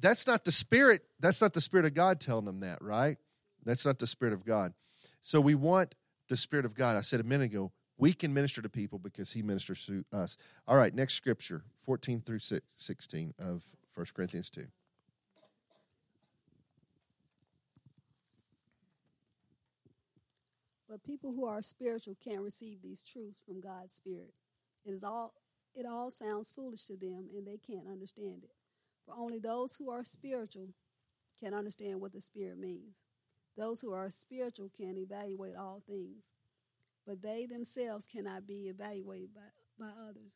that's 0.00 0.26
not 0.26 0.44
the 0.44 0.52
spirit. 0.52 1.02
That's 1.20 1.40
not 1.40 1.52
the 1.52 1.60
spirit 1.60 1.86
of 1.86 1.94
God 1.94 2.20
telling 2.20 2.44
them 2.44 2.60
that, 2.60 2.82
right? 2.82 3.16
That's 3.64 3.86
not 3.86 3.98
the 3.98 4.06
spirit 4.06 4.34
of 4.34 4.44
God. 4.44 4.72
So 5.22 5.40
we 5.40 5.54
want 5.54 5.94
the 6.28 6.36
spirit 6.36 6.64
of 6.64 6.74
God. 6.74 6.96
I 6.96 7.00
said 7.02 7.20
a 7.20 7.24
minute 7.24 7.52
ago, 7.52 7.72
we 7.96 8.12
can 8.12 8.34
minister 8.34 8.60
to 8.62 8.68
people 8.68 8.98
because 8.98 9.32
He 9.32 9.42
ministers 9.42 9.86
to 9.86 10.04
us. 10.12 10.36
All 10.66 10.76
right. 10.76 10.94
Next 10.94 11.14
scripture, 11.14 11.62
14 11.84 12.22
through 12.22 12.40
16 12.40 13.34
of 13.38 13.62
1 13.94 14.06
Corinthians 14.14 14.50
2. 14.50 14.66
But 20.88 21.02
people 21.02 21.32
who 21.32 21.44
are 21.44 21.60
spiritual 21.60 22.16
can't 22.22 22.40
receive 22.40 22.80
these 22.80 23.04
truths 23.04 23.40
from 23.44 23.60
God's 23.60 23.94
Spirit. 23.94 24.38
It 24.84 24.92
is 24.92 25.02
all 25.02 25.34
it 25.74 25.86
all 25.86 26.08
sounds 26.10 26.50
foolish 26.50 26.84
to 26.84 26.96
them 26.96 27.26
and 27.34 27.44
they 27.44 27.58
can't 27.58 27.88
understand 27.88 28.44
it. 28.44 28.52
For 29.04 29.12
only 29.16 29.40
those 29.40 29.74
who 29.74 29.90
are 29.90 30.04
spiritual 30.04 30.68
can 31.42 31.52
understand 31.52 32.00
what 32.00 32.12
the 32.12 32.20
Spirit 32.20 32.58
means. 32.58 33.00
Those 33.56 33.80
who 33.80 33.92
are 33.92 34.10
spiritual 34.10 34.70
can 34.76 34.96
evaluate 34.98 35.56
all 35.56 35.82
things, 35.86 36.30
but 37.06 37.22
they 37.22 37.46
themselves 37.46 38.06
cannot 38.06 38.46
be 38.46 38.68
evaluated 38.68 39.34
by, 39.34 39.42
by 39.78 39.90
others. 40.08 40.34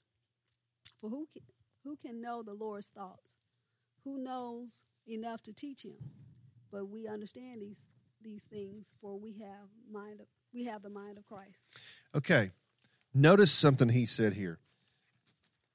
For 1.01 1.11
who 1.11 1.27
can, 1.33 1.43
who 1.85 1.97
can 1.97 2.21
know 2.21 2.43
the 2.43 2.55
Lord's 2.55 2.91
thoughts? 2.91 3.35
Who 4.05 4.19
knows 4.23 4.83
enough 5.07 5.43
to 5.43 5.53
teach 5.53 5.85
him? 5.85 5.97
But 6.71 6.89
we 6.89 7.09
understand 7.09 7.63
these 7.63 7.91
these 8.23 8.45
things, 8.45 8.95
for 9.01 9.19
we 9.19 9.35
have 9.41 9.69
mind 9.91 10.21
of, 10.21 10.27
we 10.53 10.65
have 10.65 10.83
the 10.83 10.91
mind 10.91 11.19
of 11.19 11.27
Christ. 11.27 11.59
Okay. 12.15 12.51
Notice 13.15 13.51
something 13.51 13.89
he 13.89 14.07
said 14.07 14.35
here. 14.35 14.59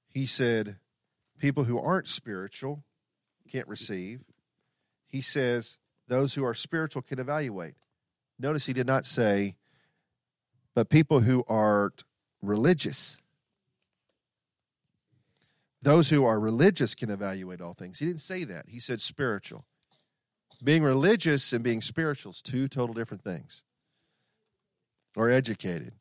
He 0.07 0.25
said, 0.25 0.77
people 1.39 1.63
who 1.63 1.79
aren't 1.79 2.07
spiritual 2.07 2.83
can't 3.51 3.67
receive. 3.67 4.19
He 5.07 5.21
says, 5.21 5.77
those 6.13 6.35
who 6.35 6.45
are 6.45 6.53
spiritual 6.53 7.01
can 7.01 7.17
evaluate. 7.17 7.73
Notice 8.37 8.67
he 8.67 8.73
did 8.73 8.85
not 8.85 9.05
say, 9.05 9.55
but 10.75 10.87
people 10.87 11.21
who 11.21 11.43
aren't 11.47 12.03
religious. 12.39 13.17
Those 15.81 16.09
who 16.09 16.23
are 16.23 16.39
religious 16.39 16.93
can 16.93 17.09
evaluate 17.09 17.61
all 17.61 17.73
things. 17.73 17.97
He 17.97 18.05
didn't 18.05 18.21
say 18.21 18.43
that. 18.43 18.65
He 18.67 18.79
said 18.79 19.01
spiritual. 19.01 19.65
Being 20.63 20.83
religious 20.83 21.51
and 21.51 21.63
being 21.63 21.81
spiritual 21.81 22.31
is 22.31 22.43
two 22.43 22.67
total 22.67 22.93
different 22.93 23.23
things. 23.23 23.63
Or 25.15 25.31
educated. 25.31 25.93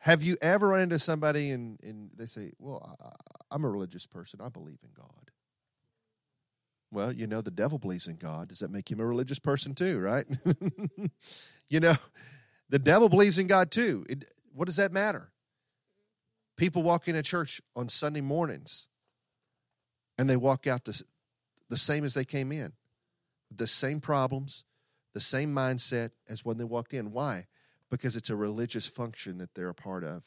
Have 0.00 0.22
you 0.22 0.36
ever 0.42 0.68
run 0.68 0.80
into 0.80 0.98
somebody 0.98 1.50
and, 1.50 1.80
and 1.82 2.10
they 2.14 2.26
say, 2.26 2.52
Well, 2.58 2.96
I, 3.02 3.08
I'm 3.50 3.64
a 3.64 3.70
religious 3.70 4.06
person. 4.06 4.40
I 4.42 4.50
believe 4.50 4.78
in 4.82 4.90
God. 4.94 5.30
Well, 6.90 7.12
you 7.12 7.26
know, 7.26 7.40
the 7.40 7.50
devil 7.50 7.78
believes 7.78 8.06
in 8.06 8.16
God. 8.16 8.48
Does 8.48 8.60
that 8.60 8.70
make 8.70 8.90
him 8.90 9.00
a 9.00 9.06
religious 9.06 9.38
person 9.38 9.74
too, 9.74 9.98
right? 9.98 10.26
you 11.68 11.80
know, 11.80 11.96
the 12.68 12.78
devil 12.78 13.08
believes 13.08 13.38
in 13.38 13.46
God 13.46 13.70
too. 13.70 14.06
It, 14.08 14.24
what 14.52 14.66
does 14.66 14.76
that 14.76 14.92
matter? 14.92 15.32
People 16.56 16.82
walk 16.82 17.08
into 17.08 17.22
church 17.22 17.60
on 17.74 17.88
Sunday 17.88 18.20
mornings 18.20 18.88
and 20.16 20.30
they 20.30 20.36
walk 20.36 20.66
out 20.66 20.84
the, 20.84 21.02
the 21.68 21.76
same 21.76 22.04
as 22.04 22.14
they 22.14 22.24
came 22.24 22.52
in, 22.52 22.72
the 23.50 23.66
same 23.66 24.00
problems, 24.00 24.64
the 25.14 25.20
same 25.20 25.52
mindset 25.54 26.10
as 26.28 26.44
when 26.44 26.58
they 26.58 26.64
walked 26.64 26.94
in. 26.94 27.12
Why? 27.12 27.46
Because 27.90 28.14
it's 28.16 28.30
a 28.30 28.36
religious 28.36 28.86
function 28.86 29.38
that 29.38 29.54
they're 29.54 29.68
a 29.68 29.74
part 29.74 30.04
of, 30.04 30.22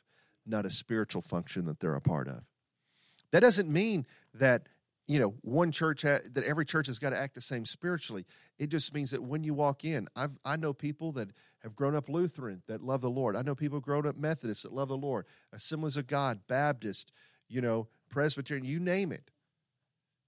not 0.45 0.65
a 0.65 0.71
spiritual 0.71 1.21
function 1.21 1.65
that 1.65 1.79
they're 1.79 1.95
a 1.95 2.01
part 2.01 2.27
of. 2.27 2.43
That 3.31 3.41
doesn't 3.41 3.69
mean 3.69 4.05
that 4.33 4.67
you 5.07 5.19
know 5.19 5.35
one 5.41 5.71
church 5.71 6.01
ha- 6.03 6.19
that 6.33 6.43
every 6.43 6.65
church 6.65 6.87
has 6.87 6.99
got 6.99 7.11
to 7.11 7.19
act 7.19 7.33
the 7.33 7.41
same 7.41 7.65
spiritually. 7.65 8.25
It 8.59 8.67
just 8.67 8.93
means 8.93 9.11
that 9.11 9.23
when 9.23 9.43
you 9.43 9.53
walk 9.53 9.85
in, 9.85 10.07
I've 10.15 10.37
I 10.45 10.57
know 10.57 10.73
people 10.73 11.13
that 11.13 11.29
have 11.63 11.75
grown 11.75 11.95
up 11.95 12.09
Lutheran 12.09 12.61
that 12.67 12.83
love 12.83 13.01
the 13.01 13.09
Lord. 13.09 13.35
I 13.35 13.41
know 13.41 13.55
people 13.55 13.79
grown 13.79 14.05
up 14.05 14.17
Methodist 14.17 14.63
that 14.63 14.73
love 14.73 14.89
the 14.89 14.97
Lord, 14.97 15.25
Assemblies 15.53 15.97
of 15.97 16.07
God, 16.07 16.41
Baptist, 16.47 17.11
you 17.47 17.61
know, 17.61 17.87
Presbyterian, 18.09 18.65
you 18.65 18.79
name 18.79 19.11
it. 19.11 19.31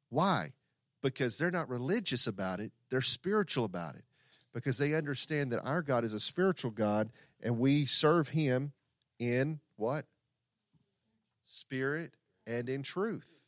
Why? 0.10 0.54
Because 1.02 1.38
they're 1.38 1.52
not 1.52 1.70
religious 1.70 2.26
about 2.26 2.60
it; 2.60 2.72
they're 2.90 3.02
spiritual 3.02 3.66
about 3.66 3.96
it. 3.96 4.04
Because 4.54 4.80
they 4.80 4.96
understand 4.96 5.52
that 5.52 5.64
our 5.64 5.84
God 5.84 6.04
is 6.04 6.14
a 6.14 6.20
spiritual 6.20 6.72
God, 6.72 7.12
and 7.44 7.60
we 7.60 7.86
serve 7.86 8.30
Him 8.30 8.72
in 9.20 9.60
what? 9.76 10.06
Spirit 11.44 12.14
and 12.48 12.68
in 12.68 12.82
truth. 12.82 13.39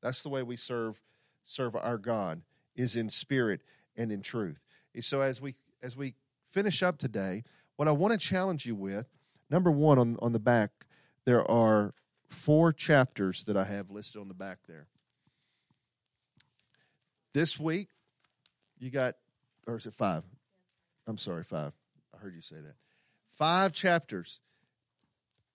That's 0.00 0.22
the 0.22 0.28
way 0.28 0.42
we 0.42 0.56
serve 0.56 1.02
serve 1.44 1.74
our 1.74 1.98
God 1.98 2.42
is 2.76 2.94
in 2.94 3.08
spirit 3.08 3.62
and 3.96 4.12
in 4.12 4.22
truth. 4.22 4.60
So 5.00 5.20
as 5.20 5.40
we 5.40 5.56
as 5.82 5.96
we 5.96 6.14
finish 6.44 6.82
up 6.82 6.98
today, 6.98 7.44
what 7.76 7.88
I 7.88 7.92
want 7.92 8.12
to 8.12 8.18
challenge 8.18 8.66
you 8.66 8.74
with, 8.74 9.06
number 9.50 9.70
one 9.70 9.98
on, 9.98 10.16
on 10.20 10.32
the 10.32 10.40
back, 10.40 10.70
there 11.24 11.48
are 11.50 11.94
four 12.26 12.72
chapters 12.72 13.44
that 13.44 13.56
I 13.56 13.64
have 13.64 13.90
listed 13.90 14.20
on 14.20 14.28
the 14.28 14.34
back 14.34 14.58
there. 14.66 14.86
This 17.34 17.58
week, 17.60 17.88
you 18.78 18.90
got, 18.90 19.14
or 19.66 19.76
is 19.76 19.86
it 19.86 19.94
five? 19.94 20.24
I'm 21.06 21.18
sorry, 21.18 21.44
five. 21.44 21.72
I 22.14 22.18
heard 22.18 22.34
you 22.34 22.40
say 22.40 22.56
that. 22.56 22.74
Five 23.28 23.72
chapters. 23.72 24.40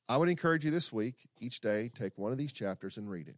I 0.07 0.17
would 0.17 0.29
encourage 0.29 0.63
you 0.63 0.71
this 0.71 0.93
week, 0.93 1.15
each 1.39 1.59
day, 1.59 1.89
take 1.93 2.17
one 2.17 2.31
of 2.31 2.37
these 2.37 2.53
chapters 2.53 2.97
and 2.97 3.09
read 3.09 3.27
it. 3.27 3.37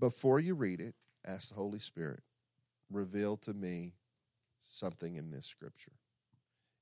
Before 0.00 0.38
you 0.38 0.54
read 0.54 0.80
it, 0.80 0.94
ask 1.26 1.50
the 1.50 1.54
Holy 1.56 1.78
Spirit, 1.78 2.22
reveal 2.90 3.36
to 3.38 3.52
me 3.52 3.94
something 4.64 5.16
in 5.16 5.30
this 5.30 5.46
scripture. 5.46 5.92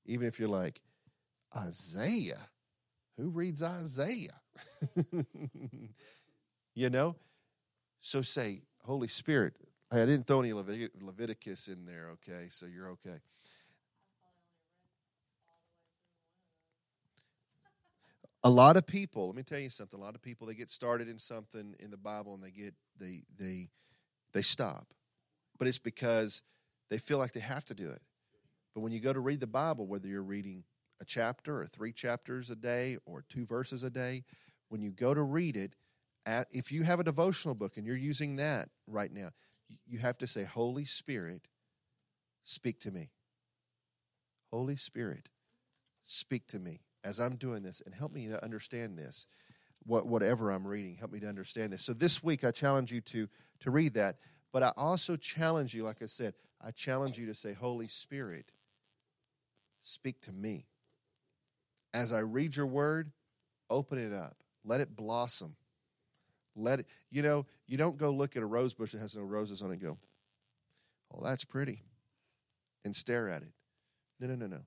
Even 0.05 0.27
if 0.27 0.39
you're 0.39 0.49
like, 0.49 0.81
Isaiah, 1.55 2.47
who 3.17 3.29
reads 3.29 3.63
Isaiah? 3.63 4.41
you 6.75 6.89
know? 6.89 7.15
So 8.01 8.21
say, 8.21 8.61
Holy 8.83 9.07
Spirit, 9.07 9.53
I 9.91 9.97
didn't 9.97 10.27
throw 10.27 10.41
any 10.41 10.53
Leviticus 10.53 11.67
in 11.67 11.85
there, 11.85 12.11
okay? 12.13 12.47
So 12.49 12.65
you're 12.65 12.89
okay. 12.91 13.19
A 18.47 18.49
lot 18.49 18.77
of 18.77 18.87
people 18.87 19.27
let 19.27 19.35
me 19.35 19.43
tell 19.43 19.59
you 19.59 19.69
something 19.69 19.99
a 19.99 20.01
lot 20.01 20.15
of 20.15 20.21
people 20.21 20.47
they 20.47 20.53
get 20.53 20.71
started 20.71 21.09
in 21.09 21.19
something 21.19 21.75
in 21.81 21.91
the 21.91 21.97
bible 21.97 22.33
and 22.33 22.41
they 22.41 22.49
get 22.49 22.73
they 22.97 23.23
they 23.37 23.67
they 24.31 24.41
stop. 24.41 24.93
But 25.59 25.67
it's 25.67 25.79
because 25.79 26.43
they 26.89 26.97
feel 26.97 27.17
like 27.17 27.33
they 27.33 27.39
have 27.39 27.65
to 27.65 27.73
do 27.73 27.89
it. 27.89 28.01
But 28.73 28.81
when 28.81 28.91
you 28.93 28.99
go 28.99 29.11
to 29.11 29.19
read 29.19 29.41
the 29.41 29.47
bible 29.47 29.85
whether 29.85 30.07
you're 30.07 30.23
reading 30.23 30.63
a 31.01 31.05
chapter 31.05 31.59
or 31.59 31.65
three 31.65 31.91
chapters 31.91 32.49
a 32.49 32.55
day 32.55 32.97
or 33.05 33.25
two 33.27 33.45
verses 33.45 33.83
a 33.83 33.89
day 33.89 34.23
when 34.69 34.81
you 34.81 34.91
go 34.91 35.13
to 35.13 35.21
read 35.21 35.57
it 35.57 35.75
if 36.51 36.71
you 36.71 36.83
have 36.83 37.01
a 37.01 37.03
devotional 37.03 37.53
book 37.53 37.75
and 37.75 37.85
you're 37.85 37.97
using 37.97 38.37
that 38.37 38.69
right 38.87 39.11
now 39.11 39.29
you 39.85 39.99
have 39.99 40.17
to 40.19 40.27
say 40.27 40.45
holy 40.45 40.85
spirit 40.85 41.49
speak 42.43 42.79
to 42.79 42.91
me. 42.91 43.11
Holy 44.51 44.77
spirit 44.77 45.27
speak 46.05 46.47
to 46.47 46.59
me 46.59 46.79
as 47.03 47.19
I'm 47.19 47.35
doing 47.35 47.63
this 47.63 47.81
and 47.85 47.93
help 47.93 48.11
me 48.11 48.27
to 48.27 48.43
understand 48.43 48.97
this. 48.97 49.27
What, 49.85 50.05
whatever 50.05 50.51
I'm 50.51 50.67
reading, 50.67 50.95
help 50.95 51.11
me 51.11 51.19
to 51.21 51.27
understand 51.27 51.71
this. 51.71 51.83
So 51.83 51.93
this 51.93 52.21
week, 52.21 52.43
I 52.43 52.51
challenge 52.51 52.91
you 52.91 52.99
to 53.01 53.29
to 53.61 53.71
read 53.71 53.93
that, 53.93 54.17
but 54.51 54.63
I 54.63 54.71
also 54.75 55.15
challenge 55.15 55.73
you, 55.73 55.83
like 55.83 56.01
I 56.01 56.07
said, 56.07 56.33
I 56.61 56.71
challenge 56.71 57.17
you 57.17 57.25
to 57.27 57.33
say, 57.33 57.53
Holy 57.53 57.87
Spirit, 57.87 58.51
speak 59.81 60.21
to 60.21 60.33
me. 60.33 60.65
As 61.93 62.11
I 62.11 62.19
read 62.19 62.55
your 62.55 62.65
word, 62.65 63.11
open 63.69 63.97
it 63.97 64.13
up, 64.13 64.37
let 64.63 64.81
it 64.81 64.95
blossom. 64.95 65.55
Let 66.55 66.79
it, 66.79 66.87
you 67.11 67.21
know, 67.21 67.45
you 67.67 67.77
don't 67.77 67.97
go 67.97 68.09
look 68.09 68.35
at 68.35 68.41
a 68.41 68.45
rose 68.45 68.73
bush 68.73 68.91
that 68.91 68.99
has 68.99 69.15
no 69.15 69.21
roses 69.21 69.61
on 69.61 69.69
it 69.69 69.73
and 69.73 69.81
go, 69.81 69.97
oh, 71.13 71.23
that's 71.23 71.45
pretty, 71.45 71.83
and 72.83 72.95
stare 72.95 73.29
at 73.29 73.43
it. 73.43 73.53
No, 74.19 74.27
no, 74.27 74.35
no, 74.35 74.47
no. 74.47 74.61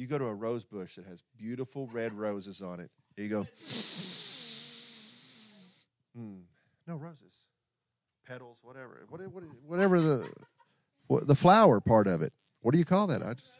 You 0.00 0.06
go 0.06 0.16
to 0.16 0.24
a 0.24 0.34
rose 0.34 0.64
bush 0.64 0.94
that 0.94 1.04
has 1.04 1.22
beautiful 1.36 1.86
red 1.88 2.14
roses 2.14 2.62
on 2.62 2.80
it. 2.80 2.90
Here 3.16 3.24
you 3.26 3.30
go. 3.30 3.46
Mm, 6.18 6.44
no 6.88 6.96
roses, 6.96 7.34
petals, 8.26 8.56
whatever, 8.62 9.06
whatever 9.66 10.00
the 10.00 10.26
the 11.26 11.34
flower 11.34 11.82
part 11.82 12.06
of 12.06 12.22
it. 12.22 12.32
What 12.62 12.72
do 12.72 12.78
you 12.78 12.86
call 12.86 13.08
that? 13.08 13.22
I 13.22 13.34
just. 13.34 13.52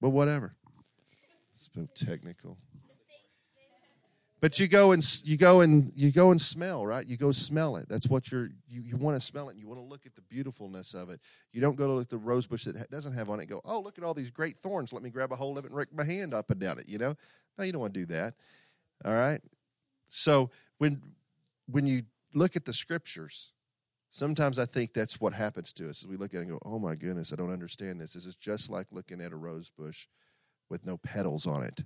But 0.00 0.10
whatever. 0.10 0.54
So 1.52 1.88
technical. 1.92 2.56
But 4.40 4.58
you 4.58 4.68
go 4.68 4.92
and 4.92 5.04
you 5.22 5.36
go 5.36 5.60
and 5.60 5.92
you 5.94 6.10
go 6.10 6.30
and 6.30 6.40
smell, 6.40 6.86
right? 6.86 7.06
You 7.06 7.18
go 7.18 7.30
smell 7.30 7.76
it. 7.76 7.88
That's 7.88 8.08
what 8.08 8.32
you're 8.32 8.48
you, 8.66 8.80
you 8.82 8.96
want 8.96 9.16
to 9.16 9.20
smell 9.20 9.48
it. 9.48 9.52
And 9.52 9.60
you 9.60 9.68
want 9.68 9.80
to 9.80 9.84
look 9.84 10.06
at 10.06 10.14
the 10.14 10.22
beautifulness 10.22 10.94
of 10.94 11.10
it. 11.10 11.20
You 11.52 11.60
don't 11.60 11.76
go 11.76 11.86
to 11.86 11.92
look 11.92 12.04
at 12.04 12.08
the 12.08 12.16
rose 12.16 12.46
bush 12.46 12.64
that 12.64 12.90
doesn't 12.90 13.12
have 13.12 13.28
on 13.28 13.40
it. 13.40 13.46
Go, 13.46 13.60
oh, 13.64 13.80
look 13.80 13.98
at 13.98 14.04
all 14.04 14.14
these 14.14 14.30
great 14.30 14.56
thorns. 14.56 14.92
Let 14.94 15.02
me 15.02 15.10
grab 15.10 15.30
a 15.30 15.36
hold 15.36 15.58
of 15.58 15.64
it 15.64 15.68
and 15.68 15.76
rake 15.76 15.92
my 15.92 16.04
hand 16.04 16.32
up 16.32 16.50
and 16.50 16.58
down 16.58 16.78
it. 16.78 16.88
You 16.88 16.96
know, 16.96 17.14
no, 17.58 17.64
you 17.64 17.72
don't 17.72 17.82
want 17.82 17.92
to 17.92 18.00
do 18.00 18.06
that. 18.06 18.34
All 19.04 19.14
right. 19.14 19.40
So 20.06 20.50
when 20.78 21.02
when 21.70 21.86
you 21.86 22.04
look 22.32 22.56
at 22.56 22.64
the 22.64 22.72
scriptures, 22.72 23.52
sometimes 24.08 24.58
I 24.58 24.64
think 24.64 24.94
that's 24.94 25.20
what 25.20 25.34
happens 25.34 25.72
to 25.74 25.90
us. 25.90 26.02
As 26.02 26.08
we 26.08 26.16
look 26.16 26.32
at 26.32 26.38
it 26.38 26.42
and 26.44 26.50
go, 26.50 26.58
oh 26.64 26.78
my 26.78 26.94
goodness, 26.94 27.32
I 27.32 27.36
don't 27.36 27.52
understand 27.52 28.00
this. 28.00 28.14
This 28.14 28.24
is 28.24 28.36
just 28.36 28.70
like 28.70 28.86
looking 28.90 29.20
at 29.20 29.32
a 29.32 29.36
rose 29.36 29.68
bush 29.68 30.06
with 30.70 30.86
no 30.86 30.96
petals 30.96 31.46
on 31.46 31.62
it. 31.62 31.82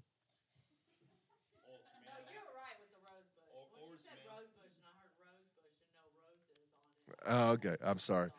Oh, 7.27 7.51
okay. 7.53 7.77
I'm 7.85 7.99
sorry. 7.99 8.31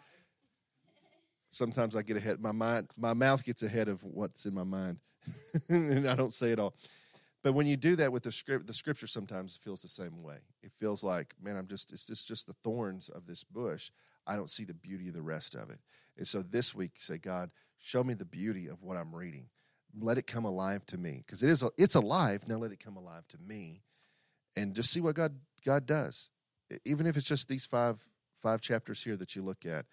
Sometimes 1.49 1.95
I 1.95 2.01
get 2.01 2.17
ahead. 2.17 2.39
My 2.39 2.51
mind, 2.51 2.89
my 2.97 3.13
mouth 3.13 3.43
gets 3.43 3.63
ahead 3.63 3.87
of 3.87 4.03
what's 4.03 4.45
in 4.45 4.53
my 4.53 4.63
mind, 4.63 4.99
and 5.69 6.07
I 6.07 6.15
don't 6.15 6.33
say 6.33 6.51
it 6.51 6.59
all. 6.59 6.75
But 7.43 7.53
when 7.53 7.67
you 7.67 7.77
do 7.77 7.95
that 7.97 8.11
with 8.11 8.23
the 8.23 8.31
script, 8.31 8.65
the 8.67 8.73
scripture 8.73 9.07
sometimes 9.07 9.55
feels 9.55 9.81
the 9.81 9.87
same 9.87 10.23
way. 10.23 10.37
It 10.63 10.71
feels 10.71 11.03
like, 11.03 11.35
man, 11.41 11.55
I'm 11.55 11.67
just 11.67 11.93
it's 11.93 12.07
just 12.07 12.27
just 12.27 12.47
the 12.47 12.55
thorns 12.63 13.07
of 13.07 13.27
this 13.27 13.43
bush. 13.43 13.91
I 14.27 14.35
don't 14.35 14.49
see 14.49 14.63
the 14.63 14.73
beauty 14.73 15.07
of 15.07 15.13
the 15.13 15.21
rest 15.21 15.55
of 15.55 15.69
it. 15.69 15.79
And 16.17 16.27
so 16.27 16.41
this 16.41 16.73
week, 16.73 16.93
say, 16.97 17.19
God, 17.19 17.51
show 17.77 18.03
me 18.03 18.15
the 18.15 18.25
beauty 18.25 18.67
of 18.67 18.81
what 18.81 18.97
I'm 18.97 19.15
reading. 19.15 19.49
Let 19.97 20.17
it 20.17 20.25
come 20.25 20.43
alive 20.43 20.85
to 20.87 20.97
me 20.97 21.23
because 21.25 21.43
it 21.43 21.49
is 21.49 21.63
it's 21.77 21.95
alive. 21.95 22.47
Now 22.47 22.55
let 22.55 22.71
it 22.71 22.83
come 22.83 22.97
alive 22.97 23.27
to 23.29 23.37
me, 23.37 23.83
and 24.57 24.73
just 24.73 24.91
see 24.91 24.99
what 24.99 25.15
God 25.15 25.39
God 25.63 25.85
does. 25.85 26.31
Even 26.83 27.05
if 27.05 27.15
it's 27.15 27.27
just 27.27 27.47
these 27.47 27.65
five 27.65 28.03
five 28.45 28.61
chapters 28.61 29.03
here 29.03 29.17
that 29.17 29.35
you 29.35 29.41
look 29.41 29.65
at 29.65 29.85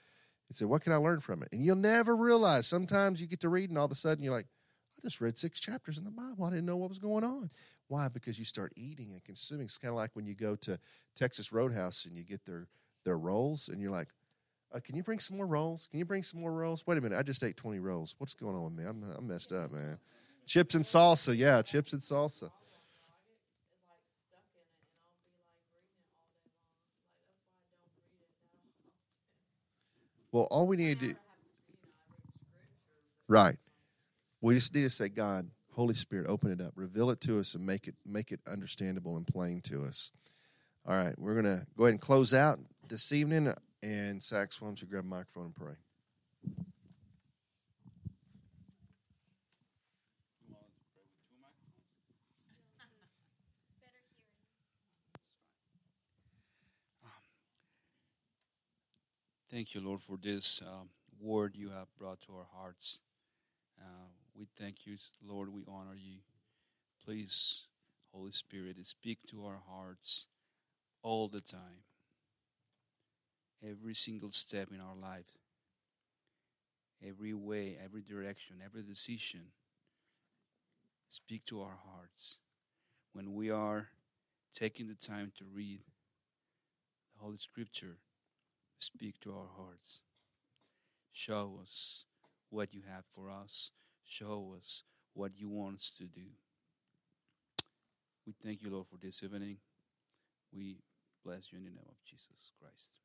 and 0.49 0.57
say, 0.57 0.67
What 0.67 0.83
can 0.83 0.93
I 0.93 0.97
learn 0.97 1.21
from 1.21 1.43
it? 1.43 1.49
And 1.53 1.65
you'll 1.65 1.77
never 1.77 2.15
realize. 2.15 2.67
Sometimes 2.67 3.19
you 3.19 3.27
get 3.27 3.41
to 3.41 3.49
read, 3.49 3.71
and 3.71 3.79
all 3.79 3.87
of 3.87 3.93
a 3.93 3.95
sudden 3.95 4.23
you're 4.23 4.35
like, 4.35 4.45
I 4.99 5.01
just 5.07 5.23
read 5.23 5.39
six 5.39 5.59
chapters 5.59 5.97
in 5.97 6.05
the 6.05 6.11
Bible. 6.11 6.45
I 6.45 6.51
didn't 6.51 6.67
know 6.67 6.77
what 6.77 6.91
was 6.91 6.99
going 6.99 7.25
on. 7.25 7.51
Why? 7.89 8.09
Because 8.09 8.39
you 8.39 8.45
start 8.45 8.75
eating 8.77 9.13
and 9.13 9.25
consuming. 9.25 9.65
It's 9.65 9.79
kind 9.79 9.91
of 9.91 9.97
like 9.97 10.11
when 10.15 10.27
you 10.27 10.35
go 10.35 10.55
to 10.57 10.79
Texas 11.17 11.51
Roadhouse 11.51 12.05
and 12.05 12.15
you 12.15 12.25
get 12.25 12.45
their 12.45 12.69
their 13.05 13.17
rolls, 13.17 13.69
and 13.69 13.81
you're 13.81 13.91
like, 13.91 14.09
uh, 14.75 14.81
"Can 14.81 14.97
you 14.97 15.03
bring 15.03 15.19
some 15.19 15.39
more 15.39 15.47
rolls? 15.47 15.89
Can 15.91 15.99
you 15.99 16.05
bring 16.05 16.23
some 16.23 16.41
more 16.41 16.53
rolls?" 16.53 16.87
Wait 16.87 16.99
a 16.99 17.01
minute, 17.01 17.19
I 17.19 17.23
just 17.23 17.43
ate 17.43 17.57
twenty 17.57 17.79
rolls. 17.79 18.15
What's 18.19 18.35
going 18.35 18.55
on 18.55 18.65
with 18.65 18.75
me? 18.75 18.85
I'm, 18.85 19.03
I'm 19.17 19.27
messed 19.27 19.53
up, 19.53 19.73
man. 19.73 19.97
Chips 20.47 20.75
and 20.75 20.85
salsa, 20.85 21.37
yeah, 21.37 21.63
chips 21.63 21.95
and 21.95 22.03
salsa. 22.03 22.51
Well, 30.33 30.45
all 30.51 30.67
we 30.67 30.79
need 30.79 30.99
to 31.01 31.09
do, 31.09 31.15
right? 33.29 33.59
We 34.41 34.55
just 34.55 34.75
need 34.75 34.83
to 34.83 34.91
say, 34.91 35.11
God, 35.11 35.51
Holy 35.75 35.95
Spirit, 35.95 36.27
open 36.29 36.51
it 36.51 36.61
up, 36.61 36.73
reveal 36.75 37.11
it 37.11 37.21
to 37.23 37.39
us, 37.39 37.55
and 37.55 37.65
make 37.65 37.87
it 37.87 37.95
make 38.07 38.33
it 38.33 38.41
understandable 38.51 39.17
and 39.17 39.27
plain 39.27 39.61
to 39.63 39.85
us. 39.85 40.11
All 40.87 40.97
right, 40.97 41.17
we're 41.19 41.35
gonna 41.35 41.67
go 41.77 41.85
ahead 41.85 41.95
and 41.95 42.01
close 42.01 42.35
out 42.35 42.59
this 42.89 43.13
evening. 43.13 43.53
And 43.83 44.23
Sax, 44.23 44.61
why 44.61 44.69
don't 44.69 44.81
you 44.81 44.89
grab 44.89 45.05
a 45.05 45.07
microphone 45.07 45.47
and 45.47 45.55
pray? 45.55 45.75
Thank 59.53 59.75
you, 59.75 59.83
Lord, 59.83 60.01
for 60.01 60.17
this 60.17 60.63
um, 60.67 60.89
word 61.21 61.57
you 61.57 61.69
have 61.69 61.89
brought 61.99 62.23
to 62.23 62.33
our 62.33 62.47
hearts. 62.59 63.01
Uh, 63.79 64.09
we 64.35 64.47
thank 64.59 64.87
you, 64.87 64.97
Lord. 65.23 65.53
We 65.53 65.63
honor 65.69 65.95
you. 65.95 66.21
Please, 67.05 67.65
Holy 68.15 68.31
Spirit, 68.31 68.79
speak 68.85 69.19
to 69.29 69.45
our 69.45 69.61
hearts 69.69 70.25
all 71.03 71.29
the 71.29 71.43
time, 71.43 71.85
every 73.63 73.95
single 73.95 74.31
step 74.31 74.69
in 74.73 74.81
our 74.81 74.97
life, 74.97 75.29
every 77.07 77.35
way, 77.35 77.77
every 77.85 78.01
direction, 78.01 78.57
every 78.65 78.83
decision. 78.83 79.43
Speak 81.11 81.45
to 81.45 81.61
our 81.61 81.79
hearts. 81.93 82.39
When 83.13 83.35
we 83.35 83.51
are 83.51 83.89
taking 84.55 84.89
the 84.89 84.95
time 84.95 85.31
to 85.37 85.45
read 85.45 85.81
the 87.13 87.23
Holy 87.23 87.37
Scripture, 87.37 87.99
speak 88.83 89.21
to 89.21 89.31
our 89.31 89.49
hearts. 89.57 90.01
Show 91.13 91.59
us 91.63 92.05
what 92.51 92.75
you 92.75 92.83
have 92.93 93.05
for 93.11 93.31
us. 93.31 93.71
Show 94.05 94.55
us 94.59 94.83
what 95.15 95.33
you 95.37 95.49
want 95.49 95.77
us 95.77 95.93
to 95.99 96.05
do. 96.05 96.29
We 98.27 98.35
thank 98.45 98.63
you, 98.63 98.71
Lord, 98.71 98.87
for 98.89 98.99
this 98.99 99.23
evening. 99.23 99.59
We 100.53 100.79
bless 101.25 101.53
you 101.53 101.59
in 101.59 101.65
the 101.65 101.71
name 101.71 101.89
of 101.89 101.97
Jesus 102.05 102.53
Christ. 102.61 103.02